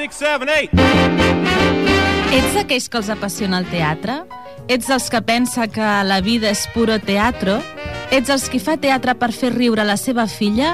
six, 0.00 0.16
seven, 0.16 0.48
eight. 0.48 0.72
Ets 2.32 2.54
d'aquells 2.56 2.86
que 2.88 3.00
els 3.02 3.10
apassiona 3.12 3.58
el 3.60 3.66
teatre? 3.68 4.22
Ets 4.70 4.88
dels 4.88 5.08
que 5.12 5.20
pensa 5.20 5.66
que 5.68 5.88
la 6.08 6.22
vida 6.24 6.48
és 6.48 6.62
puro 6.72 6.96
teatro? 7.04 7.58
Ets 8.08 8.32
els 8.32 8.46
que 8.48 8.62
fa 8.62 8.78
teatre 8.80 9.12
per 9.20 9.28
fer 9.36 9.52
riure 9.52 9.84
la 9.84 9.98
seva 10.00 10.24
filla? 10.30 10.72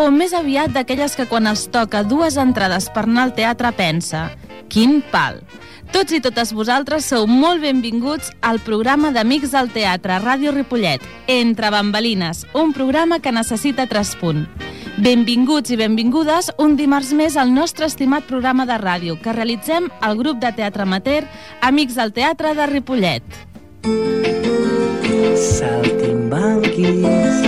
O 0.00 0.06
més 0.14 0.32
aviat 0.32 0.72
d'aquelles 0.72 1.18
que 1.18 1.28
quan 1.28 1.50
els 1.50 1.66
toca 1.74 2.00
dues 2.06 2.40
entrades 2.40 2.88
per 2.94 3.04
anar 3.04 3.28
al 3.28 3.36
teatre 3.36 3.74
pensa 3.76 4.30
Quin 4.72 5.02
pal! 5.12 5.42
Tots 5.92 6.16
i 6.16 6.22
totes 6.24 6.54
vosaltres 6.56 7.10
sou 7.12 7.26
molt 7.28 7.60
benvinguts 7.60 8.32
al 8.40 8.62
programa 8.64 9.12
d'Amics 9.12 9.52
del 9.52 9.68
Teatre 9.74 10.16
Ràdio 10.24 10.56
Ripollet, 10.56 11.04
Entre 11.28 11.68
Bambalines, 11.68 12.46
un 12.56 12.72
programa 12.72 13.20
que 13.20 13.36
necessita 13.36 13.84
traspunt. 13.90 14.61
Benvinguts 15.00 15.72
i 15.72 15.76
benvingudes 15.80 16.50
un 16.60 16.74
dimarts 16.76 17.14
més 17.16 17.38
al 17.40 17.48
nostre 17.54 17.86
estimat 17.88 18.26
programa 18.28 18.66
de 18.68 18.76
ràdio 18.76 19.14
que 19.22 19.32
realitzem 19.32 19.86
al 20.04 20.18
grup 20.18 20.36
de 20.42 20.50
teatre 20.52 20.84
amateur 20.84 21.24
Amics 21.64 21.96
del 21.96 22.12
Teatre 22.12 22.52
de 22.58 22.66
Ripollet. 22.68 23.24
Saltimbanquis, 25.40 27.40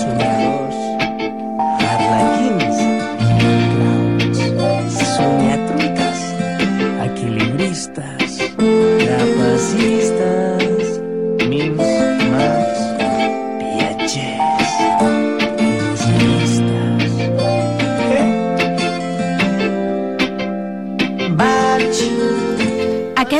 somiadors, 0.00 0.67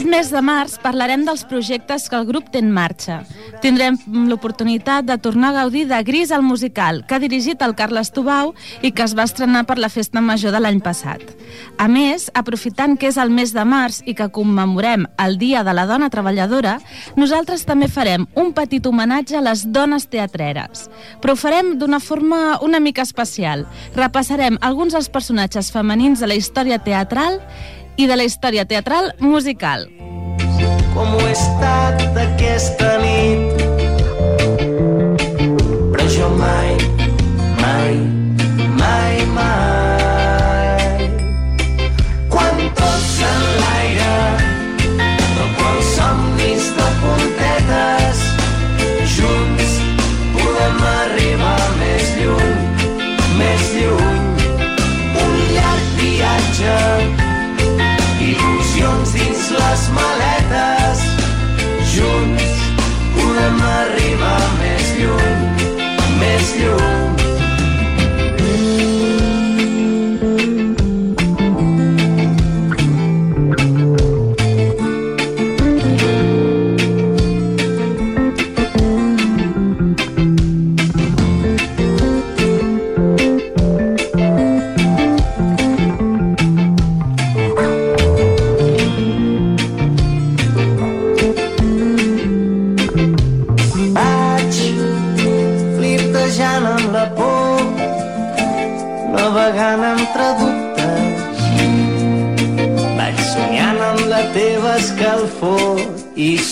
mes 0.09 0.31
de 0.33 0.41
març 0.42 0.78
parlarem 0.81 1.25
dels 1.27 1.45
projectes 1.48 2.06
que 2.09 2.17
el 2.17 2.27
grup 2.28 2.48
té 2.53 2.62
en 2.62 2.70
marxa. 2.73 3.20
Tindrem 3.62 3.97
l'oportunitat 4.28 5.06
de 5.09 5.17
tornar 5.20 5.50
a 5.50 5.56
gaudir 5.62 5.84
de 5.91 5.98
Gris 6.06 6.33
al 6.33 6.42
musical, 6.42 7.03
que 7.06 7.17
ha 7.17 7.20
dirigit 7.23 7.62
el 7.62 7.75
Carles 7.77 8.12
Tubau 8.15 8.55
i 8.83 8.92
que 8.92 9.05
es 9.05 9.15
va 9.19 9.27
estrenar 9.28 9.65
per 9.69 9.78
la 9.78 9.91
Festa 9.92 10.23
Major 10.25 10.55
de 10.55 10.61
l'any 10.62 10.81
passat. 10.84 11.23
A 11.78 11.89
més, 11.89 12.28
aprofitant 12.34 12.97
que 12.97 13.11
és 13.11 13.19
el 13.20 13.33
mes 13.34 13.53
de 13.53 13.65
març 13.69 14.00
i 14.06 14.15
que 14.15 14.31
commemorem 14.33 15.06
el 15.25 15.39
Dia 15.39 15.65
de 15.67 15.75
la 15.77 15.87
Dona 15.91 16.11
Treballadora, 16.11 16.78
nosaltres 17.17 17.67
també 17.69 17.89
farem 17.89 18.27
un 18.39 18.53
petit 18.56 18.87
homenatge 18.87 19.37
a 19.39 19.45
les 19.45 19.67
dones 19.72 20.09
teatreres. 20.09 20.89
Però 21.20 21.34
ho 21.34 21.41
farem 21.41 21.75
d'una 21.78 22.00
forma 22.00 22.59
una 22.65 22.81
mica 22.81 23.03
especial. 23.03 23.67
Repassarem 23.97 24.59
alguns 24.61 24.97
dels 24.97 25.11
personatges 25.12 25.72
femenins 25.75 26.20
de 26.22 26.31
la 26.31 26.39
història 26.39 26.78
teatral 26.78 27.43
i 27.99 28.07
de 28.07 28.17
la 28.17 28.25
història 28.25 28.65
teatral 28.65 29.13
musical. 29.19 29.89
com 30.95 31.15
ho 31.15 31.21
he 31.27 31.33
estat 31.33 32.17
aquesta 32.23 32.95
nit. 33.03 33.59
Però 35.93 36.07
jo 36.15 36.31
mai, 36.39 36.78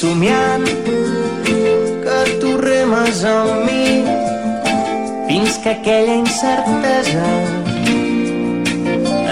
somiant 0.00 0.66
que 2.04 2.18
tu 2.40 2.50
remes 2.60 3.22
amb 3.30 3.64
mi 3.66 4.04
fins 5.28 5.56
que 5.64 5.70
aquella 5.72 6.18
incertesa 6.24 7.30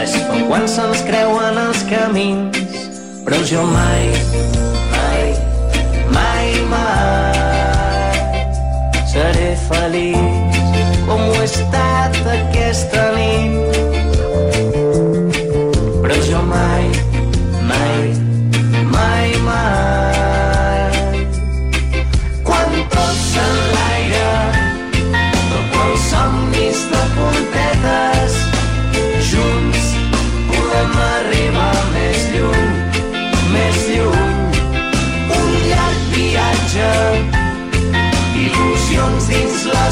es 0.02 0.16
fa 0.25 0.41
quan 0.48 0.64
se'ns 0.76 1.04
creuen 1.10 1.60
els 1.66 1.84
camins 1.92 2.80
però 3.26 3.38
jo 3.50 3.62
mai, 3.75 4.08
mai, 4.94 5.28
mai, 6.16 6.50
mai 6.72 7.34
seré 9.12 9.54
feliç 9.69 10.54
com 11.06 11.20
ho 11.20 11.32
he 11.38 11.44
estat 11.44 12.16
aquesta 12.32 13.04
nit. 13.16 13.78
Però 16.02 16.16
jo 16.28 16.41
mai, 16.48 16.94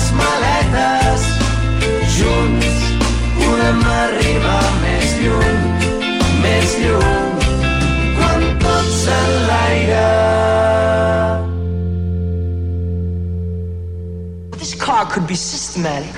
les 0.03 0.13
maletes. 0.19 1.23
Junts 2.17 2.77
podem 3.39 3.81
arribar 4.03 4.65
més 4.83 5.07
lluny, 5.23 5.61
més 6.43 6.75
lluny, 6.83 7.45
quan 8.19 8.47
tot 8.65 8.89
s'enlaira. 9.03 10.09
This 14.59 14.75
car 14.75 15.07
could 15.07 15.27
be 15.27 15.37
systematic, 15.37 16.15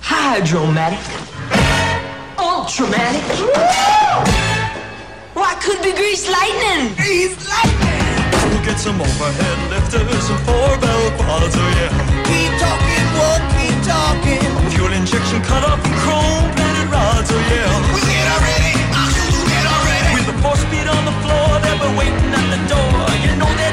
hydromatic, 0.00 1.04
ultramatic. 2.38 3.24
Or 5.34 5.42
I 5.42 5.54
could 5.64 5.82
be 5.82 5.92
greased 5.92 6.28
lightning. 6.30 6.94
Greased 6.94 7.48
lightning. 7.48 7.94
We'll 8.50 8.64
get 8.64 8.78
some 8.78 9.00
overhead 9.00 9.58
lifters 9.70 10.30
and 10.30 10.40
four 10.46 10.93
bell 11.10 11.18
quads, 11.18 11.56
yeah. 11.56 11.90
Keep 12.24 12.52
talking, 12.60 13.04
keep 13.56 13.78
talking. 13.84 14.70
Fuel 14.72 14.92
injection 14.92 15.42
cut 15.42 15.64
off 15.64 15.80
and 15.84 15.96
chrome 16.00 16.48
plated 16.56 16.88
rods, 16.88 17.30
oh 17.30 17.52
yeah. 17.52 17.94
We 17.94 18.00
get 18.00 18.26
already, 18.34 18.72
I'll 18.92 19.12
get 19.52 19.66
already. 19.68 20.10
With 20.16 20.26
the 20.30 20.36
four 20.40 20.56
speed 20.56 20.86
on 20.88 21.02
the 21.04 21.16
floor, 21.22 21.60
they'll 21.60 21.82
be 21.82 21.90
waiting 21.98 22.32
at 22.32 22.46
the 22.54 22.60
door. 22.72 22.96
You 23.24 23.36
know 23.36 23.63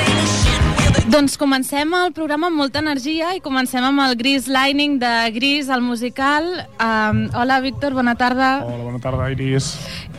Doncs 1.12 1.34
comencem 1.36 1.92
el 1.92 2.14
programa 2.16 2.48
amb 2.48 2.56
molta 2.56 2.80
energia 2.80 3.34
i 3.36 3.42
comencem 3.44 3.84
amb 3.84 4.00
el 4.00 4.14
Gris 4.16 4.46
Lining 4.48 4.94
de 5.02 5.10
Gris, 5.36 5.68
el 5.68 5.82
musical. 5.84 6.46
Um, 6.80 7.26
hola, 7.36 7.58
Víctor, 7.60 7.92
bona 7.98 8.14
tarda. 8.16 8.62
Hola, 8.64 8.86
bona 8.86 9.02
tarda, 9.04 9.28
Iris. 9.34 9.74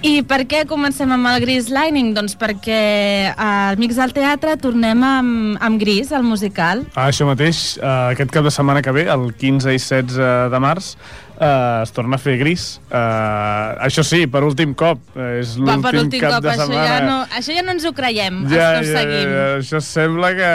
I 0.05 0.19
per 0.29 0.43
què 0.51 0.67
comencem 0.69 1.09
amb 1.17 1.31
el 1.31 1.41
Gris 1.47 1.71
Lining? 1.73 2.13
Doncs 2.19 2.37
perquè 2.37 3.33
a 3.33 3.49
Amics 3.71 4.03
del 4.03 4.13
Teatre 4.19 4.59
tornem 4.61 5.01
amb, 5.07 5.57
amb 5.65 5.81
Gris, 5.81 6.13
el 6.13 6.29
musical. 6.29 6.85
Ah, 6.93 7.09
això 7.09 7.25
mateix, 7.25 7.79
uh, 7.81 8.13
aquest 8.13 8.35
cap 8.35 8.45
de 8.45 8.53
setmana 8.53 8.85
que 8.85 8.93
ve, 8.93 9.09
el 9.09 9.31
15 9.33 9.73
i 9.73 9.81
16 9.81 10.21
de 10.53 10.61
març, 10.61 10.93
uh, 11.43 11.83
es 11.83 11.91
torna 11.93 12.17
a 12.17 12.23
fer 12.23 12.37
gris. 12.41 12.79
Uh, 12.87 13.75
això 13.85 14.05
sí, 14.07 14.23
per 14.31 14.45
últim 14.47 14.73
cop. 14.79 15.01
Uh, 15.17 15.41
és 15.43 15.57
Va, 15.59 15.75
per 15.83 15.93
l'últim 15.97 16.07
últim 16.07 16.23
cap 16.23 16.37
cop, 16.39 16.45
de 16.47 16.51
això 16.55 16.67
setmana. 16.69 16.87
ja, 16.87 17.01
no, 17.05 17.17
això 17.39 17.57
ja 17.59 17.65
no 17.67 17.75
ens 17.75 17.85
ho 17.85 17.93
creiem, 17.97 18.39
Ja, 18.53 18.69
els 18.79 18.87
que 18.87 18.93
ja, 18.93 18.99
seguim. 19.03 19.35
ja, 19.35 19.45
això 19.59 19.81
sembla 19.85 20.31
que, 20.39 20.51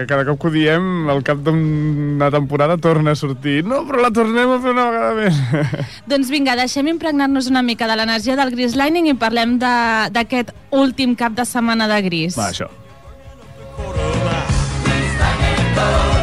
que 0.00 0.06
cada 0.10 0.26
cop 0.28 0.40
que 0.42 0.50
ho 0.50 0.54
diem, 0.54 0.90
al 1.14 1.22
cap 1.26 1.38
d'una 1.46 2.30
temporada 2.34 2.76
torna 2.76 3.14
a 3.14 3.20
sortir. 3.20 3.62
No, 3.64 3.84
però 3.88 4.02
la 4.04 4.10
tornem 4.10 4.50
a 4.56 4.60
fer 4.60 4.74
una 4.74 4.86
vegada 4.90 5.14
més. 5.22 5.42
Doncs 6.10 6.30
vinga, 6.34 6.58
deixem 6.60 6.88
impregnar-nos 6.92 7.48
una 7.52 7.62
mica 7.62 7.86
de 7.90 7.96
l'energia 8.02 8.36
del 8.36 8.50
Gris 8.54 8.74
Lining 8.76 9.08
i 9.14 9.14
parlem 9.14 9.56
de- 9.62 10.10
d'aquest 10.14 10.50
últim 10.74 11.14
cap 11.16 11.32
de 11.38 11.44
setmana 11.46 11.86
de 11.88 12.02
Gris. 12.08 12.36
Va, 12.38 12.50
això. 12.50 12.68
Chris 14.84 16.13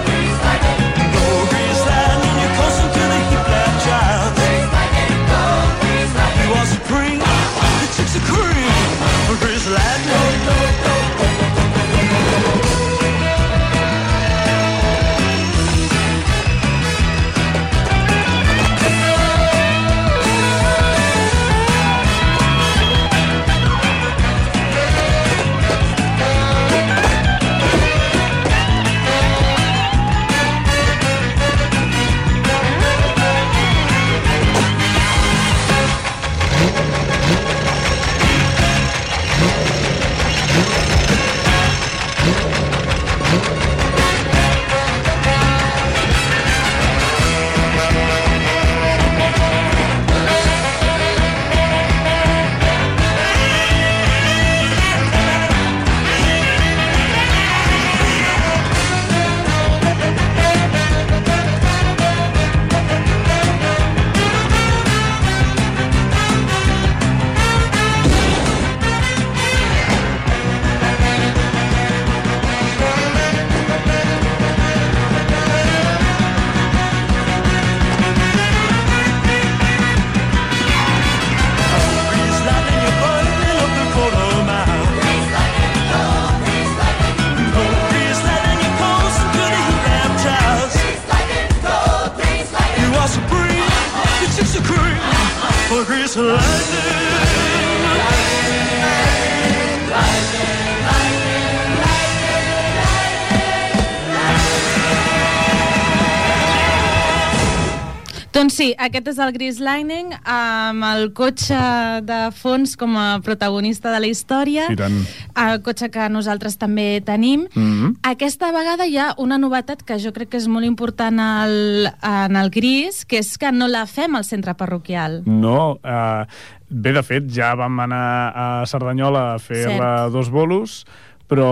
sí, 108.61 108.71
aquest 108.77 109.07
és 109.13 109.19
el 109.23 109.31
Gris 109.33 109.59
Lining, 109.63 110.11
amb 110.27 110.85
el 110.85 111.07
cotxe 111.17 111.57
de 112.05 112.19
fons 112.37 112.75
com 112.79 112.93
a 112.99 113.05
protagonista 113.25 113.93
de 113.93 114.01
la 114.03 114.09
història, 114.11 114.67
I 114.71 114.77
tant. 114.77 114.99
el 115.45 115.61
cotxe 115.65 115.89
que 115.93 116.07
nosaltres 116.13 116.59
també 116.61 117.01
tenim. 117.05 117.47
Mhm. 117.55 117.95
Aquesta 118.11 118.51
vegada 118.53 118.85
hi 118.85 118.97
ha 118.97 119.13
una 119.17 119.39
novetat 119.41 119.83
que 119.83 119.97
jo 119.99 120.13
crec 120.13 120.29
que 120.29 120.37
és 120.37 120.47
molt 120.47 120.65
important 120.65 121.19
al, 121.19 121.89
en 122.01 122.35
el 122.35 122.49
Gris, 122.49 123.05
que 123.05 123.19
és 123.19 123.37
que 123.37 123.51
no 123.51 123.67
la 123.67 123.85
fem 123.85 124.15
al 124.15 124.23
centre 124.23 124.53
parroquial. 124.53 125.23
No, 125.25 125.79
eh, 125.83 126.25
bé, 126.69 126.93
de 126.93 127.03
fet, 127.03 127.29
ja 127.29 127.55
vam 127.55 127.79
anar 127.79 128.33
a 128.35 128.65
Cerdanyola 128.65 129.33
a 129.35 129.39
fer 129.39 129.65
Cert. 129.65 129.79
la 129.79 130.09
dos 130.09 130.29
bolos, 130.29 130.85
però 131.31 131.47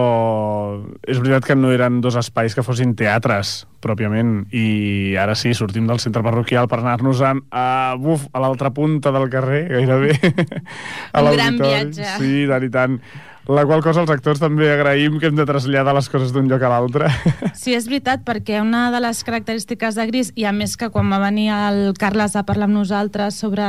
és 1.08 1.22
veritat 1.22 1.46
que 1.48 1.56
no 1.56 1.70
eren 1.72 2.02
dos 2.04 2.18
espais 2.20 2.52
que 2.52 2.66
fossin 2.68 2.92
teatres, 3.00 3.62
pròpiament, 3.80 4.42
i 4.52 5.16
ara 5.16 5.38
sí, 5.40 5.54
sortim 5.56 5.88
del 5.88 6.02
centre 6.04 6.20
parroquial 6.26 6.68
per 6.68 6.82
anar-nos 6.82 7.22
a, 7.24 7.32
a, 7.48 7.66
buf, 7.96 8.26
a 8.36 8.42
l'altra 8.44 8.74
punta 8.76 9.14
del 9.16 9.30
carrer, 9.32 9.62
gairebé. 9.72 10.18
a 11.16 11.24
Un 11.24 11.32
gran 11.32 11.56
l'auditori. 11.56 11.64
viatge. 11.64 12.12
Sí, 12.20 12.34
tant 12.52 12.68
i 12.68 12.72
tant. 12.76 13.00
La 13.50 13.64
qual 13.66 13.82
cosa 13.82 14.04
els 14.04 14.12
actors 14.14 14.38
també 14.38 14.68
agraïm 14.70 15.16
que 15.18 15.26
hem 15.32 15.38
de 15.40 15.46
traslladar 15.50 15.96
les 15.98 16.06
coses 16.14 16.30
d'un 16.36 16.46
lloc 16.52 16.62
a 16.62 16.70
l'altre. 16.70 17.08
Sí, 17.60 17.74
és 17.76 17.88
veritat, 17.90 18.22
perquè 18.24 18.60
una 18.62 18.86
de 18.94 19.00
les 19.04 19.20
característiques 19.26 19.98
de 19.98 20.06
Gris, 20.08 20.30
i 20.40 20.46
a 20.48 20.52
més 20.56 20.78
que 20.80 20.88
quan 20.94 21.10
va 21.12 21.18
venir 21.20 21.50
el 21.52 21.80
Carles 22.00 22.38
a 22.40 22.44
parlar 22.48 22.70
amb 22.70 22.78
nosaltres 22.78 23.36
sobre, 23.42 23.66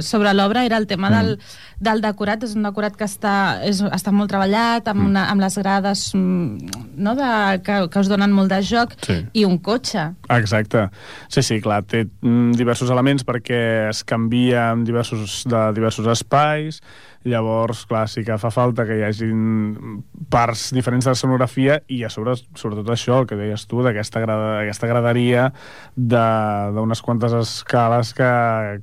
sobre 0.00 0.32
l'obra, 0.32 0.62
era 0.64 0.78
el 0.78 0.86
tema 0.86 1.10
del, 1.12 1.34
del 1.82 2.00
decorat. 2.04 2.46
És 2.46 2.54
un 2.56 2.64
decorat 2.64 2.96
que 2.96 3.04
està, 3.04 3.34
és, 3.66 3.82
està 3.82 4.14
molt 4.14 4.30
treballat, 4.32 4.88
amb, 4.92 5.04
una, 5.10 5.26
amb 5.32 5.44
les 5.44 5.58
grades 5.60 6.06
mm, 6.16 6.78
no, 6.96 7.16
de, 7.18 7.30
que, 7.66 7.80
que 7.92 8.04
us 8.04 8.08
donen 8.12 8.32
molt 8.32 8.54
de 8.54 8.62
joc, 8.64 8.94
Sí. 9.06 9.18
i 9.34 9.44
un 9.44 9.58
cotxe. 9.58 10.06
Exacte. 10.32 10.86
Sí, 11.28 11.42
sí, 11.44 11.60
clar, 11.64 11.82
té 11.84 12.06
mm, 12.06 12.54
diversos 12.56 12.90
elements 12.94 13.26
perquè 13.28 13.90
es 13.90 14.04
canvia 14.08 14.70
en 14.72 14.86
diversos, 14.88 15.42
de 15.50 15.66
diversos 15.76 16.08
espais, 16.14 16.80
llavors, 17.26 17.82
clar, 17.90 18.04
sí 18.08 18.22
que 18.24 18.36
fa 18.38 18.52
falta 18.54 18.84
que 18.86 18.96
hi 19.00 19.04
hagin 19.06 20.04
parts 20.32 20.68
diferents 20.76 21.04
de 21.04 21.10
l'escenografia 21.12 21.80
i 21.90 22.00
a 22.06 22.10
sobre, 22.12 22.36
sobretot 22.54 22.88
això, 22.94 23.20
el 23.20 23.26
que 23.26 23.36
deies 23.38 23.66
tu, 23.66 23.82
d'aquesta 23.84 24.22
grada, 24.22 24.52
aquesta 24.62 24.86
graderia 24.90 25.48
de- 25.96 26.72
d'unes 26.76 27.02
quantes 27.02 27.34
escales 27.34 28.14
que, 28.14 28.30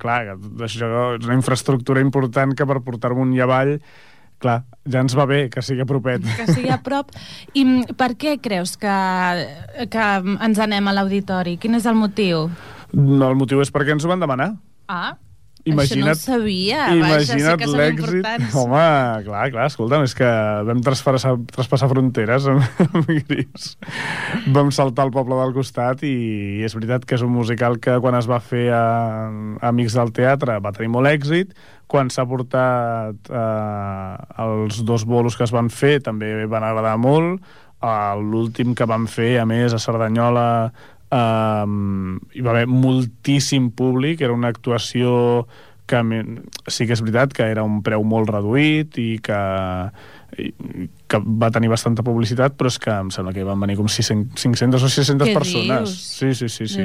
clar, 0.04 0.19
que 0.36 0.66
això 0.68 0.90
és 1.18 1.25
una 1.25 1.40
infraestructura 1.40 2.04
important 2.04 2.54
que 2.54 2.68
per 2.68 2.81
portar-me 2.84 3.22
un 3.24 3.34
i 3.34 3.40
avall 3.44 3.78
clar, 4.44 4.66
ja 4.92 5.00
ens 5.00 5.13
va 5.16 5.24
bé 5.25 5.45
que 5.50 5.62
sigui 5.63 5.80
a 5.81 5.86
propet. 5.88 6.19
que 6.35 6.47
sigui 6.52 6.68
a 6.73 6.81
prop. 6.83 7.14
I 7.56 7.64
per 7.95 8.09
què 8.19 8.33
creus 8.44 8.76
que, 8.76 8.92
que 9.88 10.07
ens 10.44 10.59
anem 10.59 10.90
a 10.92 10.94
l'auditori? 10.97 11.56
Quin 11.57 11.78
és 11.80 11.85
el 11.88 11.95
motiu? 11.95 12.50
No, 12.92 13.30
el 13.30 13.38
motiu 13.40 13.62
és 13.64 13.71
perquè 13.71 13.95
ens 13.95 14.04
ho 14.04 14.12
van 14.12 14.19
demanar. 14.19 14.50
Ah, 14.92 15.16
Imagina't, 15.63 16.09
això 16.11 16.33
no 16.33 16.41
ho 16.41 16.41
sabia. 16.41 16.79
Vaja, 16.91 17.37
imagina't 17.37 17.61
són 17.63 17.77
l'èxit. 17.79 18.55
Home, 18.59 18.87
clar, 19.23 19.43
clar, 19.53 19.67
escolta'm, 19.71 20.03
és 20.03 20.15
que 20.17 20.31
vam 20.67 20.81
traspassar, 20.83 21.37
traspassar 21.55 21.87
fronteres 21.91 22.49
amb, 22.51 22.65
amb 22.89 23.07
Gris. 23.29 23.69
Vam 24.55 24.73
saltar 24.75 25.07
al 25.07 25.13
poble 25.15 25.39
del 25.39 25.55
costat 25.55 26.03
i, 26.03 26.13
és 26.67 26.75
veritat 26.75 27.07
que 27.07 27.15
és 27.15 27.23
un 27.23 27.31
musical 27.31 27.79
que 27.79 27.95
quan 28.03 28.19
es 28.19 28.27
va 28.27 28.41
fer 28.43 28.67
a, 28.75 28.83
a 29.31 29.71
Amics 29.71 29.95
del 29.95 30.11
Teatre 30.15 30.59
va 30.63 30.75
tenir 30.75 30.91
molt 30.91 31.11
èxit. 31.13 31.55
Quan 31.87 32.11
s'ha 32.11 32.27
portat 32.27 33.31
eh, 33.31 34.13
els 34.43 34.83
dos 34.83 35.07
bolos 35.07 35.39
que 35.39 35.47
es 35.47 35.53
van 35.55 35.71
fer 35.71 36.01
també 36.03 36.35
van 36.49 36.67
agradar 36.67 36.97
molt. 36.99 37.39
Uh, 37.83 38.15
L'últim 38.15 38.71
que 38.79 38.85
vam 38.87 39.09
fer, 39.11 39.33
a 39.41 39.43
més, 39.43 39.73
a 39.75 39.79
Cerdanyola, 39.83 40.71
um, 41.13 42.17
hi 42.33 42.41
va 42.45 42.55
haver 42.55 42.65
moltíssim 42.69 43.69
públic, 43.77 44.21
era 44.21 44.33
una 44.33 44.51
actuació 44.53 45.45
que 45.85 45.99
sí 46.71 46.87
que 46.87 46.95
és 46.95 47.03
veritat 47.03 47.33
que 47.35 47.47
era 47.51 47.65
un 47.67 47.81
preu 47.85 48.05
molt 48.07 48.31
reduït 48.31 48.97
i 49.01 49.17
que, 49.23 49.39
que 50.33 51.19
va 51.23 51.52
tenir 51.54 51.69
bastanta 51.69 52.02
publicitat, 52.06 52.56
però 52.57 52.68
és 52.71 52.80
que 52.81 52.92
em 52.94 53.09
sembla 53.13 53.33
que 53.35 53.44
van 53.45 53.59
venir 53.61 53.75
com 53.78 53.87
600, 53.92 54.42
500 54.42 54.83
o 54.83 54.90
600 54.90 55.28
Què 55.30 55.33
persones. 55.35 55.80
dius? 55.83 55.92
Sí, 56.18 56.33
sí, 56.33 56.47
sí. 56.49 56.68
sí. 56.71 56.83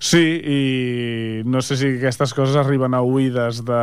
Sí, 0.00 0.40
i 0.40 0.60
no 1.44 1.60
sé 1.64 1.76
si 1.80 1.86
aquestes 1.98 2.32
coses 2.36 2.56
arriben 2.60 2.94
a 2.96 3.02
oïdes 3.04 3.64
de, 3.68 3.82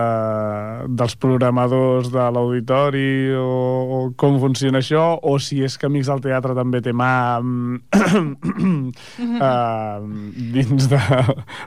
dels 0.89 1.15
programadors 1.21 2.09
de 2.13 2.23
l'auditori 2.33 3.33
o, 3.38 3.45
o 3.45 4.13
com 4.17 4.39
funciona 4.41 4.79
això, 4.81 5.19
o 5.21 5.38
si 5.39 5.61
és 5.65 5.77
que 5.77 5.85
Amics 5.91 6.09
del 6.11 6.21
Teatre 6.25 6.53
també 6.57 6.81
té 6.81 6.93
mà 6.93 7.39
uh, 7.39 7.43
dins 10.57 10.89
de, 10.89 11.01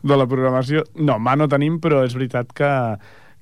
de 0.02 0.14
la 0.18 0.26
programació. 0.30 0.82
No, 0.98 1.18
mà 1.22 1.36
no 1.38 1.48
tenim, 1.50 1.78
però 1.82 2.02
és 2.06 2.14
veritat 2.16 2.52
que, 2.56 2.70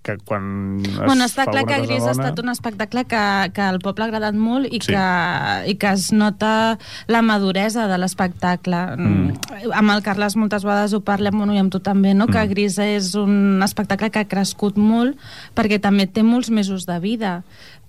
que 0.03 0.17
quan 0.27 0.81
es 0.85 0.97
Bueno, 0.99 1.25
està 1.29 1.45
fa 1.45 1.53
clar 1.53 1.65
que 1.65 1.77
Gris 1.87 2.03
ha 2.03 2.11
bona- 2.11 2.25
estat 2.27 2.41
un 2.43 2.49
espectacle 2.51 3.05
que, 3.07 3.51
que 3.55 3.61
al 3.63 3.79
poble 3.79 4.03
ha 4.05 4.09
agradat 4.09 4.35
molt 4.35 4.67
i, 4.67 4.81
Sí. 4.83 4.91
que, 4.93 5.71
i 5.71 5.77
que 5.79 5.93
es 5.93 6.13
nota 6.13 6.77
la 7.07 7.23
maduresa 7.23 7.87
de 7.87 7.99
l'espectacle. 8.03 8.81
Mm. 8.97 9.39
Amb 9.73 9.91
el 9.95 10.03
Carles 10.03 10.35
moltes 10.37 10.65
vegades 10.67 10.93
ho 10.93 11.01
parlem, 11.07 11.37
bueno, 11.39 11.55
i 11.55 11.59
amb 11.63 11.71
tu 11.71 11.79
també, 11.79 12.15
no? 12.15 12.27
Mm. 12.27 12.33
que 12.33 12.47
Gris 12.49 12.79
és 12.79 13.15
un 13.15 13.63
espectacle 13.63 14.11
que 14.11 14.19
ha 14.19 14.29
crescut 14.29 14.77
molt 14.77 15.17
perquè 15.55 15.79
també 15.81 16.07
té 16.07 16.23
molts 16.27 16.51
mesos 16.51 16.85
de 16.87 16.99
vida. 16.99 17.43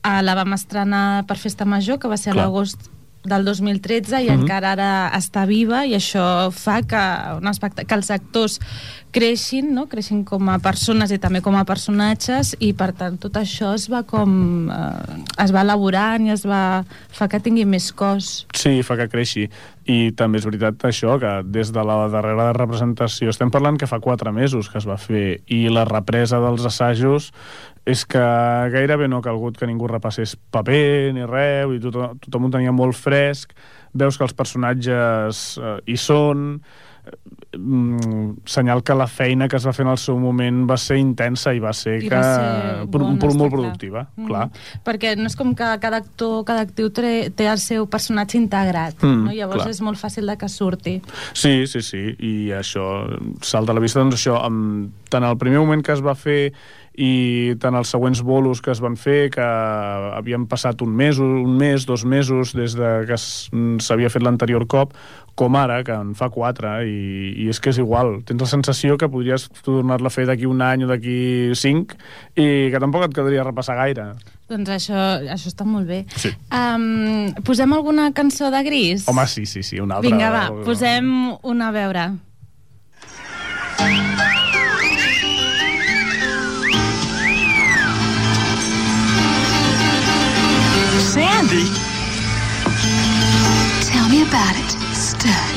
Uh, 0.05 0.22
la 0.22 0.36
vam 0.36 0.53
estrenar 0.53 1.25
per 1.25 1.38
Festa 1.38 1.65
Major, 1.65 1.98
que 1.98 2.08
va 2.12 2.17
ser 2.17 2.34
a 2.34 2.36
l'agost 2.36 2.89
del 3.24 3.46
2013 3.46 4.22
i 4.24 4.30
Mhm. 4.30 4.42
encara 4.42 4.72
ara 4.74 5.12
està 5.18 5.46
viva 5.48 5.86
i 5.86 5.94
això 5.96 6.51
fa 6.51 6.82
que, 6.84 7.03
un 7.39 7.48
espectacle, 7.48 7.88
que 7.88 7.96
els 7.96 8.12
actors 8.12 8.60
creixin, 9.13 9.74
no? 9.75 9.86
creixin 9.88 10.24
com 10.25 10.50
a 10.50 10.58
persones 10.60 11.12
i 11.13 11.20
també 11.22 11.42
com 11.46 11.56
a 11.56 11.63
personatges 11.70 12.56
i 12.60 12.72
per 12.74 12.92
tant 12.98 13.20
tot 13.22 13.36
això 13.38 13.74
es 13.77 13.86
va 13.92 14.01
com 14.03 14.70
eh, 14.74 15.44
es 15.44 15.53
va 15.53 15.62
elaborant 15.62 16.25
i 16.25 16.32
es 16.34 16.46
va 16.50 16.84
fa 17.13 17.27
que 17.30 17.39
tingui 17.39 17.65
més 17.65 17.92
cos 17.94 18.48
Sí, 18.58 18.82
fa 18.84 18.98
que 18.98 19.08
creixi. 19.12 19.50
I 19.86 20.13
també 20.15 20.39
és 20.39 20.46
veritat 20.48 20.80
això, 20.88 21.18
que 21.20 21.44
des 21.44 21.74
de 21.75 21.84
la 21.84 22.08
darrera 22.08 22.53
representació, 22.56 23.30
estem 23.30 23.51
parlant 23.51 23.77
que 23.77 23.88
fa 23.88 24.00
quatre 24.00 24.32
mesos 24.32 24.70
que 24.70 24.77
es 24.80 24.86
va 24.88 24.96
fer, 24.98 25.42
i 25.51 25.68
la 25.68 25.84
represa 25.84 26.39
dels 26.39 26.63
assajos 26.65 27.34
és 27.86 28.06
que 28.08 28.24
gairebé 28.72 29.10
no 29.12 29.20
ha 29.20 29.25
calgut 29.25 29.58
que 29.60 29.68
ningú 29.68 29.90
repassés 29.92 30.38
paper 30.56 31.12
ni 31.16 31.25
res, 31.28 31.72
i 31.75 31.82
tothom, 31.84 32.16
tothom 32.24 32.48
ho 32.48 32.52
tenia 32.54 32.72
molt 32.75 32.96
fresc, 32.96 33.52
veus 33.94 34.18
que 34.18 34.25
els 34.28 34.36
personatges 34.38 35.44
eh, 35.60 35.75
hi 35.92 35.98
són, 36.00 36.46
senyal 38.46 38.82
que 38.84 38.94
la 38.96 39.08
feina 39.08 39.48
que 39.48 39.58
es 39.60 39.66
va 39.68 39.74
fer 39.74 39.86
en 39.86 39.92
el 39.94 39.98
seu 40.02 40.18
moment 40.20 40.64
va 40.70 40.78
ser 40.82 40.98
intensa 41.02 41.54
i 41.54 41.60
va 41.62 41.74
ser, 41.74 42.00
I 42.04 42.10
que, 42.10 42.16
va 42.16 42.24
ser 42.24 42.88
pro- 42.92 43.06
bona, 43.06 43.20
pro- 43.20 43.34
molt 43.34 43.52
productiva, 43.54 44.08
Mm. 44.18 44.28
clar. 44.28 44.50
perquè 44.84 45.16
no 45.18 45.26
és 45.28 45.36
com 45.36 45.54
que 45.56 45.64
cada 45.80 45.98
actor, 45.98 46.44
cada 46.46 46.62
actiu 46.62 46.90
té, 46.90 47.30
té 47.36 47.48
el 47.48 47.58
seu 47.58 47.86
personatge 47.88 48.38
integrat 48.38 48.96
Mm, 49.04 49.26
no? 49.26 49.32
llavors 49.32 49.64
clar. 49.64 49.70
és 49.70 49.82
molt 49.82 49.98
fàcil 49.98 50.26
de 50.28 50.38
que 50.38 50.50
surti 50.50 51.02
Sí, 51.34 51.68
sí, 51.68 51.82
sí, 51.82 52.16
i 52.20 52.50
això 52.52 53.08
salta 53.42 53.72
a 53.72 53.76
la 53.76 53.82
vista, 53.82 54.00
doncs 54.00 54.16
això, 54.16 54.44
amb, 54.44 54.92
tant 55.10 55.24
el 55.24 55.38
primer 55.38 55.60
moment 55.60 55.84
que 55.84 55.92
es 55.94 56.02
va 56.02 56.16
fer 56.16 56.52
i 56.96 57.56
tant 57.60 57.74
els 57.74 57.90
següents 57.90 58.22
bolos 58.22 58.62
que 58.62 58.70
es 58.70 58.80
van 58.80 58.96
fer, 58.96 59.32
que 59.32 59.42
havien 59.42 60.46
passat 60.46 60.80
un 60.84 60.94
mes, 60.96 61.18
un 61.18 61.58
mes, 61.58 61.86
dos 61.88 62.06
mesos 62.06 62.54
des 62.54 62.76
de 62.76 63.06
que 63.08 63.18
s'havia 63.18 64.12
fet 64.14 64.22
l'anterior 64.22 64.68
cop, 64.68 64.94
com 65.34 65.56
ara, 65.56 65.84
que 65.84 65.92
en 65.92 66.14
fa 66.14 66.30
quatre, 66.30 66.86
i, 66.88 67.34
i 67.43 67.43
és 67.50 67.60
que 67.60 67.70
és 67.74 67.78
igual. 67.82 68.22
Tens 68.26 68.42
la 68.42 68.48
sensació 68.48 68.98
que 68.98 69.10
podries 69.10 69.50
tornar-la 69.64 70.08
a 70.08 70.14
fer 70.14 70.26
d'aquí 70.30 70.46
un 70.50 70.62
any 70.62 70.84
o 70.84 70.88
d'aquí 70.88 71.52
cinc 71.56 71.96
i 72.36 72.70
que 72.72 72.80
tampoc 72.80 73.04
et 73.08 73.14
quedaria 73.16 73.44
repassar 73.44 73.76
gaire. 73.80 74.12
doncs 74.54 74.70
això, 74.70 74.98
això 75.34 75.48
està 75.50 75.66
molt 75.66 75.88
bé 75.88 76.06
Sí. 76.16 76.30
um, 76.54 77.32
posem 77.44 77.74
alguna 77.74 78.12
cançó 78.14 78.52
de 78.52 78.62
Gris? 78.64 79.08
Home, 79.08 79.26
sí, 79.28 79.46
sí, 79.46 79.64
sí, 79.64 79.80
una 79.80 79.96
altra. 79.96 80.10
Vinga, 80.12 80.30
va, 80.30 80.44
posem 80.64 81.10
una 81.42 81.70
a 81.70 81.72
veure. 81.72 82.12
Sandy? 91.14 91.66
Tell 93.86 94.10
me 94.10 94.22
about 94.24 94.56
it, 94.58 94.70
stud. 94.96 95.53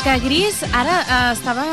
És 0.00 0.04
que 0.06 0.18
Gris, 0.24 0.62
ara 0.72 0.94
eh, 1.02 1.32
estava... 1.34 1.64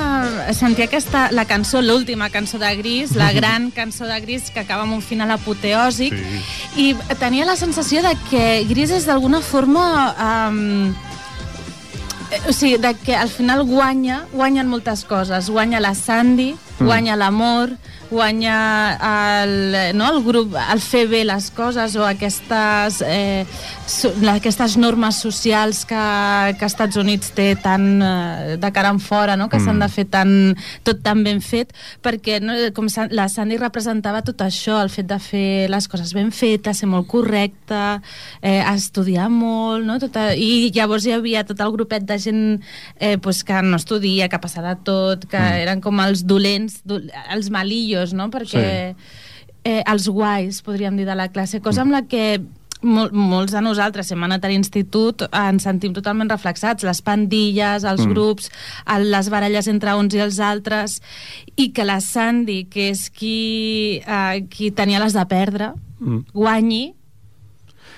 Sentia 0.55 0.88
aquesta, 0.89 1.27
la 1.31 1.46
cançó, 1.48 1.79
l'última 1.81 2.27
cançó 2.29 2.57
de 2.60 2.69
Gris, 2.75 3.13
la 3.15 3.31
gran 3.38 3.69
cançó 3.72 4.05
de 4.05 4.19
Gris, 4.19 4.50
que 4.51 4.60
acaba 4.60 4.84
amb 4.84 4.98
un 4.98 5.01
final 5.01 5.31
apoteòsic, 5.31 6.12
Sí. 6.17 6.41
i 6.75 7.15
tenia 7.22 7.46
la 7.48 7.55
sensació 7.55 8.01
de 8.03 8.12
que 8.29 8.65
Gris 8.67 8.91
és 8.91 9.05
d'alguna 9.07 9.39
forma... 9.41 9.86
Um, 10.50 10.96
o 12.50 12.51
sigui, 12.51 12.75
de 12.84 12.91
que 13.00 13.15
al 13.15 13.29
final 13.31 13.63
guanya, 13.63 14.25
guanyen 14.34 14.67
moltes 14.67 15.05
coses. 15.07 15.48
Guanya 15.50 15.79
la 15.79 15.93
Sandy, 15.96 16.50
guanya 16.79 17.15
l'amor, 17.17 17.74
guanya 18.10 18.98
el, 19.43 19.96
no, 19.98 20.07
el 20.13 20.24
grup, 20.24 20.55
el 20.55 20.81
fer 20.81 21.05
bé 21.12 21.24
les 21.27 21.50
coses 21.51 21.96
o 22.00 22.05
aquestes, 22.07 23.01
eh, 23.05 23.46
so, 23.88 24.12
aquestes 24.31 24.77
normes 24.79 25.19
socials 25.19 25.84
que, 25.88 26.03
que 26.60 26.67
Estats 26.69 27.00
Units 27.00 27.34
té 27.36 27.50
tan 27.60 27.88
eh, 28.01 28.57
de 28.62 28.72
cara 28.75 28.91
en 28.93 29.01
fora, 29.03 29.36
no? 29.39 29.50
que 29.50 29.60
s'han 29.60 29.81
de 29.81 29.89
fer 29.91 30.07
tan, 30.12 30.31
tot 30.88 31.01
tan 31.03 31.24
ben 31.25 31.41
fet, 31.43 31.74
perquè 32.03 32.39
no, 32.43 32.55
com 32.77 32.88
la 33.12 33.27
Sandy 33.31 33.60
representava 33.60 34.24
tot 34.25 34.41
això, 34.46 34.79
el 34.81 34.91
fet 34.93 35.10
de 35.10 35.19
fer 35.24 35.50
les 35.72 35.89
coses 35.91 36.13
ben 36.15 36.31
fetes, 36.36 36.84
ser 36.84 36.89
molt 36.89 37.07
correcta, 37.10 38.00
eh, 38.41 38.62
estudiar 38.74 39.29
molt, 39.34 39.86
no? 39.88 39.98
Tota, 40.01 40.29
i 40.36 40.69
llavors 40.75 41.07
hi 41.07 41.15
havia 41.15 41.43
tot 41.48 41.60
el 41.63 41.72
grupet 41.74 42.05
de 42.07 42.17
gent 42.22 42.41
eh, 43.00 43.17
pues, 43.17 43.43
que 43.48 43.62
no 43.63 43.79
estudia, 43.79 44.27
que 44.29 44.39
passava 44.39 44.75
tot, 44.75 45.25
que 45.27 45.39
mm. 45.39 45.63
eren 45.63 45.81
com 45.84 46.00
els 46.03 46.25
dolents, 46.27 46.66
do, 46.88 47.01
els 47.33 47.50
malillos, 47.53 48.13
no? 48.17 48.29
perquè 48.33 48.67
eh, 49.63 49.81
els 49.81 50.07
guais, 50.09 50.62
podríem 50.65 50.97
dir, 51.00 51.07
de 51.07 51.17
la 51.17 51.29
classe, 51.33 51.62
cosa 51.63 51.83
amb 51.86 51.95
la 51.95 52.03
que 52.09 52.39
mol, 52.81 53.09
molts 53.12 53.55
de 53.55 53.62
nosaltres 53.63 54.12
hem 54.13 54.24
anat 54.27 54.45
a 54.45 54.51
l'institut 54.51 55.25
ens 55.31 55.65
sentim 55.65 55.95
totalment 55.95 56.29
reflexats, 56.29 56.86
les 56.86 57.01
pandilles, 57.01 57.88
els 57.88 58.05
mm. 58.05 58.13
grups, 58.13 58.51
el, 58.93 59.09
les 59.13 59.31
baralles 59.33 59.67
entre 59.71 59.95
uns 59.97 60.13
i 60.15 60.21
els 60.24 60.39
altres, 60.43 61.00
i 61.57 61.71
que 61.74 61.88
la 61.88 62.00
Sandy, 62.03 62.63
que 62.71 62.91
és 62.93 63.07
qui, 63.09 64.00
eh, 64.05 64.45
qui 64.51 64.71
tenia 64.71 65.01
les 65.03 65.17
de 65.17 65.25
perdre, 65.29 65.74
Mm. 66.00 66.25
guanyi, 66.33 66.93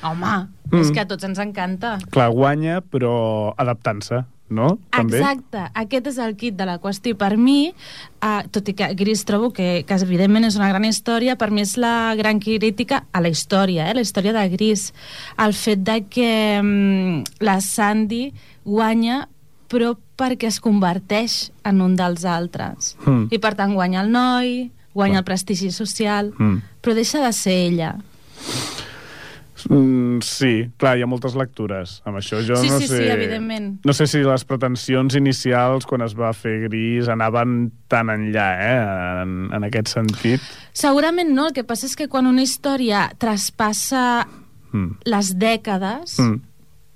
home, 0.04 0.48
mm. 0.72 0.80
és 0.80 0.92
que 0.96 1.04
a 1.04 1.08
tots 1.08 1.26
ens 1.28 1.40
encanta. 1.44 1.98
Clar, 2.14 2.30
guanya, 2.32 2.80
però 2.80 3.54
adaptant-se, 3.60 4.24
no? 4.50 4.78
També? 4.92 5.20
Exacte, 5.20 5.64
aquest 5.78 6.08
és 6.12 6.18
el 6.18 6.36
kit 6.36 6.56
de 6.58 6.66
la 6.66 6.80
qüestió. 6.82 7.16
Per 7.18 7.38
mi, 7.38 7.70
eh, 7.70 8.42
tot 8.52 8.68
i 8.70 8.74
que 8.74 8.92
Gris 8.98 9.24
trobo 9.26 9.52
que, 9.54 9.84
que 9.88 9.94
evidentment 10.02 10.46
és 10.46 10.58
una 10.58 10.70
gran 10.70 10.86
història, 10.86 11.36
per 11.38 11.52
mi 11.52 11.62
és 11.62 11.76
la 11.78 12.14
gran 12.18 12.40
crítica 12.40 13.04
a 13.12 13.22
la 13.22 13.30
història, 13.30 13.90
eh, 13.90 13.94
la 13.94 14.02
història 14.02 14.34
de 14.34 14.48
Gris. 14.50 14.90
El 15.38 15.54
fet 15.54 15.84
de 15.86 16.02
que 16.10 16.32
mm, 16.62 17.24
la 17.46 17.60
Sandy 17.62 18.34
guanya 18.66 19.28
però 19.70 19.94
perquè 20.18 20.48
es 20.50 20.58
converteix 20.60 21.52
en 21.64 21.82
un 21.86 21.96
dels 21.96 22.26
altres. 22.26 22.96
Mm. 23.06 23.28
I 23.30 23.38
per 23.38 23.54
tant 23.56 23.76
guanya 23.78 24.02
el 24.02 24.10
noi, 24.12 24.72
guanya 24.96 25.20
Clar. 25.20 25.22
el 25.22 25.26
prestigi 25.30 25.70
social, 25.72 26.34
Mm. 26.40 26.64
però 26.82 26.96
deixa 26.98 27.22
de 27.22 27.32
ser 27.34 27.54
ella. 27.54 27.96
Mm, 29.68 30.20
sí, 30.24 30.70
clar, 30.78 30.98
hi 30.98 31.04
ha 31.04 31.08
moltes 31.10 31.36
lectures 31.36 31.98
amb 32.06 32.18
això. 32.22 32.40
Jo 32.46 32.56
Sí, 32.62 32.70
no 32.70 32.80
sí, 32.80 32.88
sé, 32.88 32.98
sí, 33.04 33.10
evidentment. 33.12 33.80
No 33.86 33.94
sé 33.94 34.08
si 34.08 34.22
les 34.24 34.46
pretensions 34.46 35.16
inicials, 35.20 35.86
quan 35.86 36.02
es 36.06 36.16
va 36.16 36.32
fer 36.34 36.70
gris, 36.70 37.10
anaven 37.12 37.72
tan 37.92 38.08
enllà, 38.14 38.48
eh, 38.62 39.22
en, 39.24 39.50
en 39.54 39.64
aquest 39.68 39.88
sentit. 39.92 40.40
Segurament 40.74 41.34
no, 41.34 41.48
el 41.48 41.54
que 41.54 41.64
passa 41.68 41.86
és 41.90 41.96
que 42.00 42.08
quan 42.08 42.28
una 42.30 42.42
història 42.46 43.10
traspassa 43.18 44.28
Mm. 44.72 45.00
les 45.10 45.32
dècades 45.40 46.20
Mm. 46.20 46.42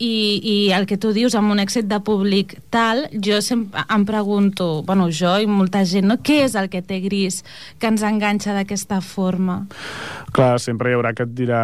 I, 0.04 0.40
i 0.44 0.56
el 0.76 0.86
que 0.90 0.98
tu 1.00 1.14
dius 1.16 1.36
amb 1.40 1.54
un 1.54 1.62
èxit 1.64 1.88
de 1.90 2.00
públic 2.04 2.56
tal, 2.74 3.06
jo 3.14 3.40
sempre 3.46 3.84
em 3.94 4.06
pregunto, 4.08 4.68
bueno, 4.88 5.10
jo 5.14 5.36
i 5.40 5.48
molta 5.48 5.84
gent, 5.88 6.10
no? 6.10 6.20
què 6.24 6.42
és 6.48 6.58
el 6.60 6.70
que 6.74 6.84
té 6.86 7.00
gris 7.04 7.42
que 7.80 7.92
ens 7.92 8.04
enganxa 8.08 8.56
d'aquesta 8.58 9.00
forma? 9.06 9.62
Clar, 10.34 10.58
sempre 10.62 10.92
hi 10.92 10.98
haurà 10.98 11.14
que 11.16 11.28
et 11.28 11.34
dirà 11.38 11.64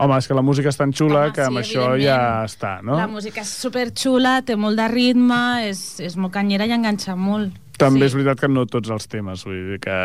home, 0.00 0.18
és 0.18 0.28
que 0.28 0.36
la 0.38 0.44
música 0.44 0.72
és 0.72 0.80
tan 0.80 0.94
xula 0.96 1.26
Home, 1.26 1.36
que 1.36 1.46
amb 1.46 1.60
sí, 1.60 1.64
això 1.66 1.92
ja 2.00 2.18
està, 2.48 2.78
no? 2.82 2.96
La 2.98 3.08
música 3.10 3.44
és 3.44 3.54
superxula, 3.62 4.38
té 4.48 4.56
molt 4.56 4.80
de 4.80 4.88
ritme, 4.90 5.40
és, 5.68 5.84
és 6.04 6.16
molt 6.18 6.34
canyera 6.34 6.66
i 6.68 6.76
enganxa 6.76 7.16
molt. 7.18 7.67
També 7.78 8.00
sí. 8.00 8.06
és 8.08 8.14
veritat 8.16 8.40
que 8.42 8.48
no 8.50 8.64
tots 8.66 8.90
els 8.90 9.06
temes, 9.10 9.44
vull 9.46 9.58
dir 9.72 9.78
que 9.84 9.96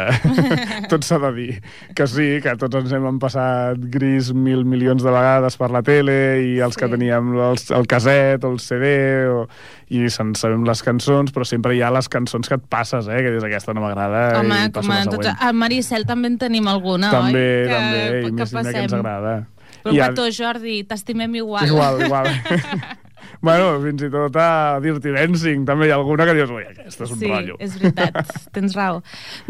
tot 0.92 1.06
s'ha 1.08 1.18
de 1.24 1.32
dir. 1.34 1.54
Que 1.98 2.06
sí, 2.10 2.28
que 2.44 2.54
tots 2.62 2.78
ens 2.80 2.92
hem 2.94 3.18
passat 3.22 3.82
gris 3.94 4.30
mil 4.34 4.62
milions 4.70 5.02
de 5.04 5.10
vegades 5.14 5.58
per 5.58 5.72
la 5.74 5.82
tele 5.86 6.16
i 6.46 6.60
els 6.62 6.78
Sí. 6.78 6.84
que 6.84 6.90
teníem 6.94 7.34
els, 7.50 7.68
el 7.74 7.88
caset 7.90 8.46
o 8.46 8.52
el 8.54 8.60
CD 8.62 8.94
o, 9.30 9.48
i 9.94 10.06
se'n 10.10 10.36
sabem 10.38 10.64
les 10.66 10.82
cançons, 10.86 11.34
però 11.34 11.46
sempre 11.46 11.76
hi 11.78 11.82
ha 11.86 11.92
les 11.94 12.10
cançons 12.10 12.48
que 12.50 12.56
et 12.62 12.68
passes, 12.70 13.08
eh? 13.10 13.22
Que 13.26 13.34
dius, 13.36 13.44
aquesta 13.46 13.74
no 13.74 13.82
m'agrada 13.86 14.24
i 14.44 14.72
passo 14.72 14.88
com 14.88 14.92
a 14.94 15.00
la 15.00 15.06
tots... 15.10 15.26
següent. 15.28 15.42
A 15.42 15.54
Maricel 15.54 16.06
també 16.10 16.32
en 16.34 16.38
tenim 16.42 16.68
alguna, 16.72 17.10
també, 17.14 17.44
oi? 17.44 17.68
Que, 17.68 17.74
també, 17.74 18.04
i 18.04 18.24
que 18.24 18.32
més 18.38 18.50
si 18.54 18.74
que 18.74 18.86
ens 18.88 18.94
agrada. 19.00 19.36
Però 19.84 19.94
I 19.96 20.00
a- 20.00 20.12
Jordi, 20.32 20.84
t'estimem 20.88 21.36
igual. 21.42 21.68
Igual, 21.68 22.06
igual. 22.06 22.30
bueno, 23.44 23.74
fins 23.84 24.02
i 24.08 24.10
tot 24.14 24.38
a 24.40 24.80
Dirty 24.84 25.12
Dancing 25.14 25.66
també 25.68 25.90
hi 25.90 25.92
ha 25.94 26.00
alguna 26.00 26.26
que 26.26 26.34
dius, 26.38 26.50
ui, 26.56 26.64
aquesta 26.70 27.04
és 27.06 27.12
un 27.14 27.20
sí, 27.22 27.28
rotllo. 27.30 27.58
és 27.60 27.78
veritat, 27.82 28.34
tens 28.56 28.74
raó. 28.80 29.02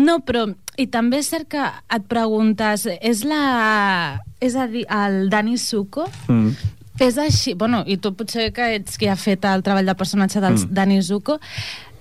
No, 0.02 0.18
però, 0.26 0.48
i 0.82 0.88
també 0.92 1.22
és 1.22 1.30
cert 1.30 1.48
que 1.54 1.64
et 1.94 2.08
preguntes, 2.10 2.88
és 3.00 3.24
la... 3.30 4.20
És 4.44 4.58
a 4.58 4.66
dir, 4.68 4.84
el 4.92 5.30
Dani 5.32 5.56
Suco, 5.62 6.10
Mm. 6.28 6.56
és 7.00 7.18
així... 7.22 7.54
Bueno, 7.58 7.84
i 7.86 7.98
tu 8.02 8.12
potser 8.18 8.50
que 8.54 8.74
ets 8.76 8.98
qui 8.98 9.08
ha 9.10 9.16
fet 9.18 9.46
el 9.46 9.64
treball 9.66 9.86
de 9.88 9.96
personatge 9.98 10.42
del 10.44 10.58
mm. 10.58 10.74
Dani 10.74 11.00
Zuko, 11.06 11.38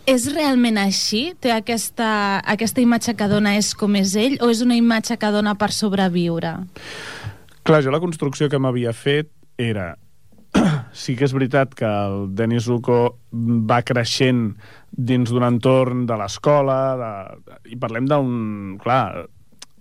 és 0.09 0.25
realment 0.35 0.81
així? 0.83 1.35
Té 1.39 1.53
aquesta, 1.55 2.41
aquesta 2.43 2.83
imatge 2.83 3.15
que 3.15 3.29
dona 3.31 3.53
és 3.61 3.75
com 3.79 3.95
és 4.01 4.17
ell 4.19 4.35
o 4.43 4.49
és 4.51 4.65
una 4.65 4.75
imatge 4.75 5.15
que 5.21 5.31
dona 5.31 5.55
per 5.61 5.71
sobreviure? 5.77 6.57
Clar, 7.63 7.83
jo 7.85 7.93
la 7.95 8.01
construcció 8.03 8.49
que 8.51 8.59
m'havia 8.59 8.91
fet 8.97 9.31
era... 9.63 9.93
sí 10.93 11.17
que 11.17 11.25
és 11.25 11.33
veritat 11.35 11.75
que 11.75 11.89
el 11.89 12.29
Denis 12.37 12.67
Zuko 12.69 13.19
va 13.33 13.83
creixent 13.83 14.53
dins 14.93 15.31
d'un 15.33 15.45
entorn 15.47 16.07
de 16.07 16.17
l'escola, 16.21 16.81
de... 17.01 17.13
i 17.73 17.79
parlem 17.81 18.07
d'un... 18.11 18.35
Clar, 18.83 19.25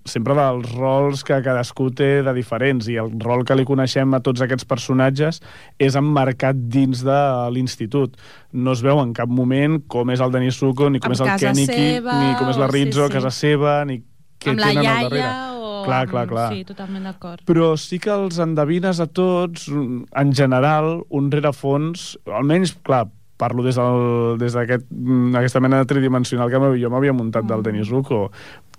sempre 0.01 0.33
dels 0.33 0.71
rols 0.73 1.21
que 1.21 1.37
cadascú 1.45 1.91
té 1.93 2.23
de 2.25 2.31
diferents 2.33 2.87
i 2.89 2.95
el 2.97 3.11
rol 3.21 3.43
que 3.45 3.53
li 3.53 3.65
coneixem 3.69 4.15
a 4.17 4.19
tots 4.25 4.41
aquests 4.41 4.65
personatges 4.65 5.37
és 5.77 5.97
emmarcat 5.99 6.57
dins 6.73 7.03
de 7.05 7.19
l'institut. 7.53 8.15
No 8.51 8.73
es 8.73 8.81
veu 8.81 8.97
en 9.03 9.11
cap 9.13 9.29
moment 9.29 9.77
com 9.91 10.09
és 10.09 10.23
el 10.25 10.33
Denis 10.33 10.57
Zuko, 10.57 10.89
ni 10.89 10.99
com 11.03 11.13
Amb 11.13 11.19
és 11.19 11.21
el 11.27 11.35
Keniki, 11.43 11.83
seva, 11.85 12.17
ni 12.17 12.33
com 12.39 12.49
és 12.49 12.57
la 12.57 12.65
o- 12.65 12.71
sí, 12.71 12.77
Rizzo, 12.79 13.05
sí. 13.07 13.13
casa 13.13 13.29
seva, 13.35 13.75
ni 13.85 13.99
què 14.41 14.55
amb 14.55 14.63
la 14.63 14.71
tenen 14.71 14.81
al 14.81 14.89
iaia 14.89 15.03
darrere. 15.09 15.57
o... 15.59 15.60
Clar, 15.85 16.07
clar, 16.07 16.27
clar. 16.27 16.49
Sí, 16.53 16.63
totalment 16.65 17.03
d'acord. 17.03 17.41
Però 17.45 17.71
sí 17.77 17.99
que 17.99 18.11
els 18.11 18.37
endevines 18.39 18.99
a 18.99 19.07
tots, 19.07 19.67
en 19.69 20.33
general, 20.33 21.03
un 21.09 21.31
rerefons, 21.31 22.17
almenys, 22.25 22.75
clar, 22.83 23.07
parlo 23.41 23.63
des 23.65 23.75
del- 23.75 24.37
des 24.37 24.53
d'aquesta 24.53 25.39
aquest, 25.39 25.59
mena 25.61 25.79
de 25.79 25.85
tridimensional 25.89 26.49
que 26.49 26.59
jo 26.81 26.89
m'havia 26.93 27.13
muntat 27.13 27.45
del 27.49 27.63
Denis 27.63 27.87
Zuko, 27.89 28.31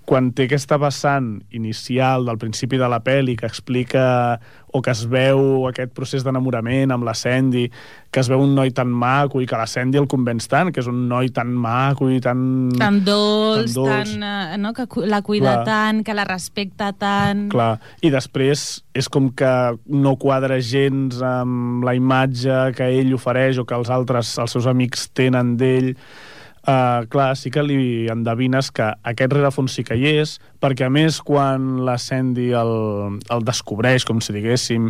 quan 0.05 0.31
té 0.35 0.49
aquesta 0.49 0.77
vessant 0.81 1.37
inicial 1.55 2.25
del 2.27 2.39
principi 2.41 2.77
de 2.79 2.89
la 2.91 2.99
pel·li 3.03 3.37
que 3.39 3.47
explica 3.47 4.39
o 4.73 4.81
que 4.81 4.89
es 4.91 5.03
veu 5.05 5.67
aquest 5.69 5.91
procés 5.93 6.23
d'enamorament 6.25 6.91
amb 6.91 7.05
la 7.05 7.13
Sandy, 7.13 7.67
que 8.11 8.19
es 8.23 8.29
veu 8.29 8.41
un 8.41 8.55
noi 8.57 8.71
tan 8.73 8.89
maco 8.89 9.39
i 9.41 9.45
que 9.47 9.57
la 9.59 9.67
Sandy 9.69 9.99
el 10.01 10.07
convenç 10.09 10.47
tant, 10.49 10.71
que 10.73 10.81
és 10.81 10.89
un 10.89 11.03
noi 11.07 11.29
tan 11.33 11.51
maco 11.53 12.09
i 12.09 12.17
tan... 12.23 12.41
Tan 12.81 12.97
dolç, 13.05 13.75
Tan 13.75 13.77
dolç. 13.77 14.15
tan, 14.17 14.25
eh, 14.25 14.57
no, 14.57 14.73
que 14.73 14.87
la 15.05 15.21
cuida 15.21 15.59
Clar. 15.59 15.65
tant, 15.69 16.01
que 16.03 16.17
la 16.17 16.25
respecta 16.25 16.89
tant... 16.97 17.45
Clar, 17.53 17.77
i 18.01 18.09
després 18.13 18.65
és 18.97 19.09
com 19.13 19.29
que 19.29 19.53
no 19.93 20.17
quadra 20.21 20.57
gens 20.59 21.21
amb 21.21 21.85
la 21.85 21.93
imatge 21.97 22.73
que 22.77 22.89
ell 22.97 23.13
ofereix 23.13 23.61
o 23.61 23.67
que 23.69 23.77
els 23.77 23.93
altres, 23.93 24.35
els 24.41 24.57
seus 24.57 24.67
amics 24.69 25.11
tenen 25.13 25.53
d'ell. 25.61 25.93
Uh, 26.63 27.03
clar, 27.11 27.33
sí 27.35 27.51
que 27.51 27.59
li 27.59 28.07
endevines 28.07 28.69
que 28.71 28.85
aquest 29.11 29.33
rerefons 29.35 29.73
sí 29.75 29.83
que 29.83 29.97
hi 29.99 30.13
és, 30.21 30.37
perquè 30.63 30.87
a 30.87 30.93
més 30.93 31.17
quan 31.19 31.81
la 31.83 31.97
Sandy 31.99 32.53
el, 32.55 32.75
el 33.35 33.43
descobreix, 33.43 34.05
com 34.07 34.21
si 34.23 34.31
diguéssim, 34.31 34.87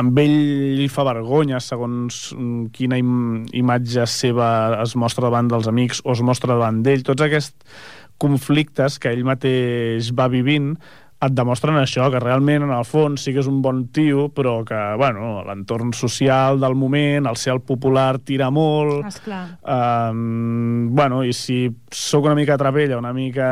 amb 0.00 0.18
ell 0.22 0.36
li 0.78 0.88
fa 0.90 1.04
vergonya 1.06 1.58
segons 1.62 2.28
quina 2.74 2.98
im 2.98 3.46
imatge 3.58 4.06
seva 4.10 4.48
es 4.82 4.94
mostra 4.98 5.26
davant 5.26 5.50
dels 5.50 5.70
amics 5.70 6.02
o 6.04 6.14
es 6.14 6.22
mostra 6.22 6.54
davant 6.54 6.82
d'ell. 6.82 7.02
Tots 7.06 7.26
aquests 7.26 7.78
conflictes 8.18 8.98
que 8.98 9.12
ell 9.14 9.26
mateix 9.26 10.12
va 10.14 10.28
vivint 10.30 10.74
et 11.18 11.34
demostren 11.34 11.74
això, 11.80 12.06
que 12.12 12.20
realment 12.22 12.62
en 12.62 12.70
el 12.70 12.84
fons 12.86 13.24
sí 13.24 13.32
que 13.34 13.42
és 13.42 13.48
un 13.50 13.58
bon 13.62 13.80
tio, 13.94 14.28
però 14.34 14.60
que, 14.66 14.78
bueno, 15.00 15.40
l'entorn 15.48 15.90
social 15.96 16.60
del 16.62 16.76
moment, 16.78 17.26
el 17.26 17.38
ser 17.40 17.56
el 17.56 17.62
popular 17.66 18.20
tira 18.22 18.52
molt, 18.54 19.02
Esclar. 19.08 19.40
Um, 19.66 20.94
bueno, 20.94 21.24
i 21.26 21.34
si 21.34 21.58
sóc 21.90 22.28
una 22.28 22.36
mica 22.38 22.58
trapella, 22.60 23.00
una 23.00 23.12
mica 23.16 23.48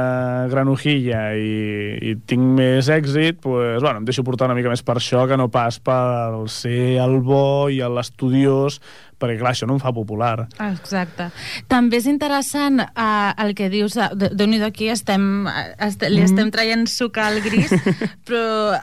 granujilla 0.52 1.24
i, 1.34 1.96
i 2.12 2.14
tinc 2.28 2.46
més 2.60 2.90
èxit, 2.92 3.42
pues, 3.42 3.80
bueno, 3.82 3.98
em 3.98 4.06
deixo 4.06 4.22
portar 4.26 4.46
una 4.46 4.58
mica 4.58 4.70
més 4.70 4.84
per 4.86 5.00
això 5.00 5.26
que 5.26 5.38
no 5.40 5.48
pas 5.50 5.80
per 5.82 6.46
ser 6.52 7.00
el 7.02 7.18
bo 7.26 7.66
i 7.72 7.82
l'estudiós, 7.82 8.78
perquè 9.20 9.38
clar, 9.40 9.54
això 9.54 9.68
no 9.68 9.76
em 9.76 9.82
fa 9.82 9.92
popular. 9.96 10.48
Exacte. 10.68 11.30
També 11.72 12.00
és 12.00 12.08
interessant 12.10 12.82
uh, 12.82 13.32
el 13.42 13.54
que 13.56 13.70
dius, 13.72 13.96
de, 13.96 14.10
de, 14.14 14.30
Déu-n'hi-do 14.36 14.68
aquí 14.68 14.90
estem, 14.92 15.46
eh, 15.48 15.72
est 15.86 16.04
li 16.10 16.22
estem 16.24 16.52
traient 16.52 16.86
suc 16.90 17.18
al 17.22 17.40
gris, 17.44 17.72
però 18.28 18.76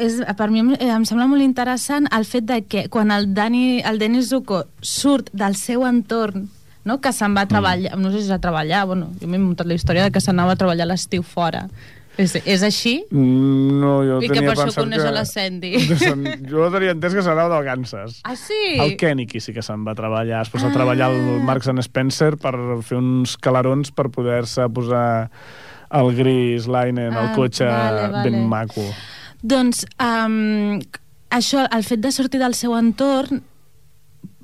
és, 0.00 0.20
per 0.38 0.48
mi 0.52 0.62
em, 0.62 0.72
em 0.78 1.04
sembla 1.08 1.26
molt 1.30 1.44
interessant 1.44 2.08
el 2.16 2.24
fet 2.28 2.46
de 2.48 2.62
que 2.62 2.86
quan 2.92 3.10
el, 3.14 3.32
Dani, 3.34 3.82
el 3.86 4.00
Denis 4.00 4.30
Zuko 4.30 4.64
surt 4.80 5.32
del 5.36 5.58
seu 5.58 5.84
entorn 5.88 6.48
no? 6.84 7.00
que 7.00 7.12
se'n 7.12 7.36
va 7.36 7.44
a 7.44 7.50
treballar, 7.50 7.96
no 8.00 8.10
sé 8.12 8.20
si 8.20 8.30
és 8.30 8.34
a 8.34 8.40
treballar, 8.42 8.84
bueno, 8.88 9.10
jo 9.20 9.28
m'he 9.28 9.40
muntat 9.40 9.68
la 9.68 9.76
història 9.76 10.06
de 10.06 10.14
que 10.14 10.22
s'anava 10.22 10.56
a 10.56 10.60
treballar 10.60 10.88
l'estiu 10.88 11.24
fora. 11.26 11.66
És, 12.20 12.34
és 12.44 12.62
així? 12.66 12.92
Mm, 13.10 13.78
No, 13.80 13.92
jo 14.04 14.18
I 14.20 14.28
que 14.28 14.34
tenia 14.36 14.50
per 14.52 14.56
això 14.66 14.82
coneix 14.82 15.02
que... 15.02 15.08
a 15.08 15.14
la 15.16 15.24
Sandy. 15.28 15.72
Jo 16.52 16.68
tenia 16.74 16.92
entès 16.96 17.16
que 17.16 17.24
s'anava 17.24 17.54
del 17.56 17.66
Kansas. 17.68 18.20
Ah, 18.28 18.36
sí? 18.36 18.60
El 18.78 18.96
Kenny 19.00 19.26
sí 19.40 19.54
que 19.56 19.64
se'n 19.64 19.84
va 19.86 19.94
treballar. 19.98 20.42
Es 20.44 20.52
posa 20.52 20.68
a 20.68 20.74
treballar 20.74 21.08
al 21.10 21.18
Marks 21.46 21.70
and 21.72 21.82
Spencer 21.86 22.34
per 22.40 22.54
fer 22.86 22.98
uns 23.00 23.36
calarons 23.40 23.90
per 23.96 24.08
poder-se 24.12 24.68
posar 24.74 25.30
el 25.90 26.12
gris 26.14 26.68
al 27.10 27.30
Ah, 27.30 27.32
cotxe 27.34 27.64
vale, 27.66 28.08
vale. 28.12 28.30
ben 28.30 28.44
maco. 28.48 28.84
Doncs 29.42 29.86
um, 29.98 30.78
això, 31.32 31.64
el 31.72 31.82
fet 31.88 32.02
de 32.04 32.12
sortir 32.12 32.38
del 32.42 32.54
seu 32.54 32.76
entorn 32.78 33.40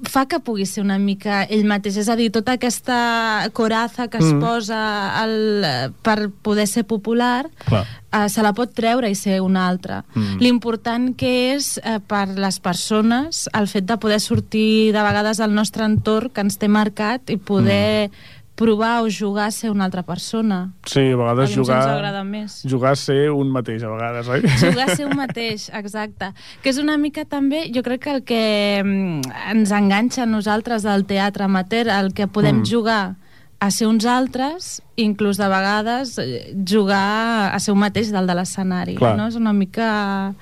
fa 0.09 0.27
que 0.27 0.39
pugui 0.41 0.65
ser 0.67 0.83
una 0.85 0.99
mica 0.99 1.43
ell 1.51 1.65
mateix, 1.69 1.97
és 2.01 2.09
a 2.09 2.17
dir, 2.17 2.31
tota 2.33 2.55
aquesta 2.57 3.51
coraza 3.53 4.09
que 4.09 4.19
es 4.19 4.33
Mm. 4.33 4.41
posa 4.41 4.81
al, 5.23 5.93
per 6.03 6.31
poder 6.43 6.67
ser 6.67 6.85
popular 6.85 7.49
Clar. 7.67 7.85
uh, 8.13 8.29
se 8.29 8.43
la 8.43 8.53
pot 8.53 8.73
treure 8.75 9.11
i 9.11 9.15
ser 9.15 9.41
una 9.41 9.67
altra. 9.69 10.05
Mm. 10.15 10.39
L'important 10.41 11.15
que 11.17 11.55
és 11.57 11.81
uh, 11.85 11.99
per 12.07 12.29
les 12.39 12.59
persones 12.61 13.49
el 13.53 13.67
fet 13.69 13.85
de 13.87 13.97
poder 13.99 14.21
sortir 14.21 14.93
de 14.93 15.03
vegades 15.03 15.39
del 15.39 15.55
nostre 15.55 15.85
entorn 15.85 16.31
que 16.31 16.41
ens 16.41 16.59
té 16.59 16.69
marcat 16.69 17.31
i 17.31 17.37
poder 17.37 18.11
provar 18.57 19.03
o 19.05 19.09
jugar 19.13 19.47
a 19.49 19.55
ser 19.55 19.71
una 19.71 19.85
altra 19.85 20.03
persona. 20.03 20.73
Sí, 20.89 21.03
a 21.13 21.17
vegades 21.17 21.53
A 21.53 21.55
jugar... 21.61 22.25
més. 22.25 22.63
Jugar 22.69 22.93
a 22.93 22.97
ser 22.97 23.31
un 23.31 23.51
mateix, 23.53 23.83
a 23.85 23.91
vegades, 23.93 24.29
oi? 24.33 24.41
Jugar 24.63 24.89
a 24.91 24.97
ser 24.97 25.07
un 25.07 25.15
mateix, 25.17 25.69
exacte. 25.77 26.33
Que 26.65 26.73
és 26.73 26.79
una 26.81 26.97
mica 26.97 27.27
també, 27.29 27.67
jo 27.75 27.83
crec 27.85 28.03
que 28.07 28.15
el 28.17 28.25
que 28.25 28.41
mm, 28.83 29.37
ens 29.53 29.71
enganxa 29.77 30.25
a 30.25 30.27
nosaltres 30.27 30.83
del 30.89 31.05
teatre 31.07 31.45
amateur, 31.45 31.87
el 32.01 32.13
que 32.17 32.27
podem 32.27 32.63
Mm. 32.63 32.65
jugar 32.73 33.17
a 33.61 33.71
ser 33.71 33.87
uns 33.89 34.05
altres, 34.05 34.83
inclús 34.97 35.37
de 35.41 35.47
vegades 35.49 36.19
eh, 36.19 36.55
jugar 36.69 37.53
a 37.55 37.59
ser 37.61 37.73
un 37.73 37.81
mateix 37.81 38.11
dalt 38.13 38.29
de 38.29 38.35
l'escenari. 38.37 38.97
No? 39.01 39.29
És 39.29 39.37
una 39.37 39.53
mica... 39.53 40.35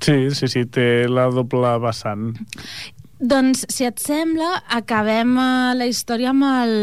Sí, 0.00 0.30
sí, 0.32 0.48
sí, 0.48 0.64
té 0.64 1.06
la 1.12 1.26
doble 1.28 1.74
vessant. 1.82 2.30
Doncs, 3.20 3.66
si 3.68 3.84
et 3.84 4.00
sembla, 4.00 4.62
acabem 4.72 5.34
eh, 5.36 5.74
la 5.76 5.86
història 5.90 6.32
amb 6.32 6.46
el 6.48 6.76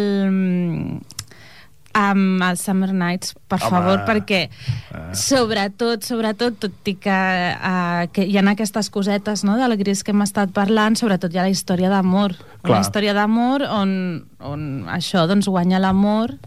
amb 1.98 2.44
els 2.46 2.62
Summer 2.62 2.92
Nights, 2.94 3.34
per 3.50 3.58
Home. 3.58 3.72
favor, 3.72 4.04
perquè 4.06 4.50
Eh. 4.50 5.16
sobretot, 5.18 6.04
sobretot, 6.06 6.60
tot 6.60 6.88
i 6.88 6.94
que, 6.94 7.10
uh, 7.10 8.06
que 8.14 8.24
hi 8.24 8.38
ha 8.38 8.44
aquestes 8.52 8.92
cosetes 8.92 9.44
no, 9.44 9.58
del 9.58 9.76
gris 9.78 10.04
que 10.04 10.12
hem 10.12 10.22
estat 10.22 10.52
parlant, 10.54 10.96
sobretot 10.96 11.34
hi 11.34 11.40
ha 11.40 11.48
la 11.48 11.50
història 11.50 11.90
d'amor. 11.90 12.36
Una 12.64 12.82
història 12.82 13.14
d'amor 13.14 13.64
on, 13.64 14.28
on 14.40 14.86
això 14.90 15.26
doncs, 15.28 15.48
guanya 15.48 15.80
l'amor 15.80 16.38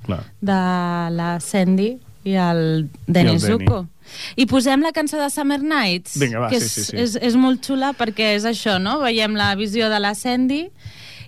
de 0.40 0.60
la 1.10 1.40
Sandy 1.40 1.98
i 2.24 2.34
el 2.36 2.88
Denis. 3.06 3.42
Zuko. 3.46 3.86
I 4.36 4.46
posem 4.50 4.82
la 4.82 4.90
cançó 4.92 5.20
de 5.20 5.30
Summer 5.30 5.60
Nights, 5.62 6.18
Vinga, 6.18 6.40
va, 6.42 6.48
que 6.50 6.58
sí, 6.60 6.66
és, 6.66 6.72
sí, 6.72 6.84
sí. 6.90 6.96
És, 6.98 7.14
és 7.30 7.36
molt 7.38 7.62
xula 7.64 7.92
perquè 7.94 8.34
és 8.34 8.44
això, 8.44 8.80
no? 8.82 8.98
Veiem 9.04 9.36
la 9.38 9.52
visió 9.54 9.88
de 9.88 10.00
la 10.02 10.14
Sandy 10.18 10.64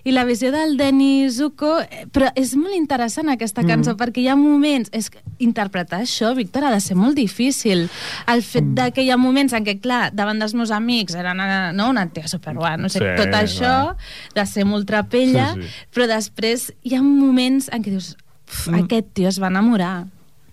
i 0.03 0.11
la 0.11 0.25
visió 0.27 0.49
del 0.51 0.75
Denis 0.75 1.37
Zuko, 1.37 1.77
eh, 1.79 2.03
però 2.11 2.27
és 2.35 2.51
molt 2.59 2.75
interessant 2.75 3.29
aquesta 3.31 3.63
cançó 3.63 3.93
mm. 3.93 3.99
perquè 4.01 4.19
hi 4.19 4.27
ha 4.27 4.35
moments... 4.35 4.89
És 4.91 5.07
interpretar 5.39 6.01
això, 6.03 6.33
Víctor, 6.35 6.65
ha 6.67 6.71
de 6.75 6.81
ser 6.83 6.97
molt 6.99 7.15
difícil. 7.15 7.85
El 8.27 8.43
fet 8.43 8.63
Mm. 8.67 8.75
de 8.75 8.91
que 8.91 9.01
hi 9.07 9.09
ha 9.11 9.17
moments 9.17 9.53
en 9.55 9.63
què, 9.63 9.77
clar, 9.79 10.11
davant 10.13 10.39
dels 10.43 10.53
meus 10.53 10.71
amics 10.75 11.15
eren 11.15 11.39
eh, 11.39 11.71
no, 11.73 11.87
una 11.89 12.03
tia 12.11 12.27
superguà, 12.27 12.75
no 12.77 12.89
sé, 12.91 12.99
Sí, 12.99 13.13
tot 13.15 13.31
això, 13.39 13.95
de 14.35 14.45
ser 14.45 14.65
molt 14.67 14.85
trapella, 14.91 15.53
Sí, 15.55 15.61
sí. 15.63 15.87
però 15.95 16.07
després 16.11 16.73
hi 16.83 16.95
ha 16.95 17.01
moments 17.01 17.69
en 17.71 17.81
què 17.83 17.95
dius 17.95 18.17
"Uf, 18.49 18.67
aquest 18.75 19.07
tio 19.15 19.29
es 19.31 19.39
va 19.41 19.47
enamorar. 19.47 20.05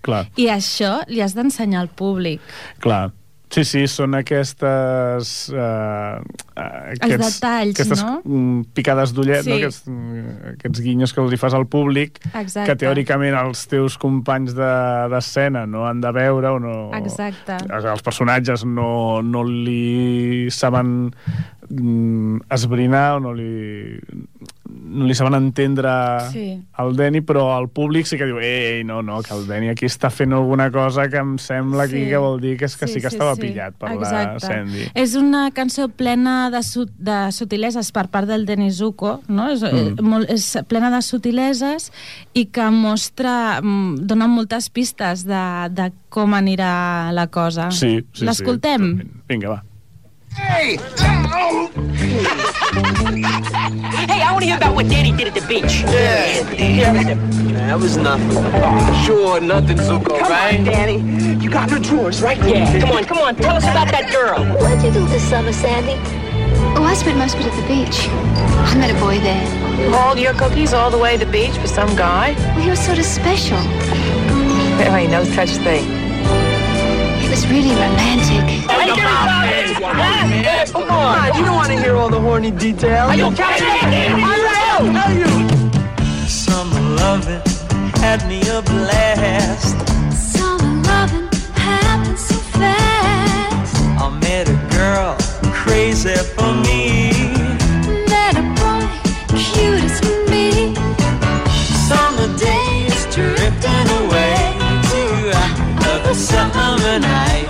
Clar. 0.02 0.26
I 0.40 0.46
això 0.52 1.00
li 1.08 1.20
has 1.24 1.34
d'ensenyar 1.36 1.80
al 1.84 1.88
públic. 1.92 2.40
Clar. 2.80 3.10
Sí, 3.50 3.64
sí, 3.66 3.80
són 3.90 4.14
aquestes... 4.14 5.30
Uh, 5.50 6.20
aquests, 6.54 7.40
detalls, 7.40 7.72
aquestes, 7.74 8.02
no? 8.04 8.12
mm, 8.22 8.60
picades 8.78 9.10
d'ullet, 9.16 9.42
Sí. 9.42 9.50
no? 9.50 9.56
aquests, 9.56 9.88
mm, 9.90 10.52
aquests 10.52 10.82
guinyos 10.84 11.12
que 11.16 11.20
els 11.24 11.34
hi 11.34 11.38
fas 11.40 11.56
al 11.58 11.66
públic, 11.66 12.20
Exacte. 12.30 12.68
que 12.68 12.76
teòricament 12.84 13.34
els 13.40 13.64
teus 13.66 13.96
companys 13.98 14.54
de- 14.54 15.08
d'escena 15.10 15.64
no 15.66 15.82
han 15.88 15.98
de 16.00 16.12
veure 16.14 16.52
o 16.54 16.60
no... 16.62 16.76
Exacte. 16.94 17.58
Els 17.74 18.06
personatges 18.06 18.62
no, 18.64 19.18
no 19.26 19.42
li 19.42 20.46
saben 20.54 21.10
mm, 21.70 22.44
esbrinar 22.54 23.16
o 23.16 23.20
no 23.26 23.34
li, 23.34 23.98
li 24.90 25.14
saben 25.14 25.36
entendre 25.38 25.90
Sí. 26.30 26.60
el 26.78 26.96
Deni, 26.96 27.20
però 27.22 27.58
el 27.60 27.68
públic 27.68 28.06
sí 28.06 28.18
que 28.18 28.26
diu 28.26 28.40
ei, 28.42 28.82
no, 28.84 29.00
no, 29.02 29.20
que 29.22 29.34
el 29.34 29.46
Deni 29.46 29.70
aquí 29.70 29.86
està 29.86 30.10
fent 30.10 30.32
alguna 30.32 30.70
cosa 30.70 31.08
que 31.08 31.20
em 31.20 31.36
sembla 31.38 31.84
aquí 31.84 32.06
que 32.08 32.18
vol 32.18 32.40
dir 32.40 32.56
que 32.58 32.66
és 32.66 32.76
que 32.76 32.88
sí, 32.88 33.00
que 33.00 33.08
estava 33.08 33.36
pillat 33.36 33.76
per 33.78 33.94
la 33.96 34.38
Sandy. 34.40 34.90
És 34.94 35.14
una 35.14 35.50
cançó 35.54 35.88
plena 35.88 36.50
de, 36.50 36.60
de 36.98 37.18
sutileses 37.32 37.92
per 37.92 38.08
part 38.08 38.28
del 38.28 38.46
Denis 38.46 38.80
Zuko, 38.80 39.20
no? 39.28 39.48
És, 39.54 39.62
mm. 39.62 40.02
molt, 40.02 40.30
és 40.30 40.46
plena 40.68 40.90
de 40.90 41.02
sutileses 41.02 41.90
i 42.34 42.46
que 42.46 42.68
mostra, 42.74 43.60
mm, 43.62 44.06
dona 44.10 44.28
moltes 44.30 44.70
pistes 44.70 45.24
de, 45.28 45.44
de 45.70 45.90
com 46.10 46.34
anirà 46.34 47.12
la 47.14 47.28
cosa. 47.28 47.70
Sí, 47.70 48.00
sí, 48.12 48.26
L'escoltem? 48.26 48.80
Sí, 48.80 48.96
totalment. 48.96 49.26
Vinga, 49.30 49.56
va. 49.56 49.69
Hey, 50.36 50.76
hey, 50.76 50.82
I 54.22 54.28
want 54.30 54.42
to 54.42 54.46
hear 54.46 54.56
about 54.56 54.74
what 54.74 54.88
Danny 54.88 55.12
did 55.12 55.28
at 55.28 55.34
the 55.34 55.46
beach. 55.48 55.82
That 55.82 57.78
was 57.80 57.96
nothing. 57.96 58.30
Sure, 59.04 59.40
nothing, 59.40 59.76
Zuko, 59.78 60.18
Come 60.20 60.30
right? 60.30 60.58
on, 60.58 60.64
Danny. 60.64 60.98
You 61.42 61.50
got 61.50 61.68
the 61.68 61.80
drawers, 61.80 62.22
right? 62.22 62.38
Yeah. 62.38 62.80
Come 62.80 62.90
on, 62.92 63.04
come 63.04 63.18
on. 63.18 63.34
Tell 63.36 63.56
us 63.56 63.64
about 63.64 63.88
that 63.90 64.10
girl. 64.12 64.44
What'd 64.60 64.82
you 64.84 64.92
do 64.92 65.04
this 65.06 65.28
summer, 65.28 65.52
Sandy? 65.52 65.94
Oh, 66.76 66.84
I 66.84 66.94
spent 66.94 67.18
most 67.18 67.34
of 67.34 67.40
it 67.40 67.46
at 67.46 67.60
the 67.60 67.66
beach. 67.66 68.06
I 68.08 68.74
met 68.78 68.90
a 68.90 68.94
boy 69.00 69.18
there. 69.18 69.90
Hauled 69.90 70.18
your 70.18 70.34
cookies 70.34 70.72
all 70.72 70.90
the 70.90 70.98
way 70.98 71.16
to 71.16 71.24
the 71.24 71.30
beach 71.32 71.56
for 71.58 71.66
some 71.66 71.94
guy? 71.96 72.34
Well, 72.54 72.60
he 72.60 72.70
was 72.70 72.78
sort 72.78 72.98
of 72.98 73.04
special. 73.04 73.58
There 74.78 74.96
ain't 74.96 75.10
no 75.10 75.24
such 75.24 75.50
thing. 75.50 75.99
It 77.30 77.34
was 77.34 77.46
really 77.46 77.70
romantic. 77.70 78.42
Hey, 78.66 78.88
come 80.72 80.90
on. 80.90 81.38
You 81.38 81.44
don't 81.44 81.54
want 81.54 81.68
to 81.68 81.80
hear 81.80 81.94
all 81.94 82.08
the 82.08 82.18
horny 82.18 82.50
details. 82.50 83.08
Are 83.08 83.14
you 83.14 83.30
kidding 83.30 83.88
me? 83.88 84.26
Summer 86.26 86.80
loving 86.96 87.40
had 88.02 88.26
me 88.26 88.40
a 88.50 88.62
blast. 88.62 89.78
Summer 90.12 90.82
loving 90.82 91.28
happens 91.54 92.20
so 92.20 92.34
fast. 92.34 93.76
I 93.76 94.08
met 94.18 94.48
a 94.48 94.58
girl 94.74 95.16
crazy 95.52 96.16
for 96.34 96.52
me. 96.52 97.09
Summer 106.98 107.49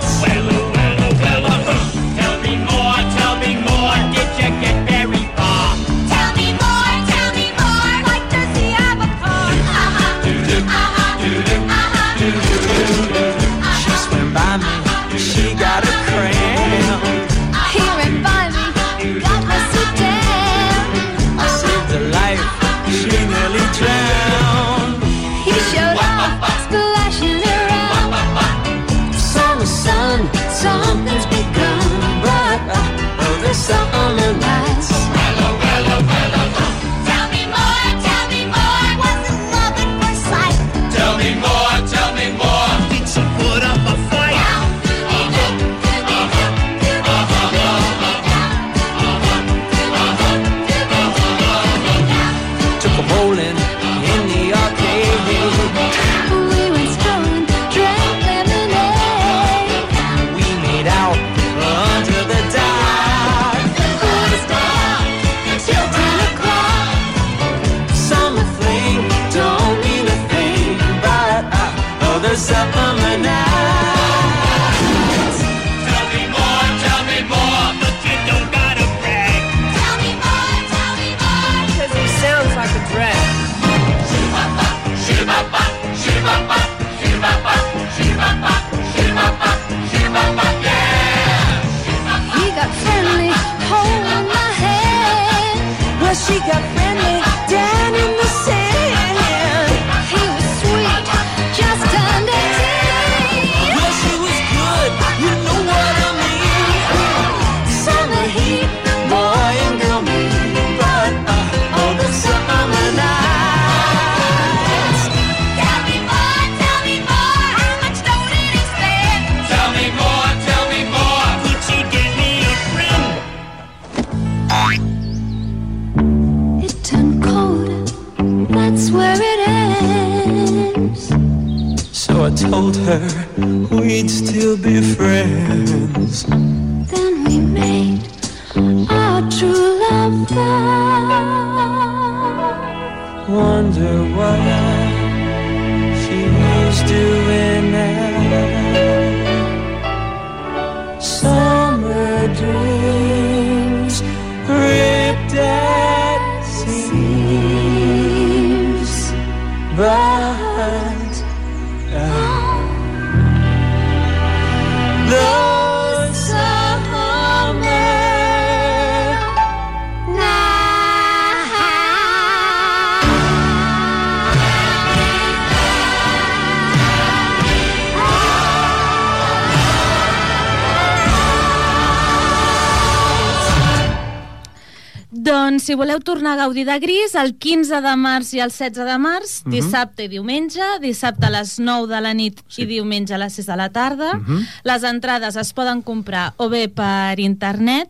gaudir 186.51 186.65
de 186.65 186.79
gris, 186.79 187.15
el 187.15 187.37
15 187.39 187.79
de 187.81 187.93
març 187.95 188.33
i 188.35 188.41
el 188.43 188.51
16 188.51 188.83
de 188.83 188.97
març, 188.99 189.41
Mhm. 189.45 189.51
dissabte 189.53 190.03
i 190.03 190.07
diumenge, 190.09 190.61
dissabte 190.81 191.25
a 191.25 191.29
les 191.29 191.59
9 191.59 191.87
de 191.87 192.01
la 192.01 192.13
nit 192.13 192.41
i 192.57 192.65
diumenge 192.65 193.13
a 193.13 193.17
les 193.17 193.33
6 193.33 193.45
de 193.45 193.55
la 193.55 193.69
tarda. 193.69 194.15
Mhm. 194.15 194.45
Les 194.63 194.83
entrades 194.83 195.35
es 195.37 195.53
poden 195.53 195.81
comprar 195.81 196.33
o 196.37 196.49
bé 196.49 196.67
per 196.67 197.19
internet, 197.19 197.89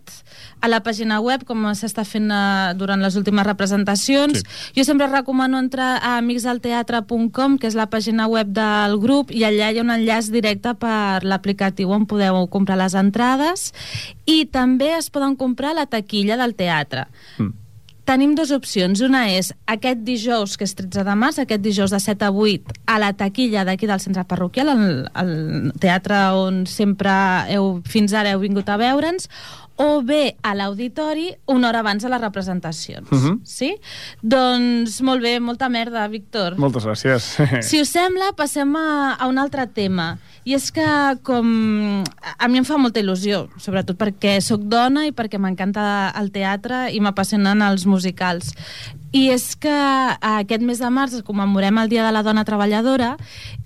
a 0.62 0.67
la 0.67 0.84
pàgina 0.84 1.19
web, 1.19 1.43
com 1.43 1.63
s'està 1.74 2.06
fent 2.06 2.30
eh, 2.32 2.74
durant 2.76 3.02
les 3.02 3.15
últimes 3.15 3.45
representacions. 3.45 4.38
Sí. 4.38 4.74
Jo 4.76 4.84
sempre 4.84 5.08
recomano 5.08 5.58
entrar 5.58 5.97
a 6.04 6.17
amicsdelteatre.com, 6.17 7.58
que 7.58 7.67
és 7.67 7.74
la 7.74 7.89
pàgina 7.89 8.28
web 8.28 8.47
del 8.47 9.00
grup, 9.00 9.32
i 9.32 9.43
allà 9.43 9.71
hi 9.71 9.80
ha 9.80 9.82
un 9.82 9.89
enllaç 9.89 10.30
directe 10.30 10.76
per 10.76 11.24
l'aplicatiu 11.24 11.89
on 11.89 12.06
podeu 12.06 12.47
comprar 12.47 12.78
les 12.78 12.93
entrades. 12.93 13.74
I 14.26 14.45
també 14.45 14.95
es 14.97 15.10
poden 15.10 15.36
comprar 15.36 15.74
la 15.74 15.88
taquilla 15.88 16.38
del 16.38 16.54
teatre. 16.54 17.08
Mm. 17.39 17.61
Tenim 18.12 18.34
dues 18.36 18.50
opcions. 18.52 19.00
Una 19.06 19.21
és 19.32 19.54
aquest 19.71 20.02
dijous, 20.04 20.58
que 20.60 20.65
és 20.67 20.74
13 20.76 21.06
de 21.08 21.13
març, 21.15 21.38
aquest 21.39 21.62
dijous 21.63 21.93
de 21.95 22.00
7 22.04 22.28
a 22.28 22.32
8, 22.36 22.74
a 22.91 22.97
la 23.00 23.13
taquilla 23.15 23.63
d'aquí 23.63 23.88
del 23.88 24.02
centre 24.04 24.26
parroquial, 24.28 24.74
al, 24.74 24.82
al 25.15 25.32
teatre 25.80 26.19
on 26.36 26.65
sempre 26.67 27.13
heu, 27.54 27.78
fins 27.88 28.12
ara 28.12 28.34
heu 28.36 28.41
vingut 28.43 28.67
a 28.67 28.76
veure'ns, 28.82 29.30
o 29.80 30.02
bé 30.04 30.36
a 30.43 30.52
l'auditori 30.54 31.30
una 31.50 31.69
hora 31.69 31.80
abans 31.80 32.04
de 32.04 32.12
les 32.12 32.21
representacions. 32.21 33.08
Mhm. 33.10 33.39
Sí? 33.47 33.71
Doncs 34.21 35.00
molt 35.08 35.24
bé, 35.24 35.39
molta 35.39 35.69
merda, 35.69 36.04
Víctor. 36.12 36.60
Moltes 36.60 36.84
gràcies. 36.84 37.32
Si 37.63 37.80
us 37.80 37.95
sembla, 37.95 38.34
passem 38.36 38.76
a, 38.76 39.15
a 39.15 39.32
un 39.32 39.39
altre 39.39 39.67
tema. 39.71 40.17
I 40.43 40.56
és 40.58 40.71
que, 40.73 40.86
com... 41.27 42.01
A 42.38 42.47
mi 42.49 42.62
em 42.62 42.65
fa 42.65 42.80
molta 42.82 43.01
il·lusió, 43.04 43.43
sobretot 43.62 43.99
perquè 43.99 44.39
sóc 44.41 44.63
dona 44.65 45.06
i 45.06 45.13
perquè 45.13 45.38
m'encanta 45.38 45.84
el 46.17 46.32
teatre 46.34 46.88
i 46.89 47.01
m'apassionen 47.04 47.62
els 47.67 47.86
musicals. 47.86 48.56
I 49.13 49.27
és 49.34 49.51
que 49.60 49.71
aquest 49.71 50.63
mes 50.63 50.80
de 50.82 50.89
març 50.89 51.19
commemorem 51.27 51.77
el 51.82 51.91
Dia 51.91 52.06
de 52.08 52.13
la 52.15 52.23
Dona 52.23 52.45
Treballadora 52.47 53.17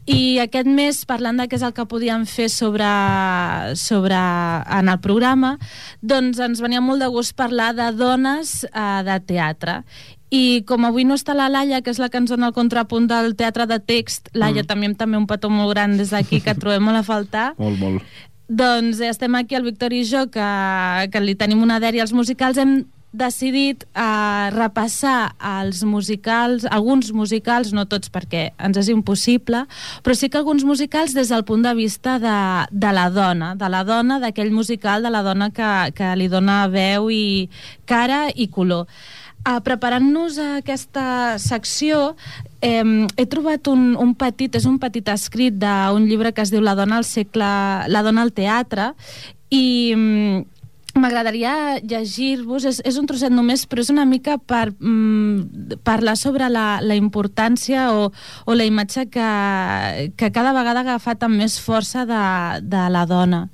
i 0.10 0.38
aquest 0.42 0.68
mes, 0.70 1.00
parlant 1.10 1.38
de 1.38 1.46
què 1.50 1.56
és 1.58 1.64
el 1.66 1.74
que 1.78 1.86
podíem 1.90 2.26
fer 2.30 2.50
sobre, 2.54 2.90
sobre 3.80 4.18
en 4.18 4.90
el 4.92 5.00
programa, 5.02 5.56
doncs 6.02 6.42
ens 6.44 6.62
venia 6.62 6.82
molt 6.82 7.02
de 7.02 7.10
gust 7.14 7.38
parlar 7.38 7.72
de 7.78 7.92
dones 7.96 8.66
eh, 8.68 9.02
de 9.08 9.20
teatre. 9.26 9.80
I 10.34 10.64
com 10.66 10.88
avui 10.88 11.06
no 11.06 11.18
està 11.18 11.36
la 11.38 11.50
Laia, 11.52 11.82
que 11.86 11.94
és 11.94 12.00
la 12.02 12.10
que 12.10 12.18
ens 12.18 12.32
dona 12.34 12.50
el 12.50 12.56
contrapunt 12.56 13.06
del 13.12 13.36
teatre 13.38 13.68
de 13.70 13.78
text, 13.80 14.32
Laia, 14.34 14.64
mm. 14.64 14.70
també, 14.70 14.94
també 14.98 15.20
un 15.22 15.28
petó 15.30 15.52
molt 15.54 15.76
gran 15.76 15.98
des 16.00 16.14
d'aquí 16.16 16.42
que 16.42 16.56
et 16.56 16.62
trobem 16.62 16.84
molt 16.84 17.02
a 17.02 17.06
faltar, 17.06 17.52
molt, 17.62 17.78
molt. 17.80 18.18
doncs 18.50 19.04
eh, 19.04 19.12
estem 19.14 19.38
aquí, 19.38 19.56
el 19.56 19.68
Víctor 19.68 19.94
i 19.94 20.04
jo, 20.08 20.26
que, 20.34 20.50
que 21.14 21.24
li 21.24 21.38
tenim 21.38 21.62
una 21.64 21.80
dèria 21.84 22.06
als 22.06 22.14
musicals, 22.14 22.58
hem 22.58 22.84
decidit 23.16 23.86
eh, 23.96 24.50
repassar 24.52 25.36
els 25.40 25.84
musicals, 25.88 26.66
alguns 26.68 27.12
musicals, 27.16 27.72
no 27.74 27.86
tots 27.90 28.12
perquè 28.12 28.50
ens 28.60 28.80
és 28.82 28.90
impossible, 28.92 29.64
però 30.04 30.16
sí 30.18 30.30
que 30.30 30.42
alguns 30.42 30.66
musicals 30.68 31.16
des 31.16 31.32
del 31.32 31.46
punt 31.48 31.64
de 31.66 31.74
vista 31.78 32.18
de, 32.20 32.38
de 32.72 32.94
la 32.94 33.10
dona, 33.10 33.54
de 33.56 33.70
la 33.72 33.84
dona, 33.88 34.20
d'aquell 34.24 34.52
musical, 34.52 35.06
de 35.06 35.14
la 35.14 35.24
dona 35.26 35.52
que, 35.56 35.72
que 35.96 36.16
li 36.20 36.28
dona 36.32 36.66
veu 36.72 37.10
i 37.14 37.50
cara 37.88 38.28
i 38.36 38.50
color. 38.52 38.90
Uh, 39.46 39.60
Preparant-nos 39.62 40.40
a 40.42 40.48
aquesta 40.58 41.38
secció, 41.38 42.16
eh, 42.66 42.82
he 43.14 43.26
trobat 43.30 43.68
un, 43.70 43.92
un 44.02 44.16
petit, 44.18 44.56
és 44.58 44.66
un 44.66 44.80
petit 44.82 45.06
escrit 45.14 45.54
d'un 45.62 46.08
llibre 46.10 46.32
que 46.34 46.42
es 46.42 46.50
diu 46.50 46.64
La 46.66 46.74
dona 46.74 46.98
al 46.98 47.06
segle, 47.06 47.46
La 47.94 48.02
dona 48.02 48.26
al 48.26 48.34
teatre, 48.34 48.96
i 49.54 49.94
mm, 49.94 50.56
m'agradaria 50.98 51.78
llegir-vos, 51.84 52.66
és, 52.66 52.82
és 52.88 52.98
un 52.98 53.06
trosset 53.06 53.34
només, 53.34 53.68
però 53.70 53.84
és 53.86 53.92
una 53.94 54.08
mica 54.10 54.40
per 54.40 54.70
mm, 54.72 55.78
parlar 55.86 56.16
sobre 56.18 56.50
la, 56.50 56.80
la 56.82 56.98
importància 56.98 57.92
o, 57.94 58.10
o 58.46 58.58
la 58.58 58.66
imatge 58.66 59.06
que, 59.14 59.30
que 60.18 60.32
cada 60.32 60.56
vegada 60.58 60.82
ha 60.82 60.88
agafat 60.88 61.28
amb 61.28 61.38
més 61.44 61.60
força 61.62 62.08
de, 62.10 62.24
de 62.66 62.88
la 62.90 63.06
dona. 63.06 63.46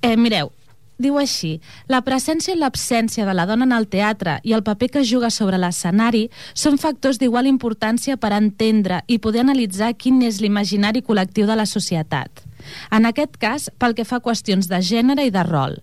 Eh, 0.00 0.16
mireu, 0.16 0.54
diu 0.98 1.18
així, 1.18 1.58
la 1.88 2.02
presència 2.06 2.54
i 2.54 2.58
l'absència 2.58 3.26
de 3.26 3.34
la 3.34 3.46
dona 3.46 3.66
en 3.68 3.74
el 3.76 3.88
teatre 3.90 4.38
i 4.42 4.54
el 4.56 4.64
paper 4.66 4.90
que 4.96 5.04
juga 5.06 5.30
sobre 5.30 5.58
l'escenari 5.58 6.26
són 6.54 6.78
factors 6.78 7.18
d'igual 7.22 7.46
importància 7.50 8.18
per 8.18 8.34
entendre 8.36 9.02
i 9.06 9.18
poder 9.22 9.46
analitzar 9.46 9.94
quin 9.94 10.20
és 10.26 10.42
l'imaginari 10.42 11.02
col·lectiu 11.06 11.46
de 11.46 11.56
la 11.56 11.66
societat. 11.66 12.44
En 12.90 13.06
aquest 13.06 13.38
cas, 13.38 13.70
pel 13.78 13.94
que 13.94 14.04
fa 14.04 14.18
a 14.18 14.24
qüestions 14.24 14.68
de 14.68 14.82
gènere 14.82 15.26
i 15.26 15.34
de 15.34 15.44
rol. 15.46 15.78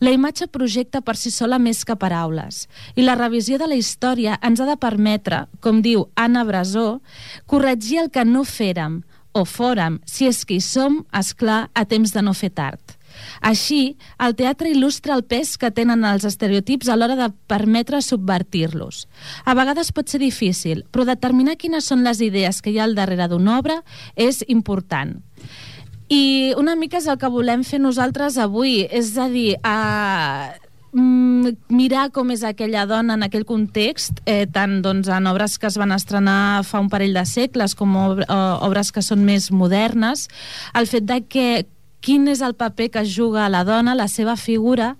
La 0.00 0.12
imatge 0.14 0.46
projecta 0.50 1.00
per 1.02 1.16
si 1.18 1.30
sola 1.34 1.58
més 1.58 1.84
que 1.86 1.96
paraules, 1.98 2.64
i 2.94 3.02
la 3.02 3.16
revisió 3.18 3.58
de 3.58 3.68
la 3.70 3.78
història 3.78 4.38
ens 4.42 4.60
ha 4.60 4.68
de 4.68 4.78
permetre, 4.80 5.44
com 5.60 5.82
diu 5.82 6.08
Anna 6.14 6.44
Brasó, 6.44 7.00
corregir 7.50 8.04
el 8.04 8.10
que 8.14 8.24
no 8.24 8.44
fèrem, 8.46 9.02
o 9.34 9.44
fórem, 9.44 9.98
si 10.06 10.28
és 10.30 10.44
que 10.46 10.58
hi 10.58 10.62
som, 10.62 11.02
esclar, 11.10 11.68
a 11.74 11.84
temps 11.90 12.14
de 12.14 12.22
no 12.22 12.34
fer 12.38 12.52
tard. 12.54 12.83
Així, 13.40 13.96
el 14.18 14.36
teatre 14.38 14.70
il·lustra 14.72 15.14
el 15.16 15.24
pes 15.24 15.56
que 15.58 15.70
tenen 15.74 16.04
els 16.08 16.24
estereotips 16.28 16.88
a 16.88 16.96
l'hora 16.96 17.18
de 17.18 17.30
permetre 17.50 18.00
subvertir-los. 18.02 19.04
A 19.44 19.54
vegades 19.54 19.92
pot 19.92 20.08
ser 20.08 20.22
difícil, 20.22 20.84
però 20.90 21.06
determinar 21.08 21.58
quines 21.60 21.86
són 21.90 22.04
les 22.04 22.20
idees 22.24 22.60
que 22.62 22.72
hi 22.72 22.80
ha 22.80 22.88
al 22.88 22.98
darrere 22.98 23.28
d'una 23.28 23.58
obra 23.58 23.80
és 24.16 24.44
important. 24.48 25.16
I 26.08 26.52
una 26.60 26.74
mica 26.76 26.98
és 27.00 27.08
el 27.08 27.18
que 27.18 27.30
volem 27.32 27.64
fer 27.64 27.80
nosaltres 27.80 28.36
avui, 28.38 28.82
és 28.92 29.14
a 29.16 29.28
dir, 29.32 29.54
a 29.64 30.52
mm, 30.92 31.54
mirar 31.72 32.10
com 32.14 32.30
és 32.34 32.44
aquella 32.44 32.84
dona 32.86 33.16
en 33.16 33.24
aquell 33.26 33.46
context, 33.48 34.20
eh, 34.26 34.44
tant 34.46 34.80
doncs, 34.84 35.08
en 35.08 35.26
obres 35.30 35.58
que 35.58 35.68
es 35.70 35.78
van 35.80 35.94
estrenar 35.96 36.62
fa 36.68 36.82
un 36.84 36.90
parell 36.92 37.16
de 37.16 37.24
segles 37.26 37.74
com 37.74 37.96
eh, 37.96 38.26
obres 38.60 38.92
que 38.92 39.02
són 39.02 39.24
més 39.24 39.50
modernes, 39.50 40.28
el 40.74 40.90
fet 40.90 41.08
de 41.08 41.22
que 41.24 41.48
quin 42.04 42.28
és 42.28 42.42
el 42.44 42.52
paper 42.58 42.90
que 42.92 43.02
juga 43.08 43.46
la 43.48 43.62
dona, 43.64 43.94
la 43.96 44.06
seva 44.12 44.36
figura, 44.36 44.94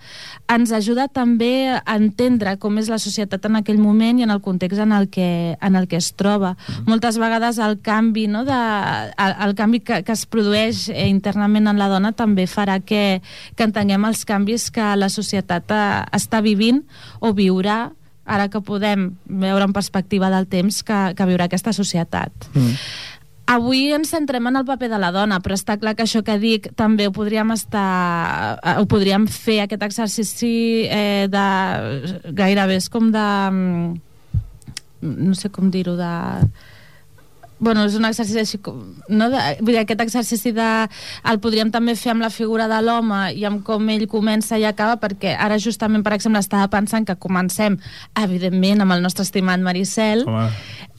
ens 0.48 0.72
ajuda 0.72 1.06
també 1.12 1.68
a 1.76 1.96
entendre 1.98 2.56
com 2.60 2.78
és 2.80 2.88
la 2.92 2.98
societat 3.02 3.44
en 3.44 3.58
aquell 3.60 3.80
moment 3.80 4.20
i 4.20 4.24
en 4.24 4.32
el 4.32 4.40
context 4.44 4.80
en 4.80 4.94
el 4.96 5.10
que, 5.12 5.56
en 5.60 5.76
el 5.76 5.88
que 5.88 6.00
es 6.00 6.12
troba. 6.16 6.54
Mm. 6.56 6.88
Moltes 6.94 7.18
vegades 7.20 7.60
el 7.60 7.78
canvi, 7.84 8.26
no, 8.32 8.44
de, 8.48 8.60
el, 9.26 9.36
el 9.48 9.54
canvi 9.58 9.82
que, 9.84 10.00
que 10.06 10.16
es 10.16 10.24
produeix 10.24 10.88
eh, 10.88 11.08
internament 11.10 11.68
en 11.68 11.80
la 11.80 11.90
dona 11.92 12.14
també 12.16 12.48
farà 12.48 12.80
que, 12.80 13.20
que 13.54 13.68
entenguem 13.68 14.08
els 14.08 14.24
canvis 14.24 14.70
que 14.72 14.94
la 14.96 15.12
societat 15.12 15.76
eh, 15.76 15.84
està 16.16 16.40
vivint 16.44 16.82
o 17.20 17.34
viurà 17.36 17.90
ara 18.24 18.48
que 18.48 18.60
podem 18.64 19.10
veure 19.28 19.66
en 19.68 19.74
perspectiva 19.76 20.30
del 20.32 20.46
temps 20.48 20.80
que, 20.82 21.00
que 21.16 21.26
viurà 21.28 21.44
aquesta 21.44 21.74
societat. 21.76 22.32
Mm. 22.54 22.78
Avui 23.46 23.90
ens 23.92 24.08
centrem 24.08 24.46
en 24.48 24.56
el 24.56 24.64
paper 24.64 24.88
de 24.88 24.98
la 25.00 25.10
dona, 25.12 25.36
però 25.44 25.56
està 25.58 25.76
clar 25.76 25.92
que 25.98 26.06
això 26.06 26.22
que 26.24 26.38
dic 26.40 26.70
també 26.78 27.08
ho 27.08 27.12
podríem 27.12 27.52
estar... 27.52 28.56
eh, 28.56 28.76
ho 28.80 28.86
podríem 28.88 29.26
fer, 29.28 29.60
aquest 29.64 29.84
exercici 29.84 30.54
eh, 30.88 31.26
de... 31.28 31.44
gairebé 32.32 32.78
és 32.80 32.88
com 32.88 33.10
de... 33.12 33.26
mm, 33.50 33.90
no 35.28 35.36
sé 35.36 35.52
com 35.52 35.68
dir-ho, 35.70 35.98
de... 36.00 36.14
Bueno, 37.64 37.84
és 37.86 37.94
un 38.00 38.08
exercici 38.08 38.40
així 38.40 38.58
com... 38.64 38.80
No? 39.12 39.28
De, 39.32 39.42
vull 39.60 39.74
dir, 39.74 39.82
aquest 39.84 40.00
exercici 40.06 40.54
de... 40.56 40.70
El 41.28 41.42
podríem 41.44 41.68
també 41.72 41.94
fer 42.00 42.14
amb 42.14 42.24
la 42.24 42.32
figura 42.32 42.64
de 42.72 42.80
l'home 42.80 43.20
i 43.36 43.44
amb 43.44 43.60
com 43.66 43.92
ell 43.92 44.08
comença 44.08 44.56
i 44.56 44.64
acaba, 44.64 44.96
perquè 45.04 45.36
ara 45.36 45.60
justament, 45.60 46.02
per 46.04 46.16
exemple, 46.16 46.40
estava 46.40 46.72
pensant 46.72 47.04
que 47.04 47.20
comencem, 47.20 47.76
evidentment, 48.24 48.82
amb 48.84 48.96
el 48.96 49.04
nostre 49.04 49.28
estimat 49.28 49.60
Maricel, 49.60 50.24
Home, 50.24 50.48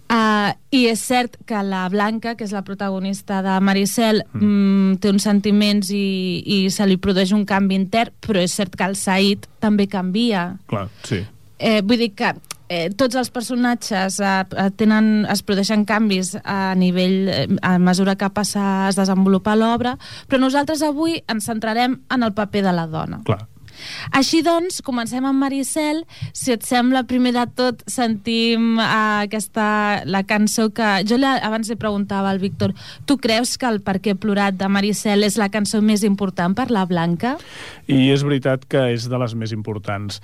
Uh, 0.06 0.54
I 0.70 0.84
és 0.92 1.02
cert 1.02 1.40
que 1.50 1.62
la 1.66 1.88
Blanca, 1.90 2.36
que 2.38 2.46
és 2.46 2.54
la 2.54 2.62
protagonista 2.68 3.40
de 3.42 3.56
Maricel, 3.66 4.22
mm. 4.38 5.00
té 5.02 5.10
uns 5.10 5.26
sentiments 5.26 5.90
i, 5.90 6.44
i 6.46 6.58
se 6.70 6.86
li 6.86 7.00
produeix 7.02 7.34
un 7.34 7.46
canvi 7.50 7.80
intern, 7.80 8.14
però 8.22 8.44
és 8.44 8.54
cert 8.54 8.76
que 8.78 8.86
el 8.86 8.94
Said 9.00 9.48
també 9.64 9.88
canvia. 9.90 10.52
clar, 10.70 10.90
sí. 11.08 11.24
Eh, 11.58 11.80
vull 11.82 12.04
dir 12.04 12.12
que 12.14 12.36
eh, 12.70 12.90
tots 12.98 13.16
els 13.16 13.32
personatges 13.34 14.20
eh, 14.20 14.36
eh, 14.46 14.70
tenen, 14.78 15.26
es 15.32 15.42
produeixen 15.46 15.86
canvis 15.90 16.36
a 16.44 16.76
nivell, 16.78 17.18
eh, 17.30 17.48
a 17.62 17.78
mesura 17.80 18.18
que 18.20 18.30
passa, 18.30 18.88
es 18.90 19.00
desenvolupa 19.00 19.56
l'obra, 19.58 19.96
però 20.30 20.42
nosaltres 20.42 20.84
avui 20.86 21.22
ens 21.32 21.50
centrarem 21.50 22.00
en 22.12 22.26
el 22.26 22.34
paper 22.38 22.66
de 22.66 22.76
la 22.76 22.88
dona. 22.92 23.22
Clar. 23.26 23.46
Així 24.16 24.42
doncs, 24.46 24.82
comencem 24.86 25.26
amb 25.26 25.40
Maricel. 25.42 26.04
Si 26.34 26.54
et 26.56 26.66
sembla, 26.68 27.06
primer 27.10 27.34
de 27.36 27.46
tot 27.58 27.84
sentim 27.90 28.76
uh, 28.80 29.22
aquesta, 29.26 29.68
la 30.06 30.24
cançó 30.28 30.70
que... 30.76 30.90
Jo 31.08 31.20
la, 31.22 31.36
abans 31.46 31.70
li 31.72 31.78
preguntava 31.80 32.32
al 32.32 32.42
Víctor, 32.44 32.76
tu 33.06 33.20
creus 33.22 33.56
que 33.58 33.70
el 33.70 33.82
Per 33.86 34.00
què 34.02 34.16
plorat 34.18 34.58
de 34.58 34.70
Maricel 34.72 35.26
és 35.28 35.38
la 35.38 35.50
cançó 35.54 35.82
més 35.86 36.04
important 36.08 36.56
per 36.58 36.70
la 36.74 36.86
Blanca? 36.90 37.36
I 37.88 38.10
és 38.14 38.24
veritat 38.26 38.66
que 38.70 38.88
és 38.96 39.10
de 39.12 39.20
les 39.22 39.36
més 39.38 39.54
importants. 39.56 40.22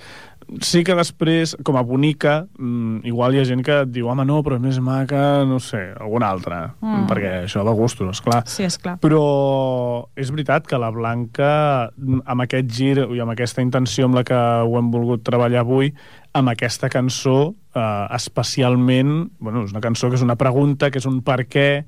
Sí 0.60 0.82
que 0.84 0.96
després, 0.98 1.54
com 1.64 1.78
a 1.80 1.84
bonica, 1.88 2.46
mm, 2.60 3.06
igual 3.08 3.36
hi 3.36 3.40
ha 3.40 3.46
gent 3.48 3.64
que 3.64 3.78
et 3.86 3.92
diu 3.94 4.10
home, 4.12 4.26
no, 4.28 4.42
però 4.44 4.58
és 4.58 4.64
més 4.66 4.80
maca, 4.84 5.46
no 5.48 5.62
sé, 5.64 5.94
alguna 5.96 6.28
altra. 6.28 6.74
Mm. 6.82 7.06
Perquè 7.08 7.32
això 7.46 7.64
de 7.64 7.76
gustos, 7.78 8.10
esclar. 8.12 8.42
Sí, 8.52 8.66
és 8.68 8.78
clar. 8.78 8.98
Però 9.00 9.22
és 10.20 10.32
veritat 10.34 10.68
que 10.68 10.80
la 10.82 10.92
Blanca, 10.92 11.90
amb 11.96 12.44
aquest 12.44 12.68
gir 12.68 12.98
i 13.00 13.24
amb 13.24 13.32
aquesta 13.32 13.64
intenció 13.64 14.10
amb 14.10 14.20
la 14.20 14.26
que 14.28 14.36
ho 14.36 14.78
hem 14.78 14.92
volgut 14.92 15.24
treballar 15.24 15.64
avui, 15.64 15.94
amb 16.34 16.52
aquesta 16.52 16.90
cançó, 16.92 17.56
eh, 17.76 18.08
especialment, 18.12 19.32
bueno, 19.40 19.64
és 19.64 19.72
una 19.72 19.82
cançó 19.82 20.10
que 20.10 20.20
és 20.20 20.26
una 20.26 20.36
pregunta, 20.36 20.92
que 20.92 21.00
és 21.00 21.08
un 21.08 21.22
per 21.24 21.46
què, 21.48 21.86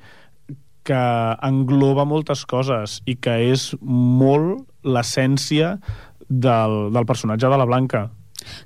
que 0.83 1.03
engloba 1.41 2.05
moltes 2.05 2.43
coses 2.45 3.01
i 3.07 3.15
que 3.15 3.37
és 3.51 3.71
molt 3.81 4.67
l'essència 4.83 5.77
del, 6.27 6.91
del 6.91 7.07
personatge 7.07 7.47
de 7.47 7.59
la 7.59 7.67
Blanca. 7.67 8.09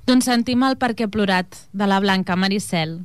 Doncs 0.08 0.28
sentim 0.30 0.64
el 0.66 0.78
Per 0.80 0.94
què 0.94 1.06
he 1.06 1.12
plorat 1.12 1.62
de 1.72 1.88
la 1.90 2.00
Blanca, 2.00 2.36
Maricel. 2.36 3.00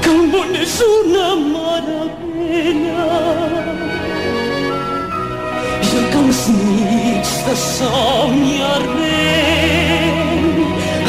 que 0.03 0.11
el 0.11 0.23
món 0.33 0.51
és 0.59 0.75
una 0.87 1.29
meravella. 1.43 3.05
Jo 5.91 6.01
que 6.11 6.19
als 6.23 6.41
nits 6.57 7.35
de 7.47 7.55
somni 7.63 8.57
arrel 8.73 10.59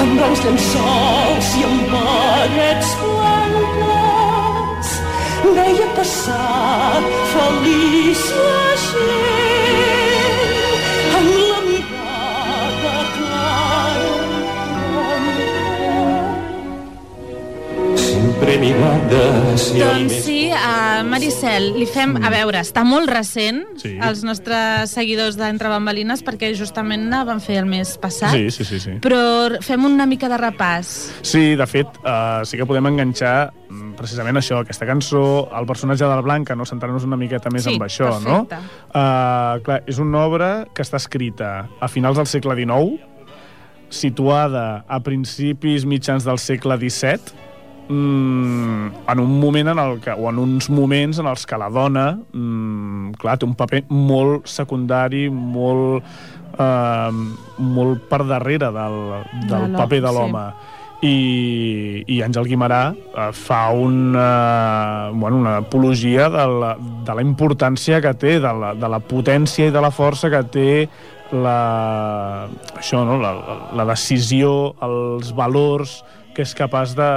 amb 0.03 0.11
blancs 0.19 0.41
llençols 0.45 1.49
i 1.57 1.65
amb 1.71 1.81
parets 1.95 2.89
blanques 3.01 4.89
veia 5.57 5.87
passar 5.97 7.01
feliç 7.33 8.21
la 8.37 8.69
gent 8.85 9.44
i 18.55 18.71
Doncs 19.79 20.13
sí, 20.23 20.47
a 20.53 21.03
Maricel, 21.03 21.73
li 21.75 21.85
fem... 21.89 22.13
A 22.23 22.29
veure, 22.31 22.61
està 22.63 22.85
molt 22.87 23.09
recent, 23.11 23.63
Sí. 23.81 23.95
els 23.99 24.21
nostres 24.23 24.93
seguidors 24.95 25.35
d'Entre 25.35 25.67
Bambalines, 25.71 26.23
perquè 26.23 26.53
justament 26.55 27.09
la 27.11 27.23
van 27.27 27.41
fer 27.43 27.57
el 27.59 27.67
mes 27.67 27.97
passat. 27.99 28.31
Sí, 28.31 28.47
sí, 28.55 28.63
sí, 28.63 28.79
sí. 28.79 28.93
Però 29.03 29.59
fem 29.65 29.83
una 29.85 30.05
mica 30.07 30.29
de 30.31 30.37
repàs. 30.39 30.93
Sí, 31.25 31.55
de 31.59 31.67
fet, 31.67 31.99
uh, 32.05 32.45
sí 32.47 32.55
que 32.57 32.65
podem 32.69 32.87
enganxar 32.93 33.51
mm, 33.67 33.91
precisament 33.99 34.39
això, 34.39 34.61
aquesta 34.63 34.87
cançó, 34.87 35.23
el 35.51 35.67
personatge 35.67 36.05
de 36.05 36.13
la 36.15 36.23
Blanca, 36.23 36.55
no? 36.55 36.63
centrar-nos 36.65 37.03
una 37.03 37.19
miqueta 37.19 37.51
més 37.51 37.67
Sí, 37.67 37.75
amb 37.75 37.83
això, 37.89 38.13
perfecte. 38.15 38.55
no? 38.55 38.87
Uh, 38.95 39.59
clar, 39.67 39.81
és 39.85 39.99
una 39.99 40.23
obra 40.23 40.51
que 40.73 40.85
està 40.85 40.95
escrita 41.01 41.67
a 41.79 41.91
finals 41.91 42.15
del 42.21 42.27
segle 42.31 42.55
XIX, 42.55 43.01
situada 43.89 44.85
a 44.87 45.01
principis 45.03 45.83
mitjans 45.85 46.23
del 46.23 46.39
segle 46.39 46.77
XVII, 46.79 47.43
mm, 47.87 48.87
en 49.07 49.19
un 49.19 49.39
moment 49.39 49.67
en 49.67 49.79
el 49.79 49.99
que, 50.01 50.11
o 50.11 50.29
en 50.29 50.39
uns 50.39 50.69
moments 50.69 51.19
en 51.19 51.27
els 51.29 51.45
que 51.45 51.57
la 51.57 51.69
dona 51.69 52.07
mm, 52.15 53.17
clar, 53.21 53.37
té 53.39 53.47
un 53.47 53.55
paper 53.57 53.83
molt 53.89 54.49
secundari, 54.49 55.27
molt, 55.29 56.05
eh, 56.57 57.11
molt 57.59 58.07
per 58.09 58.23
darrere 58.25 58.71
del, 58.73 58.97
De 59.33 59.51
del 59.51 59.67
l'home, 59.67 59.77
paper 59.77 60.01
de 60.01 60.07
sí. 60.07 60.15
l'home. 60.19 60.45
I, 61.05 61.17
i 62.09 62.21
Àngel 62.25 62.47
Guimarà 62.49 62.81
eh, 62.95 63.29
fa 63.35 63.67
una, 63.75 65.11
bueno, 65.13 65.37
una 65.43 65.57
apologia 65.57 66.29
de 66.33 66.45
la, 66.49 66.75
de 66.79 67.17
la 67.19 67.25
importància 67.25 67.99
que 68.01 68.15
té, 68.17 68.39
de 68.39 68.53
la, 68.61 68.73
de 68.73 68.89
la 68.89 69.01
potència 69.03 69.69
i 69.69 69.75
de 69.75 69.83
la 69.83 69.91
força 69.93 70.31
que 70.33 70.41
té 70.49 70.69
la, 71.35 72.47
això, 72.77 73.03
no? 73.05 73.19
la, 73.21 73.33
la 73.75 73.85
decisió, 73.91 74.73
els 74.85 75.33
valors 75.35 75.99
que 76.35 76.43
és 76.45 76.53
capaç 76.57 76.93
de, 76.97 77.09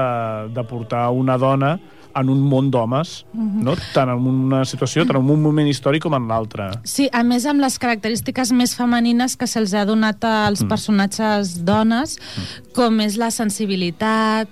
de 0.54 0.62
portar 0.64 1.08
una 1.10 1.36
dona 1.38 1.76
en 2.18 2.30
un 2.32 2.40
món 2.50 2.70
d'homes, 2.72 3.10
no? 3.36 3.74
tant 3.94 4.08
en 4.10 4.24
una 4.26 4.62
situació, 4.66 5.04
tant 5.06 5.20
en 5.20 5.28
un 5.30 5.42
moment 5.42 5.68
històric 5.70 6.02
com 6.02 6.16
en 6.16 6.24
l'altre. 6.26 6.70
Sí, 6.88 7.06
a 7.14 7.20
més 7.22 7.44
amb 7.46 7.60
les 7.62 7.76
característiques 7.78 8.50
més 8.56 8.72
femenines 8.74 9.36
que 9.38 9.46
se'ls 9.46 9.74
ha 9.76 9.84
donat 9.86 10.24
als 10.26 10.64
Mm. 10.64 10.68
personatges 10.72 11.52
dones, 11.68 12.16
com 12.74 12.98
és 13.04 13.18
la 13.20 13.30
sensibilitat, 13.30 14.48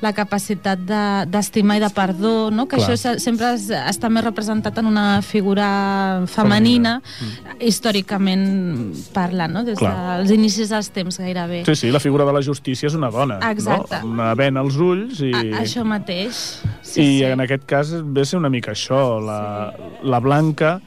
la 0.00 0.12
capacitat 0.12 0.78
de- 0.78 1.26
d'estimar 1.30 1.76
i 1.78 1.80
de 1.80 1.90
perdó, 1.90 2.50
no? 2.50 2.66
que 2.68 2.76
Clar. 2.76 2.88
això 2.90 2.96
se- 2.96 3.18
sempre 3.18 3.54
es, 3.54 3.68
està 3.70 4.08
més 4.08 4.24
representat 4.24 4.78
en 4.78 4.86
una 4.86 5.22
figura 5.22 6.22
femenina, 6.26 7.00
històricament 7.60 8.94
parlant, 9.14 9.52
no? 9.52 9.62
des 9.66 9.78
Clar. 9.78 10.18
dels 10.20 10.32
inicis 10.34 10.70
dels 10.72 10.90
temps 10.94 11.18
gairebé. 11.20 11.62
Sí, 11.68 11.74
sí, 11.76 11.90
la 11.94 12.00
figura 12.00 12.24
de 12.28 12.32
la 12.36 12.42
justícia 12.42 12.86
és 12.88 12.94
una 12.98 13.10
dona, 13.10 13.38
Exacte. 13.50 14.00
no? 14.02 14.12
Una 14.14 14.34
vena 14.38 14.60
als 14.64 14.76
ulls 14.76 15.20
i... 15.24 15.32
A, 15.32 15.42
això 15.62 15.84
mateix. 15.86 16.42
Sí, 16.82 17.00
I 17.02 17.18
sí. 17.20 17.24
en 17.28 17.40
aquest 17.44 17.64
cas 17.68 17.92
ve 18.04 18.24
ser 18.24 18.38
una 18.40 18.50
mica 18.50 18.72
això, 18.74 19.18
la, 19.24 19.40
la 20.02 20.20
Blanca 20.24 20.78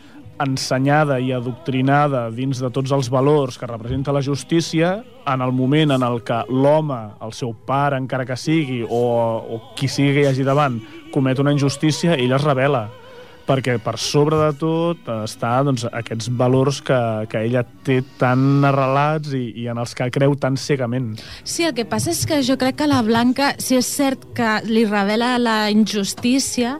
ensenyada 0.42 1.20
i 1.22 1.32
adoctrinada 1.36 2.26
dins 2.34 2.62
de 2.62 2.70
tots 2.74 2.92
els 2.96 3.10
valors 3.14 3.58
que 3.60 3.70
representa 3.70 4.14
la 4.16 4.24
justícia, 4.26 4.98
en 5.28 5.42
el 5.42 5.54
moment 5.54 5.94
en 5.96 6.04
el 6.06 6.22
que 6.26 6.42
l'home, 6.50 7.00
el 7.22 7.34
seu 7.38 7.54
pare 7.54 8.00
encara 8.02 8.26
que 8.26 8.38
sigui, 8.38 8.82
o, 8.84 9.04
o 9.42 9.62
qui 9.78 9.89
sigui 9.92 10.16
que 10.18 10.26
hi 10.26 10.32
hagi 10.32 10.48
davant, 10.48 10.80
comet 11.14 11.39
una 11.39 11.54
injustícia, 11.54 12.18
ella 12.18 12.39
es 12.39 12.48
revela. 12.48 12.88
Perquè 13.48 13.78
per 13.84 13.98
sobre 14.02 14.38
de 14.39 14.52
tot 14.60 15.08
està 15.22 15.54
doncs, 15.66 15.86
aquests 15.92 16.30
valors 16.39 16.82
que, 16.86 16.98
que 17.32 17.42
ella 17.48 17.64
té 17.86 18.00
tan 18.20 18.64
arrelats 18.68 19.34
i, 19.38 19.44
i 19.64 19.68
en 19.72 19.82
els 19.82 19.96
que 19.98 20.10
creu 20.14 20.36
tan 20.39 20.58
cegament. 20.62 21.14
Sí, 21.44 21.66
el 21.68 21.74
que 21.78 21.86
passa 21.89 22.12
és 22.14 22.24
que 22.30 22.42
jo 22.46 22.58
crec 22.62 22.78
que 22.82 22.88
la 22.89 23.02
Blanca, 23.06 23.54
sí 23.62 23.78
és 23.80 23.89
cert 23.89 24.28
que 24.38 24.60
li 24.70 24.86
revela 24.86 25.34
la 25.42 25.58
injustícia, 25.74 26.78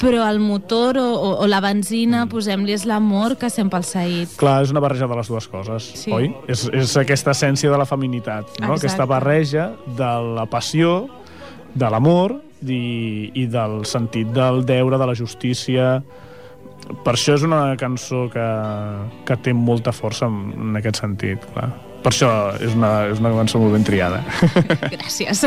però 0.00 0.24
el 0.28 0.40
motor 0.42 0.98
o, 1.00 1.06
o, 1.14 1.30
o 1.44 1.50
la 1.50 1.60
benzina, 1.64 2.24
posem-li, 2.30 2.74
és 2.76 2.86
l'amor 2.88 3.36
que 3.40 3.50
sent 3.52 3.70
pel 3.72 3.84
Said. 3.86 4.36
Clar, 4.40 4.60
és 4.66 4.72
una 4.74 4.82
barreja 4.84 5.08
de 5.10 5.16
les 5.18 5.30
dues 5.32 5.46
coses, 5.48 5.90
Sí. 5.96 6.12
oi? 6.12 6.30
És, 6.48 6.66
és 6.72 6.96
aquesta 7.00 7.32
essència 7.32 7.70
de 7.72 7.78
la 7.80 7.86
feminitat, 7.88 8.48
no? 8.60 8.74
Exacte. 8.74 8.86
aquesta 8.86 9.06
barreja 9.10 9.70
de 9.96 10.10
la 10.36 10.46
passió, 10.50 11.06
de 11.76 11.88
l'amor 11.92 12.38
i, 12.62 13.30
i 13.34 13.46
del 13.50 13.84
sentit 13.88 14.30
del 14.36 14.64
deure, 14.68 14.98
de 14.98 15.12
la 15.12 15.18
justícia... 15.18 15.98
Per 16.86 17.16
això 17.16 17.34
és 17.34 17.42
una 17.42 17.74
cançó 17.74 18.28
que, 18.30 18.44
que 19.26 19.36
té 19.42 19.50
molta 19.50 19.90
força 19.90 20.28
en, 20.30 20.52
en 20.54 20.78
aquest 20.78 21.00
sentit, 21.00 21.42
clar. 21.50 21.72
Per 22.04 22.12
això 22.12 22.28
és 22.62 22.76
una, 22.78 22.90
és 23.10 23.18
una 23.18 23.32
cançó 23.34 23.58
molt 23.58 23.74
ben 23.74 23.82
triada. 23.82 24.20
Gràcies. 24.94 25.42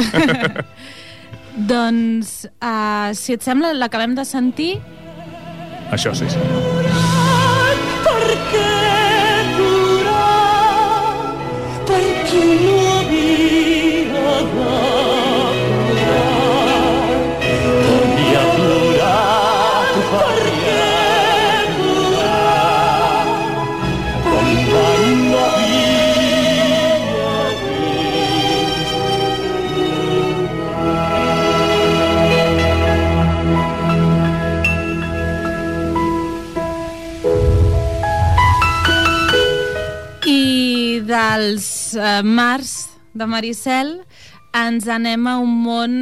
doncs, 1.71 2.33
uh, 2.59 3.15
si 3.15 3.37
et 3.37 3.45
sembla, 3.45 3.71
l'acabem 3.77 4.17
de 4.19 4.25
sentir. 4.27 4.73
això 5.95 6.11
sí, 6.11 6.27
sí. 6.27 6.43
Per 8.03 8.35
què 8.51 8.67
plorar? 9.55 10.27
Per 11.87 12.03
qui 12.27 12.43
no 12.65 12.78
uh, 41.99 42.23
mars 42.25 42.89
de 43.13 43.27
Maricel 43.29 43.99
ens 44.55 44.87
anem 44.89 45.27
a 45.29 45.35
un 45.37 45.51
món 45.61 45.93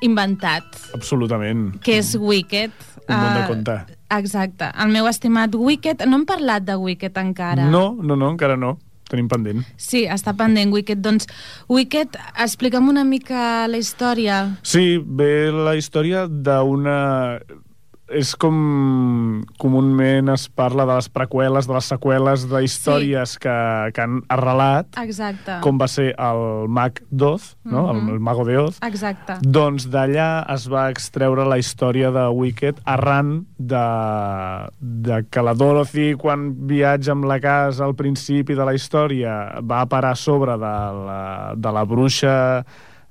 inventat, 0.00 0.64
Absolutament. 0.96 1.74
que 1.84 1.98
és 2.00 2.14
Wicked. 2.16 2.72
Un 3.06 3.14
món 3.20 3.34
de 3.36 3.42
Eh, 3.42 3.46
conte. 3.50 3.76
Exacte. 4.16 4.70
El 4.82 4.88
meu 4.94 5.06
estimat 5.10 5.54
Wicked... 5.54 6.06
No 6.06 6.16
hem 6.16 6.24
parlat 6.26 6.64
de 6.64 6.74
Wicked 6.78 7.16
encara. 7.20 7.68
No, 7.70 7.90
no, 8.00 8.16
no, 8.16 8.30
encara 8.32 8.56
no. 8.56 8.78
Tenim 9.06 9.28
pendent. 9.30 9.60
Sí, 9.78 10.04
està 10.10 10.32
pendent 10.34 10.72
Wicked. 10.74 10.98
Doncs, 11.04 11.28
Wicked, 11.70 12.16
explica'm 12.42 12.88
una 12.90 13.04
mica 13.06 13.66
la 13.70 13.78
història. 13.78 14.40
Sí, 14.66 14.96
ve 14.98 15.52
la 15.52 15.76
història 15.78 16.24
d'una... 16.26 17.38
És 18.06 18.36
com 18.38 19.42
comunment 19.58 20.30
es 20.30 20.46
parla 20.46 20.84
de 20.86 20.94
les 20.94 21.08
preqüeles, 21.10 21.66
de 21.66 21.74
les 21.74 21.88
seqüeles 21.90 22.44
de 22.46 22.62
històries 22.62 23.34
sí. 23.34 23.40
que, 23.42 23.56
que 23.96 24.04
han 24.04 24.20
arrelat, 24.30 24.94
Exacte. 25.02 25.58
com 25.64 25.80
va 25.80 25.88
ser 25.90 26.12
el 26.14 26.70
mag 26.70 27.02
d'Oz, 27.10 27.56
no? 27.64 27.88
Mhm. 27.88 27.90
el, 27.90 28.14
el 28.14 28.20
mago 28.20 28.46
de 28.46 28.58
Oz. 28.62 28.78
Exacte. 28.86 29.40
Doncs 29.42 29.88
d'allà 29.90 30.30
es 30.54 30.68
va 30.70 30.86
extreure 30.94 31.48
la 31.50 31.58
història 31.58 32.12
de 32.14 32.28
Wicked 32.30 32.80
arran 32.84 33.46
de, 33.58 33.84
de 34.80 35.22
que 35.26 35.42
la 35.42 35.56
Dorothy, 35.58 36.12
quan 36.14 36.52
viatja 36.70 37.16
amb 37.16 37.26
la 37.26 37.40
casa 37.42 37.84
al 37.84 37.96
principi 37.98 38.54
de 38.54 38.64
la 38.66 38.74
història, 38.78 39.60
va 39.66 39.82
parar 39.90 40.14
a 40.14 40.20
sobre 40.20 40.54
de 40.54 40.76
la, 41.06 41.22
de 41.56 41.72
la 41.74 41.84
bruixa 41.84 42.36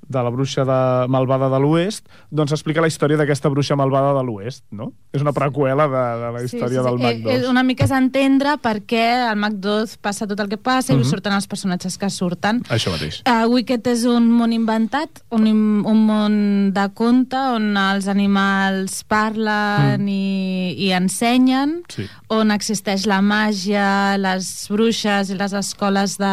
de 0.08 0.22
la 0.22 0.30
bruixa 0.30 0.64
de, 0.64 1.08
malvada 1.08 1.48
de 1.50 1.58
l'Oest, 1.60 2.06
doncs 2.30 2.52
explica 2.52 2.80
la 2.80 2.86
història 2.88 3.16
d'aquesta 3.18 3.48
bruixa 3.50 3.76
malvada 3.76 4.12
de 4.14 4.22
l'Oest, 4.24 4.64
no? 4.70 4.92
És 5.12 5.22
una 5.22 5.32
preqüela 5.32 5.88
de, 5.88 6.04
de 6.22 6.30
la 6.36 6.42
història 6.44 6.82
del 6.82 6.98
Mag 6.98 7.26
Eh, 7.26 7.40
eh, 7.42 7.48
una 7.48 7.62
mica 7.62 7.84
és 7.84 7.90
entendre 7.90 8.56
per 8.62 8.82
què 8.86 9.04
al 9.30 9.36
Mac 9.36 9.54
2 9.62 9.96
passa 9.98 10.26
tot 10.26 10.38
el 10.40 10.48
que 10.48 10.56
passa 10.58 10.92
i 10.92 10.96
Mhm. 10.96 11.04
surten 11.04 11.32
els 11.32 11.46
personatges 11.46 11.98
que 11.98 12.10
surten. 12.10 12.62
Això 12.68 12.90
mateix. 12.92 13.22
Uh, 13.26 13.46
Wicked 13.50 13.86
és 13.86 14.04
un 14.04 14.30
món 14.30 14.52
inventat, 14.52 15.22
un, 15.30 15.46
un 15.84 16.06
món 16.06 16.72
de 16.72 16.88
conte 16.94 17.36
on 17.36 17.76
els 17.76 18.06
animals 18.08 19.02
parlen 19.04 20.02
Mm. 20.04 20.08
i, 20.08 20.74
i 20.86 20.90
ensenyen, 20.92 21.82
Sí. 21.88 22.06
on 22.28 22.50
existeix 22.50 23.06
la 23.06 23.20
màgia, 23.22 24.16
les 24.18 24.68
bruixes 24.70 25.30
i 25.30 25.34
les 25.34 25.52
escoles 25.52 26.16
de... 26.18 26.24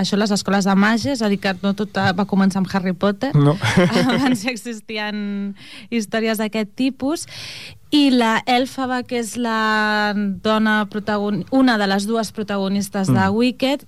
Això, 0.00 0.16
les 0.16 0.30
escoles 0.30 0.64
de 0.64 0.74
màgia, 0.74 1.12
és 1.12 1.22
a 1.22 1.28
dir, 1.28 1.38
que 1.40 1.54
no 1.62 1.74
tot 1.74 1.96
eh, 1.96 2.12
va 2.16 2.24
començar 2.26 2.58
amb 2.58 2.68
Harry 2.72 2.92
Potter. 2.92 3.11
No. 3.34 3.56
Abans 4.02 4.44
existien 4.46 5.54
històries 5.90 6.38
d'aquest 6.38 6.72
tipus. 6.78 7.26
I 7.92 8.08
la 8.14 8.38
Elfaba, 8.48 9.02
que 9.04 9.18
és 9.20 9.34
la 9.36 10.12
dona 10.16 10.86
protagon... 10.88 11.44
una 11.52 11.76
de 11.78 11.86
les 11.90 12.06
dues 12.08 12.32
protagonistes 12.32 13.08
de 13.12 13.18
Mm. 13.20 13.34
Wicked, 13.36 13.84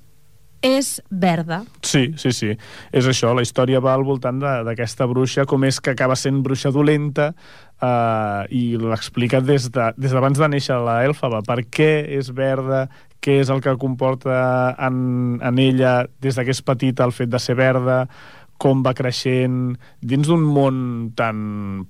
és 0.64 1.03
verda. 1.11 1.62
Sí, 1.85 2.14
sí, 2.16 2.31
sí. 2.33 2.55
És 2.93 3.05
això, 3.09 3.35
la 3.37 3.43
història 3.45 3.81
va 3.85 3.93
al 3.95 4.05
voltant 4.05 4.39
de- 4.41 4.62
d'aquesta 4.64 5.05
bruixa, 5.07 5.45
com 5.45 5.64
és 5.64 5.81
que 5.81 5.91
acaba 5.93 6.16
sent 6.16 6.43
bruixa 6.43 6.70
dolenta, 6.72 7.35
eh, 7.83 8.45
i 8.51 8.62
l'explica 8.81 9.41
des 9.45 9.68
d'abans 9.70 9.97
de, 9.97 10.03
des 10.07 10.12
d'abans 10.12 10.39
de 10.39 10.49
néixer 10.49 10.79
la 10.81 11.03
Elfaba. 11.05 11.43
Per 11.45 11.59
què 11.68 11.91
és 12.16 12.31
verda, 12.33 12.89
què 13.20 13.41
és 13.43 13.49
el 13.53 13.61
que 13.61 13.77
comporta 13.81 14.75
en, 14.79 15.39
en 15.43 15.59
ella 15.59 16.07
des 16.20 16.37
de 16.37 16.45
que 16.45 16.51
és 16.57 16.62
petita 16.64 17.05
el 17.05 17.12
fet 17.12 17.29
de 17.33 17.39
ser 17.41 17.57
verda, 17.57 18.07
com 18.59 18.83
va 18.85 18.95
creixent 18.95 19.77
dins 20.01 20.29
d'un 20.31 20.43
món 20.47 20.77
tan, 21.17 21.87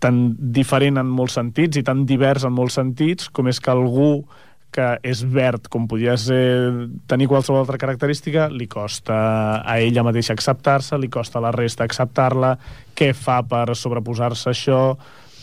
tan 0.00 0.20
diferent 0.38 1.00
en 1.00 1.08
molts 1.10 1.34
sentits 1.38 1.80
i 1.80 1.84
tan 1.86 2.04
divers 2.08 2.44
en 2.46 2.54
molts 2.54 2.78
sentits, 2.78 3.28
com 3.34 3.48
és 3.50 3.60
que 3.60 3.72
algú 3.74 4.24
que 4.70 4.98
és 5.02 5.22
verd, 5.24 5.64
com 5.72 5.86
podia 5.88 6.12
ser, 6.20 6.88
tenir 7.08 7.26
qualsevol 7.30 7.62
altra 7.62 7.78
característica, 7.80 8.50
li 8.52 8.66
costa 8.68 9.62
a 9.64 9.78
ella 9.80 10.04
mateixa 10.04 10.34
acceptar-se, 10.36 10.98
li 11.00 11.08
costa 11.08 11.38
a 11.40 11.46
la 11.46 11.52
resta 11.56 11.86
acceptar-la, 11.88 12.52
què 12.94 13.14
fa 13.16 13.40
per 13.48 13.72
sobreposar-se 13.74 14.50
això, 14.52 14.82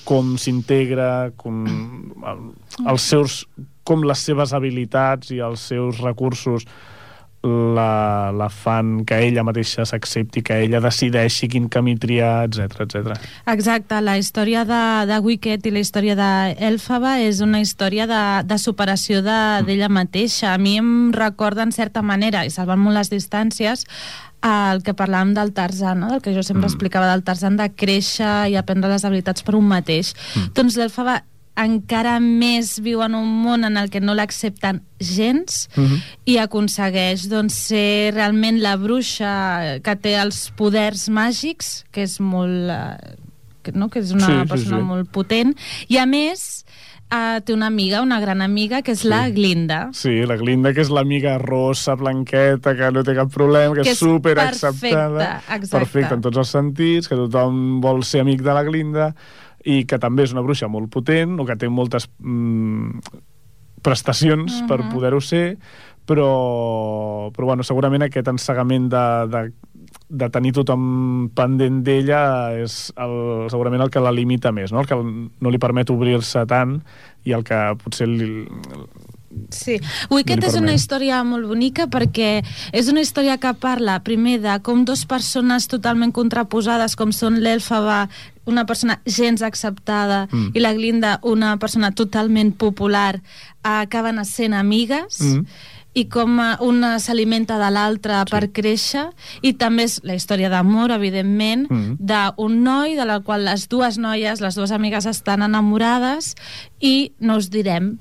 com 0.05 0.35
s'integra, 0.37 1.31
com 1.41 1.65
el- 1.65 2.51
els 2.85 3.01
seus, 3.01 3.47
com 3.83 4.03
les 4.05 4.19
seves 4.21 4.53
habilitats 4.53 5.31
i 5.33 5.39
els 5.41 5.59
seus 5.73 5.97
recursos 6.05 6.67
la, 7.45 8.31
la 8.35 8.49
fan 8.49 9.05
que 9.05 9.19
ella 9.27 9.43
mateixa 9.45 9.85
s'accepti, 9.85 10.41
que 10.41 10.57
ella 10.65 10.81
decideixi 10.81 11.47
quin 11.51 11.69
camí 11.69 11.93
triar, 12.01 12.47
etc 12.49 12.81
etc. 12.87 13.15
Exacte, 13.53 14.01
la 14.01 14.17
història 14.17 14.65
de, 14.65 14.81
de 15.11 15.19
Wicked 15.21 15.65
i 15.69 15.73
la 15.75 15.83
història 15.85 16.15
d'Elfaba 16.17 17.19
és 17.21 17.39
una 17.45 17.61
història 17.61 18.07
de, 18.09 18.21
de 18.49 18.57
superació 18.57 19.21
de- 19.21 19.61
d'ella 19.67 19.89
mateixa. 19.89 20.53
A 20.53 20.57
mi 20.57 20.77
em 20.81 21.11
recorda, 21.13 21.63
en 21.63 21.71
certa 21.71 22.01
manera, 22.01 22.45
i 22.45 22.49
salvant 22.49 22.81
molt 22.81 22.97
les 22.97 23.11
distàncies, 23.13 23.85
el 24.45 24.83
que 24.85 24.93
parlàvem 24.93 25.31
del 25.33 25.53
Tarzan, 25.57 25.99
no? 26.03 26.09
del 26.11 26.21
que 26.21 26.33
jo 26.35 26.43
sempre 26.43 26.65
Mm. 26.67 26.71
explicava 26.73 27.07
del 27.11 27.23
Tarzan, 27.23 27.55
de 27.57 27.69
créixer 27.73 28.49
i 28.51 28.55
aprendre 28.59 28.89
les 28.91 29.05
habilitats 29.05 29.41
per 29.43 29.55
un 29.55 29.65
mateix. 29.67 30.13
Mm. 30.35 30.51
Doncs 30.53 30.75
l'Elfaba 30.77 31.23
encara 31.57 32.19
més 32.19 32.79
viu 32.83 33.01
en 33.05 33.15
un 33.15 33.27
món 33.43 33.63
en 33.63 33.77
el 33.77 33.89
que 33.89 34.01
no 34.01 34.13
l'accepten 34.13 34.81
gens 34.99 35.69
Mhm. 35.77 36.01
i 36.25 36.37
aconsegueix 36.37 37.27
doncs, 37.29 37.53
ser 37.53 38.13
realment 38.13 38.59
la 38.61 38.75
bruixa 38.77 39.79
que 39.83 39.95
té 39.95 40.15
els 40.19 40.51
poders 40.57 41.07
màgics, 41.09 41.85
que 41.91 42.03
és 42.03 42.19
molt... 42.19 42.69
eh, 42.69 43.15
que, 43.63 43.71
no? 43.71 43.89
que 43.89 43.99
és 43.99 44.11
una 44.11 44.25
Sí, 44.27 44.33
sí, 44.43 44.47
persona 44.47 44.77
sí. 44.77 44.83
molt 44.83 45.09
potent, 45.09 45.55
i 45.89 45.97
a 45.97 46.05
més 46.05 46.65
eh, 47.11 47.39
té 47.45 47.53
una 47.53 47.67
amiga, 47.67 48.01
una 48.01 48.19
gran 48.19 48.41
amiga, 48.41 48.81
que 48.81 48.91
és 48.91 48.99
Sí. 49.01 49.07
la 49.07 49.29
Glinda. 49.29 49.89
Sí, 49.93 50.25
la 50.25 50.35
Glinda, 50.37 50.73
que 50.73 50.81
és 50.81 50.89
l'amiga 50.89 51.37
rossa, 51.37 51.95
blanqueta, 51.95 52.75
que 52.75 52.91
no 52.91 53.03
té 53.03 53.13
cap 53.15 53.31
problema, 53.31 53.73
que, 53.75 53.81
Que 53.83 53.91
és 53.91 53.97
super 53.97 54.35
perfecta, 54.35 54.67
acceptada. 54.69 55.41
exacte. 55.49 55.69
Perfecta 55.77 56.15
en 56.15 56.21
tots 56.21 56.37
els 56.37 56.49
sentits, 56.49 57.07
que 57.07 57.15
tothom 57.15 57.79
vol 57.81 58.03
ser 58.03 58.21
amic 58.21 58.41
de 58.41 58.53
la 58.53 58.63
Glinda, 58.63 59.15
i 59.65 59.83
que 59.89 59.99
també 60.01 60.23
és 60.25 60.33
una 60.35 60.43
bruixa 60.45 60.69
molt 60.69 60.91
potent, 60.93 61.39
o 61.41 61.45
que 61.45 61.57
té 61.57 61.69
moltes 61.69 62.07
mm, 62.19 62.99
prestacions 63.85 64.61
Mhm. 64.61 64.67
per 64.67 64.79
poder-ho 64.91 65.21
ser, 65.21 65.57
però, 66.05 67.31
però 67.33 67.45
bueno, 67.45 67.63
segurament 67.63 68.05
aquest 68.05 68.27
ensegament 68.27 68.89
de, 68.89 69.05
de, 69.33 69.41
de 70.09 70.29
tenir 70.29 70.53
tothom 70.53 71.29
pendent 71.33 71.81
d'ella 71.83 72.53
és 72.61 72.93
el, 72.95 73.49
segurament 73.49 73.81
el 73.81 73.89
que 73.89 74.03
la 74.03 74.13
limita 74.13 74.51
més, 74.51 74.71
no? 74.71 74.81
el 74.81 74.87
que 74.87 74.95
no 74.95 75.49
li 75.49 75.61
permet 75.61 75.89
obrir-se 75.89 76.45
tant 76.45 76.77
i 77.25 77.33
el 77.33 77.43
que 77.43 77.57
potser 77.83 78.07
li, 78.07 78.45
Sí, 79.51 79.75
No 80.09 80.15
li 80.15 80.23
és 80.47 80.55
una 80.55 80.71
història 80.71 81.17
molt 81.27 81.47
bonica 81.49 81.89
perquè 81.91 82.39
és 82.71 82.87
una 82.87 83.01
història 83.03 83.35
que 83.37 83.51
parla 83.59 83.97
primer 83.99 84.37
de 84.39 84.53
com 84.63 84.85
dos 84.87 85.03
persones 85.05 85.67
totalment 85.67 86.13
contraposades 86.15 86.95
com 86.95 87.11
són 87.11 87.41
l'Elfaba 87.43 88.05
una 88.45 88.65
persona 88.65 89.01
gens 89.05 89.41
acceptada 89.41 90.27
Mm. 90.31 90.51
i 90.53 90.59
la 90.59 90.73
Glinda 90.73 91.19
una 91.23 91.57
persona 91.57 91.91
totalment 91.91 92.53
popular 92.55 93.21
acaben 93.63 94.23
sent 94.25 94.53
amigues 94.53 95.19
Mm. 95.21 95.45
i 95.95 96.05
com 96.11 96.39
eh, 96.39 96.57
una 96.59 96.99
s'alimenta 96.99 97.57
de 97.57 97.69
l'altra 97.71 98.23
sí. 98.25 98.31
per 98.31 98.51
créixer 98.51 99.05
i 99.41 99.53
també 99.53 99.83
és 99.83 100.01
la 100.03 100.13
història 100.15 100.49
d'amor, 100.49 100.91
evidentment 100.91 101.67
Mm. 101.69 101.95
d'un 101.99 102.63
noi 102.63 102.95
de 102.95 103.05
la 103.05 103.19
qual 103.21 103.45
les 103.45 103.67
dues 103.69 103.97
noies, 103.97 104.41
les 104.41 104.55
dues 104.55 104.71
amigues 104.71 105.05
estan 105.05 105.41
enamorades 105.41 106.35
i 106.79 107.13
no 107.19 107.37
us 107.37 107.49
direm 107.49 107.97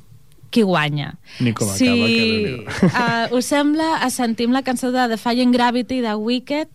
qui 0.51 0.63
guanya. 0.63 1.17
Ni 1.41 1.53
com 1.53 1.67
acaba, 1.67 1.79
si 1.79 1.87
que 1.87 2.67
uh, 2.87 3.35
us 3.37 3.47
sembla, 3.47 4.09
sentim 4.11 4.53
la 4.53 4.63
cançó 4.63 4.93
de 4.93 5.09
Defying 5.09 5.51
Gravity 5.51 6.01
de 6.01 6.15
Wicked 6.15 6.69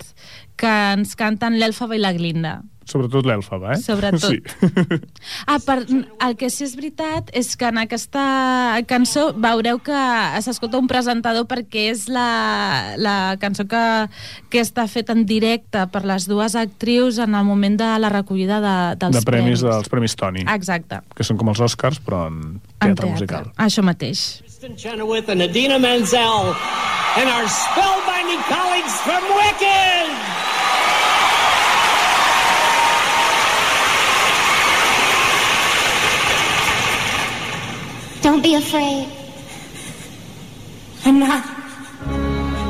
que 0.58 0.68
ens 0.94 1.16
canten 1.16 1.60
l'Elfaba 1.60 1.96
i 1.96 2.00
la 2.00 2.12
Glinda. 2.12 2.62
Sobretot 2.90 3.28
l'Elfaba, 3.30 3.76
eh? 3.76 3.82
Sobretot. 3.84 4.26
Sí. 4.26 4.40
Ah, 5.50 5.60
per, 5.62 5.84
el 5.86 6.36
que 6.40 6.50
sí 6.50 6.64
és 6.66 6.74
veritat 6.78 7.30
és 7.38 7.52
que 7.60 7.68
en 7.70 7.78
aquesta 7.82 8.24
cançó 8.90 9.30
veureu 9.38 9.80
que 9.84 10.00
s'escolta 10.44 10.80
un 10.82 10.90
presentador 10.90 11.46
perquè 11.50 11.88
és 11.92 12.08
la, 12.12 12.96
la 12.98 13.16
cançó 13.42 13.66
que, 13.70 13.84
que 14.50 14.64
està 14.64 14.88
feta 14.90 15.14
en 15.14 15.26
directe 15.30 15.86
per 15.94 16.04
les 16.10 16.26
dues 16.30 16.58
actrius 16.60 17.20
en 17.22 17.38
el 17.38 17.46
moment 17.48 17.78
de 17.80 17.92
la 18.02 18.12
recollida 18.14 18.60
de, 18.64 18.76
dels 19.02 19.20
de 19.20 19.26
premis, 19.28 19.64
dels 19.66 19.90
Premis 19.92 20.18
Tony, 20.20 20.46
Exacte, 20.50 21.04
que 21.16 21.26
són 21.28 21.40
com 21.40 21.54
els 21.54 21.62
Oscars, 21.70 22.02
però 22.04 22.26
en 22.30 22.40
en 22.80 22.96
teatre 22.96 23.12
musical. 23.14 23.50
Això 23.60 23.84
mateix. 23.86 24.42
Kristen 24.44 24.76
Chenoweth 24.80 25.30
and 25.30 25.42
Adina 25.42 25.80
Menzel 25.80 26.56
and 27.20 27.30
our 27.30 27.48
spellbinding 27.48 28.44
colleagues 28.48 28.96
from 29.06 29.24
Wicked. 29.36 30.49
Don't 38.30 38.44
be 38.44 38.54
afraid. 38.54 39.08
I'm 41.04 41.18
not. 41.18 41.44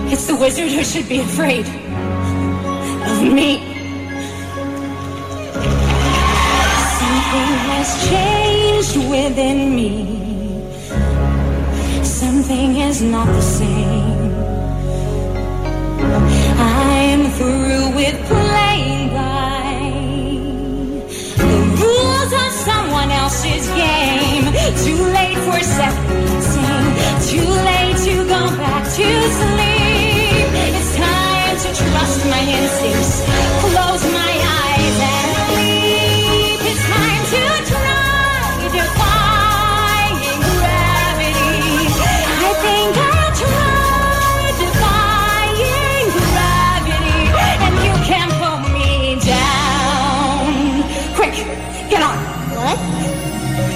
It's 0.09 0.25
the 0.25 0.37
wizard 0.37 0.69
who 0.69 0.85
should 0.85 1.09
be 1.09 1.19
afraid 1.19 1.65
of 3.11 3.19
me. 3.37 3.51
Something 6.99 7.51
has 7.71 7.89
changed 8.09 8.95
within 9.11 9.75
me. 9.75 9.93
Something 12.05 12.77
is 12.77 13.01
not 13.01 13.27
the 13.27 13.41
same. 13.41 14.31
I'm 16.57 17.23
through 17.37 17.95
with 17.99 18.15
playing 18.31 19.09
by 19.09 19.75
the 21.35 21.59
rules 21.81 22.31
of 22.43 22.49
someone 22.67 23.11
else's 23.11 23.67
game. 23.67 24.45
Too 24.85 25.03
late 25.17 25.28
second 25.57 26.25
guessing. 26.25 26.85
Too 27.29 27.49
late 27.49 27.97
to 28.05 28.15
go 28.27 28.41
back 28.57 28.83
to 28.83 29.07
sleep. 29.39 30.49
It's 30.77 30.91
time 30.95 31.55
to 31.57 31.69
trust 31.81 32.19
my 32.25 32.41
instincts. 32.57 33.21
Close 33.61 34.03
my 34.13 34.33
eyes 34.61 34.97
and. 35.13 35.29
It's 36.69 36.83
time 36.85 37.23
to 37.33 37.43
try 37.71 38.67
defying 38.77 40.41
gravity. 40.57 41.57
I 42.29 42.51
think 42.63 42.91
I'll 43.09 43.33
try 43.43 44.41
defying 44.63 46.07
gravity, 46.25 47.21
and 47.65 47.75
you 47.85 47.93
can't 48.09 48.33
pull 48.41 48.59
me 48.77 48.89
down. 49.25 50.51
Quick, 51.15 51.35
get 51.89 52.01
on. 52.01 52.17
What? 52.55 52.79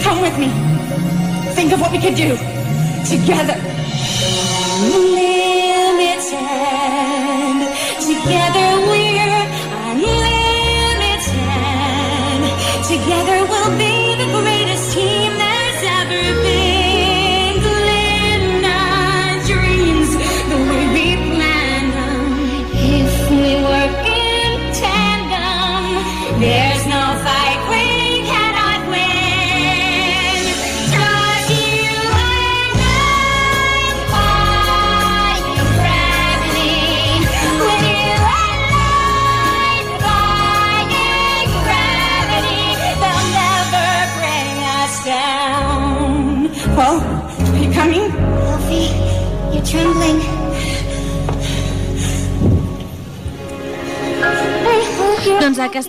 Come 0.04 0.22
with 0.22 0.38
me. 0.38 0.50
Think 1.64 1.76
of 1.76 1.80
what 1.80 1.94
we 1.94 1.98
could 1.98 2.16
do 2.16 2.36
together. 3.06 3.73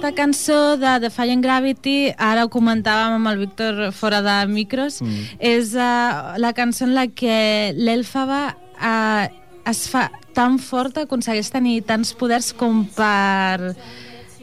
Aquesta 0.05 0.23
cançó 0.23 0.77
de 0.77 1.01
Defying 1.01 1.41
Gravity, 1.41 2.13
ara 2.21 2.43
ho 2.45 2.51
comentàvem 2.53 3.15
amb 3.17 3.29
el 3.31 3.39
Víctor 3.41 3.79
fora 3.97 4.21
de 4.21 4.35
micros, 4.53 4.99
mm. 5.01 5.39
és 5.41 5.73
uh, 5.79 6.35
la 6.37 6.53
cançó 6.53 6.85
en 6.85 6.93
la 6.93 7.07
que 7.09 7.73
l'Elfaba 7.73 8.53
uh, 8.53 9.25
es 9.65 9.81
fa 9.89 10.11
tan 10.37 10.59
forta, 10.61 11.07
aconsegueix 11.07 11.49
tenir 11.49 11.79
tants 11.89 12.13
poders 12.21 12.53
com 12.53 12.83
per 12.85 13.73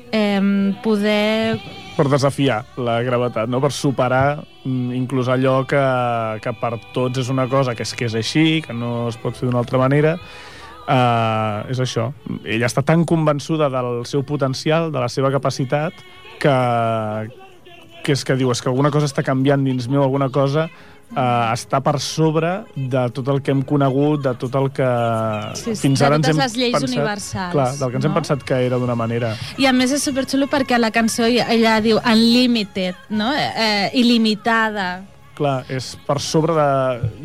eh, 0.10 0.42
poder... 0.82 1.62
Per 1.94 2.08
desafiar 2.10 2.64
la 2.82 2.98
gravetat, 3.06 3.52
no? 3.52 3.62
per 3.62 3.70
superar 3.70 4.42
mm, 4.64 4.96
inclús 4.98 5.30
allò 5.30 5.60
que, 5.70 5.84
que 6.42 6.56
per 6.58 6.80
tots 6.96 7.22
és 7.22 7.30
una 7.30 7.46
cosa 7.52 7.76
que 7.78 7.86
és 7.86 7.94
que 7.94 8.10
és 8.10 8.18
així, 8.18 8.64
que 8.66 8.74
no 8.74 9.12
es 9.12 9.20
pot 9.22 9.38
fer 9.38 9.46
d'una 9.46 9.62
altra 9.62 9.78
manera, 9.84 10.16
uh, 10.88 11.70
és 11.72 11.82
això. 11.82 12.12
Ella 12.44 12.70
està 12.70 12.84
tan 12.86 13.06
convençuda 13.06 13.70
del 13.74 14.06
seu 14.10 14.24
potencial, 14.28 14.92
de 14.92 15.02
la 15.02 15.10
seva 15.12 15.32
capacitat, 15.34 15.98
que, 16.42 16.56
que 18.06 18.16
és 18.16 18.24
que 18.26 18.38
diu, 18.40 18.52
és 18.54 18.62
que 18.62 18.72
alguna 18.72 18.92
cosa 18.94 19.10
està 19.10 19.24
canviant 19.26 19.64
dins 19.66 19.88
meu, 19.92 20.04
alguna 20.04 20.32
cosa 20.34 20.68
uh, 21.16 21.52
està 21.52 21.82
per 21.84 21.98
sobre 22.04 22.52
de 22.76 23.06
tot 23.16 23.30
el 23.34 23.42
que 23.44 23.54
hem 23.54 23.62
conegut, 23.68 24.24
de 24.26 24.34
tot 24.42 24.56
el 24.60 24.72
que 24.76 24.90
Sí, 25.60 25.76
sí, 25.76 25.80
fins 25.86 26.04
ara 26.06 26.20
ens 26.20 26.32
hem 26.32 26.42
les 26.42 26.58
lleis 26.58 26.76
pensat, 26.78 26.90
universals, 26.90 27.54
Clar, 27.56 27.70
del 27.80 27.94
que 27.94 28.02
ens 28.02 28.10
hem 28.10 28.14
no? 28.14 28.20
pensat 28.22 28.46
que 28.48 28.60
era 28.68 28.82
d'una 28.82 28.98
manera. 28.98 29.36
I 29.62 29.70
a 29.70 29.76
més 29.76 29.94
és 29.96 30.04
superxulo 30.04 30.50
perquè 30.52 30.80
la 30.80 30.92
cançó 30.96 31.28
ella, 31.28 31.48
ella 31.54 31.80
diu 31.84 32.02
unlimited, 32.02 33.10
no? 33.14 33.32
Eh, 33.36 33.90
il·limitada. 34.02 34.92
Clar, 35.42 35.64
és 35.74 35.96
per 36.06 36.20
sobre 36.22 36.54
de... 36.54 36.66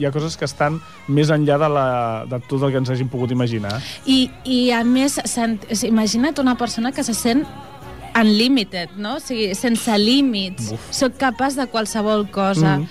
Hi 0.00 0.06
ha 0.08 0.10
coses 0.14 0.38
que 0.40 0.46
estan 0.48 0.78
més 1.12 1.28
enllà 1.34 1.58
de, 1.60 1.68
la, 1.68 1.88
de 2.30 2.38
tot 2.48 2.62
el 2.64 2.72
que 2.72 2.80
ens 2.80 2.88
hàgim 2.94 3.10
pogut 3.12 3.34
imaginar. 3.34 3.74
I, 4.08 4.30
i 4.48 4.60
a 4.72 4.80
més, 4.88 5.18
imagina't 5.84 6.40
una 6.40 6.56
persona 6.56 6.94
que 6.96 7.04
se 7.04 7.12
sent 7.12 7.44
unlimited, 8.20 8.90
no? 8.96 9.16
O 9.16 9.20
sigui, 9.20 9.54
sense 9.54 9.96
límits. 9.98 10.72
Soc 10.90 11.16
capaç 11.20 11.54
de 11.56 11.66
qualsevol 11.66 12.26
cosa. 12.30 12.78
Mhm. 12.78 12.88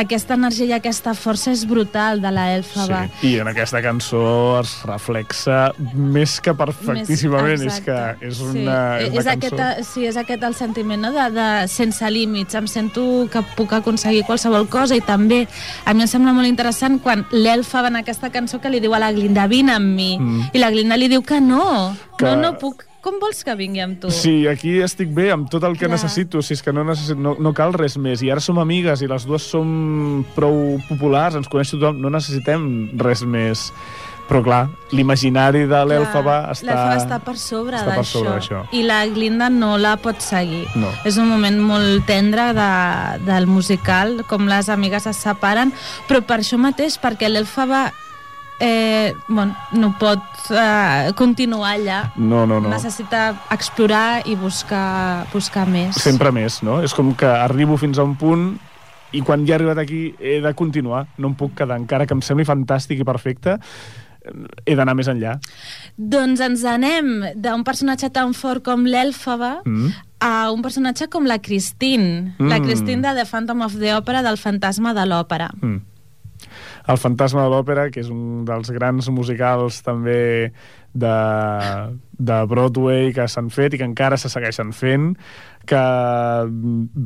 Aquesta 0.00 0.34
energia 0.34 0.66
i 0.66 0.72
aquesta 0.72 1.14
força 1.14 1.50
és 1.52 1.64
brutal 1.66 2.20
de 2.22 2.30
la 2.30 2.54
Elfaba. 2.56 3.08
I 3.22 3.38
en 3.40 3.48
aquesta 3.48 3.82
cançó 3.82 4.60
es 4.60 4.72
reflexa 4.84 5.72
més 5.94 6.40
que 6.40 6.54
perfectíssimament. 6.54 7.60
Més- 7.60 7.74
és 7.74 7.80
que 7.84 7.98
és 8.26 8.40
una, 8.40 8.98
sí. 8.98 9.04
és 9.04 9.10
una 9.10 9.20
és 9.20 9.24
cançó... 9.24 9.54
aquest, 9.56 9.84
sí, 9.92 10.06
és 10.06 10.16
aquest 10.16 10.42
el 10.42 10.54
sentiment 10.54 11.00
no? 11.02 11.12
de, 11.12 11.30
de 11.30 11.68
sense 11.68 12.10
límits. 12.10 12.54
Em 12.54 12.66
sento 12.70 13.28
que 13.30 13.42
puc 13.56 13.72
aconseguir 13.72 14.24
qualsevol 14.24 14.68
cosa 14.68 14.96
i 14.96 15.00
també 15.04 15.46
a 15.84 15.94
mi 15.94 16.02
em 16.02 16.08
sembla 16.08 16.32
molt 16.32 16.48
interessant 16.48 17.00
quan 17.02 17.26
l'Elfa 17.32 17.82
va 17.82 17.88
en 17.88 17.96
aquesta 17.96 18.30
cançó 18.30 18.60
que 18.60 18.70
li 18.70 18.80
diu 18.80 18.94
a 18.94 18.98
la 19.02 19.12
Glinda 19.12 19.46
vine 19.46 19.72
amb 19.74 19.94
mi 19.94 20.14
Mm. 20.18 20.50
i 20.52 20.58
la 20.58 20.70
Glinda 20.70 20.96
li 20.96 21.08
diu 21.08 21.22
que 21.22 21.40
no, 21.40 21.96
Que- 22.18 22.26
no, 22.26 22.36
no 22.36 22.58
puc 22.58 22.84
com 23.04 23.20
vols 23.20 23.44
que 23.44 23.54
vingui 23.58 23.82
amb 23.84 24.00
tu? 24.00 24.10
Sí, 24.14 24.46
aquí 24.48 24.78
estic 24.84 25.12
bé 25.14 25.28
amb 25.34 25.50
tot 25.52 25.66
el 25.68 25.76
que 25.76 25.84
Clar. 25.84 25.98
necessito, 25.98 26.40
si 26.42 26.56
és 26.56 26.64
que 26.64 26.72
no, 26.72 26.86
necessit, 26.88 27.20
no, 27.20 27.36
no 27.36 27.52
cal 27.56 27.76
res 27.76 27.98
més. 28.00 28.24
I 28.24 28.32
ara 28.32 28.40
som 28.40 28.58
amigues 28.62 29.04
i 29.04 29.10
les 29.10 29.28
dues 29.28 29.44
som 29.52 30.24
prou 30.34 30.80
populars, 30.88 31.36
ens 31.36 31.50
coneix 31.52 31.74
tothom, 31.74 32.00
no 32.00 32.12
necessitem 32.14 32.66
res 33.04 33.24
més. 33.28 33.68
Però 34.24 34.40
clar, 34.40 34.62
l'imaginari 34.96 35.66
de. 35.68 35.80
L'Elfaba 35.84 36.38
està 36.54 37.18
per 37.20 37.34
sobre 37.36 37.76
està 37.76 37.98
per 37.98 38.04
sobre 38.08 38.30
d'això. 38.32 38.62
I 38.72 38.80
la 38.88 39.02
Glinda 39.12 39.50
no 39.52 39.74
la 39.76 39.98
pot 40.00 40.22
seguir. 40.24 40.62
No. 40.80 40.88
És 41.04 41.18
un 41.20 41.28
moment 41.28 41.58
molt 41.60 42.06
tendre 42.08 42.52
de, 42.56 42.70
del 43.26 43.44
musical, 43.50 44.22
com 44.30 44.48
les 44.48 44.72
amigues 44.72 45.04
es 45.10 45.20
separen, 45.20 45.74
però 46.08 46.22
per 46.24 46.40
això 46.40 46.56
mateix, 46.56 46.96
perquè 47.02 47.28
l'Elfaba 47.28 47.90
eh, 48.64 49.12
bueno, 49.28 49.54
no 49.76 49.90
pot 50.00 50.22
eh, 50.50 51.12
continuar 51.18 51.74
allà. 51.76 51.98
No, 52.16 52.46
no, 52.48 52.60
no. 52.64 52.70
Necessita 52.72 53.26
explorar 53.52 54.22
i 54.26 54.34
buscar, 54.40 55.26
buscar 55.32 55.66
més. 55.68 55.98
Sempre 56.00 56.32
més, 56.32 56.62
no? 56.64 56.80
És 56.82 56.94
com 56.96 57.12
que 57.18 57.26
arribo 57.28 57.76
fins 57.80 58.00
a 58.00 58.06
un 58.08 58.14
punt 58.16 58.54
i 59.12 59.20
quan 59.22 59.44
ja 59.46 59.54
he 59.54 59.58
arribat 59.60 59.78
aquí 59.84 60.14
he 60.18 60.40
de 60.42 60.54
continuar, 60.58 61.04
no 61.18 61.28
em 61.30 61.36
puc 61.38 61.52
quedar, 61.60 61.76
encara 61.78 62.06
que 62.08 62.16
em 62.16 62.22
sembli 62.24 62.46
fantàstic 62.48 63.04
i 63.04 63.06
perfecte, 63.06 63.58
he 64.64 64.74
d'anar 64.74 64.94
més 64.96 65.06
enllà. 65.12 65.36
Doncs 66.00 66.40
ens 66.40 66.64
anem 66.64 67.10
d'un 67.36 67.62
personatge 67.62 68.08
tan 68.10 68.32
fort 68.34 68.64
com 68.64 68.86
l'Èlfaba 68.88 69.58
Mm. 69.64 69.90
a 70.24 70.50
un 70.50 70.62
personatge 70.64 71.10
com 71.12 71.26
la 71.28 71.38
Christine. 71.38 72.34
La 72.38 72.58
Mm. 72.58 72.64
Christine 72.64 73.02
de 73.02 73.12
The 73.20 73.26
Phantom 73.28 73.60
of 73.60 73.76
the 73.78 73.92
Opera, 73.94 74.22
del 74.22 74.38
fantasma 74.38 74.94
de 74.94 75.04
l'òpera. 75.04 75.50
Mm. 75.60 75.82
El 76.84 76.98
fantasma 77.00 77.46
de 77.46 77.52
l'òpera, 77.52 77.88
que 77.92 78.02
és 78.02 78.10
un 78.12 78.44
dels 78.48 78.68
grans 78.74 79.08
musicals 79.08 79.80
també 79.86 80.52
de, 80.92 81.14
de 82.18 82.38
Broadway 82.50 83.12
que 83.16 83.24
s'han 83.30 83.48
fet 83.54 83.74
i 83.74 83.80
que 83.80 83.88
encara 83.88 84.18
se 84.20 84.28
segueixen 84.32 84.74
fent, 84.76 85.14
que 85.68 85.82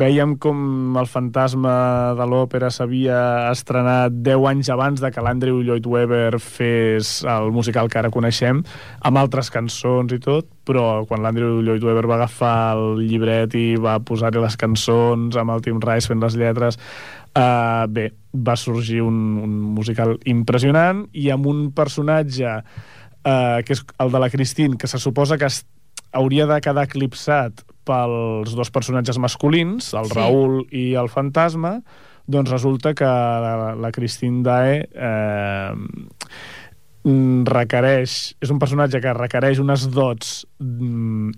veiem 0.00 0.34
com 0.42 0.96
el 1.00 1.08
fantasma 1.10 2.14
de 2.18 2.26
l'òpera 2.28 2.70
s'havia 2.74 3.18
estrenat 3.52 4.16
10 4.26 4.46
anys 4.52 4.70
abans 4.74 5.02
de 5.02 5.10
que 5.14 5.24
l'Andrew 5.24 5.62
Lloyd 5.62 5.86
Webber 5.86 6.40
fes 6.42 7.22
el 7.28 7.52
musical 7.54 7.88
que 7.88 8.00
ara 8.02 8.12
coneixem, 8.14 8.62
amb 9.00 9.20
altres 9.22 9.52
cançons 9.54 10.12
i 10.14 10.20
tot, 10.22 10.50
però 10.68 11.04
quan 11.08 11.24
l'Andrew 11.24 11.62
Lloyd 11.62 11.86
Webber 11.86 12.08
va 12.10 12.18
agafar 12.20 12.56
el 12.76 13.04
llibret 13.06 13.54
i 13.56 13.68
va 13.80 13.98
posar-hi 14.00 14.42
les 14.42 14.58
cançons 14.60 15.38
amb 15.38 15.54
el 15.56 15.64
Tim 15.64 15.80
Rice 15.84 16.10
fent 16.10 16.24
les 16.24 16.36
lletres, 16.38 16.80
Uh, 17.38 17.86
bé, 17.92 18.08
va 18.34 18.56
sorgir 18.56 19.02
un, 19.04 19.16
un 19.44 19.50
musical 19.76 20.16
impressionant 20.26 21.04
i 21.14 21.28
amb 21.30 21.46
un 21.46 21.68
personatge 21.76 22.48
uh, 22.48 23.58
que 23.62 23.76
és 23.76 23.82
el 24.02 24.10
de 24.10 24.22
la 24.22 24.30
Christine, 24.32 24.78
que 24.80 24.88
se 24.90 24.98
suposa 24.98 25.38
que 25.38 25.46
hauria 26.12 26.46
de 26.48 26.60
quedar 26.64 26.86
eclipsat 26.88 27.64
pels 27.88 28.54
dos 28.56 28.70
personatges 28.70 29.18
masculins, 29.18 29.92
el 29.96 30.10
Sí. 30.10 30.16
Raül 30.18 30.60
i 30.70 30.92
el 30.94 31.08
fantasma, 31.08 31.78
doncs 32.28 32.52
resulta 32.52 32.94
que 32.94 33.08
la, 33.08 33.74
la 33.74 33.90
Christine 33.92 34.42
Dae 34.44 34.82
eh, 34.92 35.72
mm, 37.04 37.44
requereix... 37.48 38.18
És 38.40 38.52
un 38.52 38.60
personatge 38.60 39.00
que 39.00 39.14
requereix 39.16 39.60
unes 39.64 39.88
dots 39.88 40.42
mm, 40.60 41.32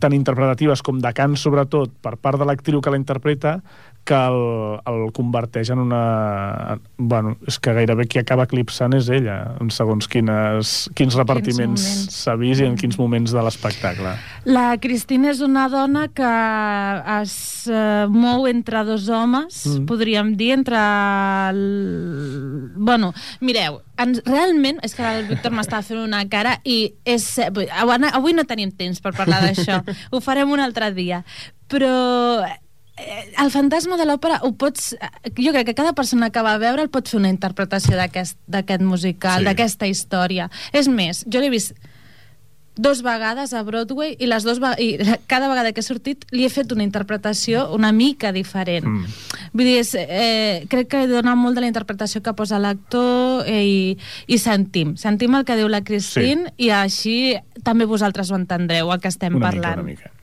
tan 0.00 0.16
interpretatives 0.16 0.80
com 0.86 1.00
de 1.02 1.12
cant, 1.12 1.36
sobretot, 1.36 1.92
per 2.00 2.16
part 2.16 2.40
de 2.40 2.48
l'actriu 2.48 2.80
que 2.80 2.92
la 2.92 3.00
interpreta, 3.00 3.58
que 4.04 4.16
el, 4.16 4.80
el 4.90 5.12
converteix 5.14 5.70
en 5.70 5.78
una... 5.82 6.78
Bueno, 6.98 7.36
és 7.46 7.58
que 7.62 7.74
gairebé 7.76 8.06
qui 8.10 8.18
acaba 8.20 8.46
eclipsant 8.48 8.96
és 8.96 9.08
ella, 9.12 9.56
en 9.60 9.70
segons 9.70 10.08
quines, 10.10 10.88
quins 10.98 11.14
repartiments 11.18 11.84
s'ha 12.14 12.34
vist 12.40 12.64
i 12.64 12.66
en 12.66 12.78
quins 12.80 12.98
moments 12.98 13.30
de 13.34 13.44
l'espectacle. 13.44 14.14
La 14.50 14.72
Cristina 14.82 15.30
és 15.30 15.42
una 15.44 15.68
dona 15.70 16.06
que 16.16 16.30
es 17.20 17.34
eh, 17.70 18.06
mou 18.10 18.48
entre 18.50 18.84
dos 18.88 19.08
homes, 19.08 19.60
Mm. 19.70 19.86
podríem 19.86 20.34
dir, 20.36 20.52
entre... 20.56 20.80
El... 21.50 22.70
Bueno, 22.76 23.12
mireu, 23.40 23.80
ens, 24.00 24.22
realment, 24.26 24.80
és 24.86 24.94
que 24.96 25.04
el 25.04 25.26
Víctor 25.28 25.54
m'estava 25.54 25.84
fent 25.86 26.00
una 26.02 26.24
cara 26.32 26.56
i 26.64 26.94
és... 27.04 27.26
Avui, 27.44 28.34
no 28.34 28.46
tenim 28.48 28.72
temps 28.72 29.02
per 29.04 29.12
parlar 29.16 29.42
d'això, 29.44 29.80
ho 30.12 30.22
farem 30.24 30.50
un 30.50 30.62
altre 30.64 30.90
dia, 30.96 31.22
però 31.70 31.92
el 33.42 33.50
fantasma 33.50 33.96
de 33.96 34.06
l'òpera 34.08 34.40
ho 34.46 34.52
pots... 34.58 34.94
Jo 35.38 35.52
crec 35.54 35.66
que 35.70 35.74
cada 35.78 35.92
persona 35.92 36.30
que 36.30 36.42
va 36.42 36.54
a 36.54 36.62
veure 36.62 36.82
el 36.82 36.90
pot 36.92 37.08
fer 37.08 37.18
una 37.20 37.30
interpretació 37.32 37.96
d'aquest 37.96 38.82
musical, 38.82 39.40
Sí. 39.40 39.44
d'aquesta 39.48 39.86
història. 39.90 40.50
És 40.72 40.88
més, 40.88 41.24
jo 41.30 41.40
l'he 41.40 41.50
vist 41.50 41.74
dos 42.80 43.02
vegades 43.02 43.52
a 43.52 43.60
Broadway 43.66 44.14
i 44.22 44.26
les 44.30 44.44
dos 44.46 44.60
i 44.78 44.96
cada 45.26 45.48
vegada 45.50 45.72
que 45.72 45.82
he 45.82 45.84
sortit 45.84 46.24
li 46.32 46.46
he 46.46 46.50
fet 46.52 46.70
una 46.72 46.84
interpretació 46.86 47.66
una 47.74 47.90
mica 47.92 48.30
diferent. 48.32 48.86
Mm. 48.86 49.04
Vull 49.52 49.66
dir, 49.66 49.78
és, 49.82 49.90
eh, 49.98 50.64
crec 50.70 50.88
que 50.88 51.06
dona 51.10 51.34
molt 51.36 51.58
de 51.58 51.60
la 51.66 51.68
interpretació 51.68 52.22
que 52.22 52.32
posa 52.32 52.58
l'actor 52.62 53.44
eh, 53.46 53.64
i, 53.66 53.98
i 54.28 54.38
sentim. 54.38 54.94
Sentim 54.96 55.34
el 55.36 55.44
que 55.44 55.58
diu 55.58 55.68
la 55.68 55.82
Christine 55.84 56.46
sí. 56.54 56.68
i 56.68 56.70
així 56.70 57.18
també 57.66 57.84
vosaltres 57.84 58.30
ho 58.30 58.38
entendreu, 58.38 58.92
el 58.94 59.00
que 59.02 59.08
estem 59.12 59.36
Una 59.36 59.50
parlant. 59.50 59.84
mica, 59.84 60.08
una 60.08 60.10
mica. 60.14 60.19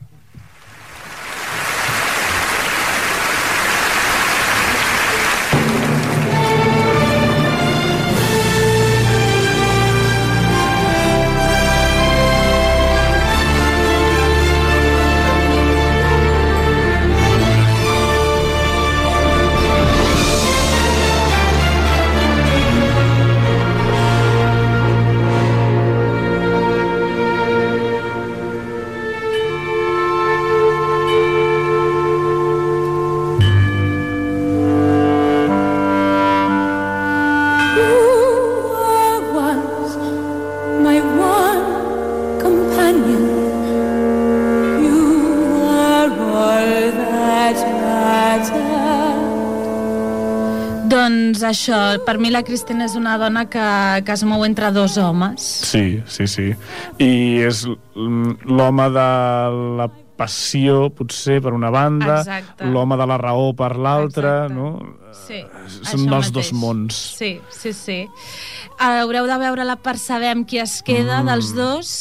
Això, 51.48 51.78
per 52.06 52.16
mi 52.20 52.30
la 52.30 52.42
Cristina 52.46 52.86
és 52.88 52.94
una 52.98 53.16
dona 53.20 53.46
que, 53.50 53.64
que 54.06 54.12
es 54.14 54.24
mou 54.28 54.44
entre 54.46 54.70
dos 54.72 54.96
homes. 54.98 55.42
Sí, 55.42 56.02
sí, 56.06 56.26
sí. 56.30 56.50
I 57.02 57.10
és 57.48 57.64
l'home 57.96 58.88
de 58.94 59.08
la 59.80 59.88
passió, 60.18 60.88
potser, 60.90 61.38
per 61.44 61.52
una 61.54 61.70
banda, 61.70 62.20
l'home 62.66 62.96
de 62.98 63.06
la 63.06 63.18
raó 63.20 63.52
per 63.56 63.76
l'altra, 63.78 64.48
no? 64.50 64.72
Sí, 65.14 65.42
Són 65.86 66.06
dels 66.10 66.32
dos 66.34 66.50
mateix. 66.50 66.52
mons. 66.58 66.98
Sí, 67.18 67.36
sí, 67.54 67.72
sí. 67.76 67.98
Haureu 68.82 69.28
de 69.30 69.38
veure-la 69.38 69.76
per 69.82 69.96
saber 69.98 70.32
amb 70.34 70.48
qui 70.48 70.58
es 70.62 70.80
queda 70.82 71.22
mm. 71.22 71.30
dels 71.30 71.52
dos, 71.54 71.92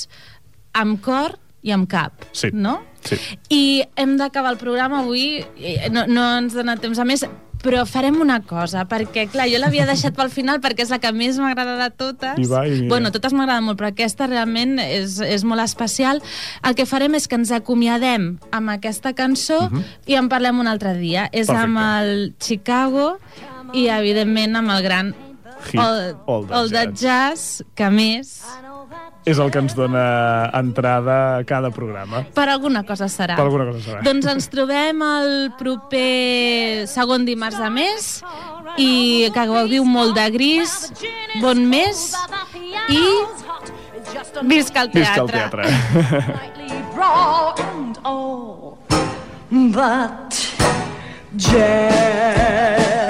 amb 0.78 0.98
cor 1.04 1.38
i 1.62 1.74
amb 1.76 1.90
cap, 1.90 2.26
Sí. 2.34 2.50
no? 2.54 2.80
Sí. 3.08 3.18
I 3.54 3.64
hem 3.96 4.18
d'acabar 4.20 4.52
el 4.56 4.60
programa 4.60 5.02
avui, 5.04 5.44
eh, 5.58 5.88
no, 5.94 6.06
no 6.10 6.26
ens 6.42 6.56
dona 6.58 6.76
temps 6.82 7.00
a 7.00 7.06
més, 7.08 7.24
però 7.64 7.86
farem 7.90 8.20
una 8.22 8.42
cosa, 8.46 8.86
perquè, 8.88 9.28
clar, 9.32 9.48
jo 9.52 9.60
l'havia 9.60 9.86
deixat 9.90 10.16
pel 10.16 10.30
final 10.30 10.60
perquè 10.64 10.84
és 10.86 10.92
la 10.94 11.00
que 11.00 11.12
més 11.12 11.40
m'agrada 11.42 11.76
de 11.82 11.90
totes. 11.96 12.38
I 12.38 12.46
va, 12.50 12.66
i 12.68 12.72
mira. 12.76 12.88
Bueno, 12.92 13.12
totes 13.12 13.34
m'agraden 13.34 13.66
molt, 13.66 13.80
però 13.80 13.90
aquesta 13.92 14.28
realment 14.28 14.78
és, 14.80 15.20
és 15.20 15.44
molt 15.44 15.62
especial. 15.66 16.22
El 16.64 16.76
que 16.76 16.86
farem 16.86 17.16
és 17.16 17.28
que 17.28 17.36
ens 17.36 17.52
acomiadem 17.52 18.38
amb 18.52 18.70
aquesta 18.70 19.14
cançó 19.14 19.70
Mhm. 19.70 19.84
i 20.06 20.16
en 20.16 20.30
parlem 20.30 20.60
un 20.60 20.68
altre 20.68 20.94
dia. 20.96 21.30
És 21.32 21.48
Perfecte. 21.48 21.64
amb 21.64 21.78
el 22.02 22.34
Chicago 22.40 23.18
i, 23.74 23.88
evidentment, 23.88 24.56
amb 24.56 24.70
el 24.72 24.84
gran 24.84 25.16
Hit, 25.72 25.80
All, 25.82 26.16
All 26.26 26.48
That 26.48 26.58
All 26.58 26.72
That 26.72 26.94
Jazz, 26.96 27.64
que 27.76 27.84
a 27.84 27.90
més, 27.92 28.42
És 29.28 29.38
el 29.44 29.50
que 29.52 29.60
ens 29.60 29.74
dona 29.76 30.50
entrada 30.56 31.38
a 31.38 31.44
cada 31.44 31.70
programa. 31.70 32.24
per 32.34 32.48
alguna 32.48 32.84
cosa 32.88 33.10
serà. 33.12 33.36
Per 33.36 33.44
alguna 33.44 33.66
cosa 33.66 33.80
serà. 33.84 34.02
Doncs 34.02 34.26
ens 34.26 34.48
trobem 34.48 35.02
el 35.04 35.52
proper 35.60 36.88
segon 36.88 37.26
dimarts 37.26 37.60
de 37.60 37.70
mes 37.70 38.24
i 38.78 39.30
que 39.34 39.46
gaudiu 39.46 39.84
molt 39.84 40.16
de 40.16 40.30
gris, 40.32 40.94
bon 41.42 41.66
mes 41.68 42.14
i 42.88 43.04
visca 44.44 44.82
el 44.86 44.92
Visca 44.94 45.22
el 45.22 45.30
teatre. 45.30 45.68
teatre. 45.68 45.68
but 49.50 50.34
jazz. 51.36 53.07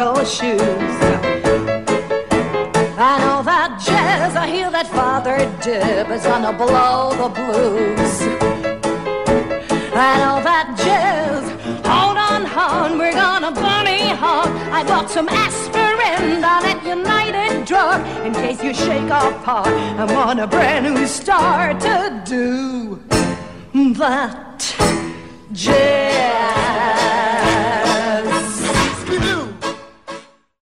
Your 0.00 0.24
shoes. 0.24 0.96
I 3.08 3.12
know 3.22 3.42
that 3.42 3.70
jazz, 3.86 4.34
I 4.34 4.46
hear 4.46 4.70
that 4.70 4.86
Father 4.86 5.38
Dib 5.62 6.10
is 6.10 6.22
gonna 6.22 6.54
blow 6.54 7.12
the 7.22 7.28
blues. 7.38 8.14
I 10.08 10.10
know 10.22 10.36
that 10.50 10.66
jazz, 10.82 11.44
hold 11.92 12.16
on, 12.16 12.40
hold 12.56 12.92
on, 12.92 12.98
we're 12.98 13.12
gonna 13.12 13.52
bunny 13.52 14.08
hug. 14.22 14.48
I 14.78 14.84
bought 14.84 15.10
some 15.10 15.28
aspirin 15.28 16.40
down 16.40 16.64
at 16.64 16.80
United 16.96 17.66
Drug 17.66 18.00
in 18.24 18.32
case 18.32 18.64
you 18.64 18.72
shake 18.72 19.10
off 19.10 19.36
hard. 19.44 19.74
I'm 20.00 20.16
on 20.16 20.38
a 20.40 20.46
brand 20.46 20.94
new 20.94 21.06
start 21.06 21.78
to 21.80 22.22
do 22.24 22.98
that. 24.00 24.64
Jazz. 25.52 26.99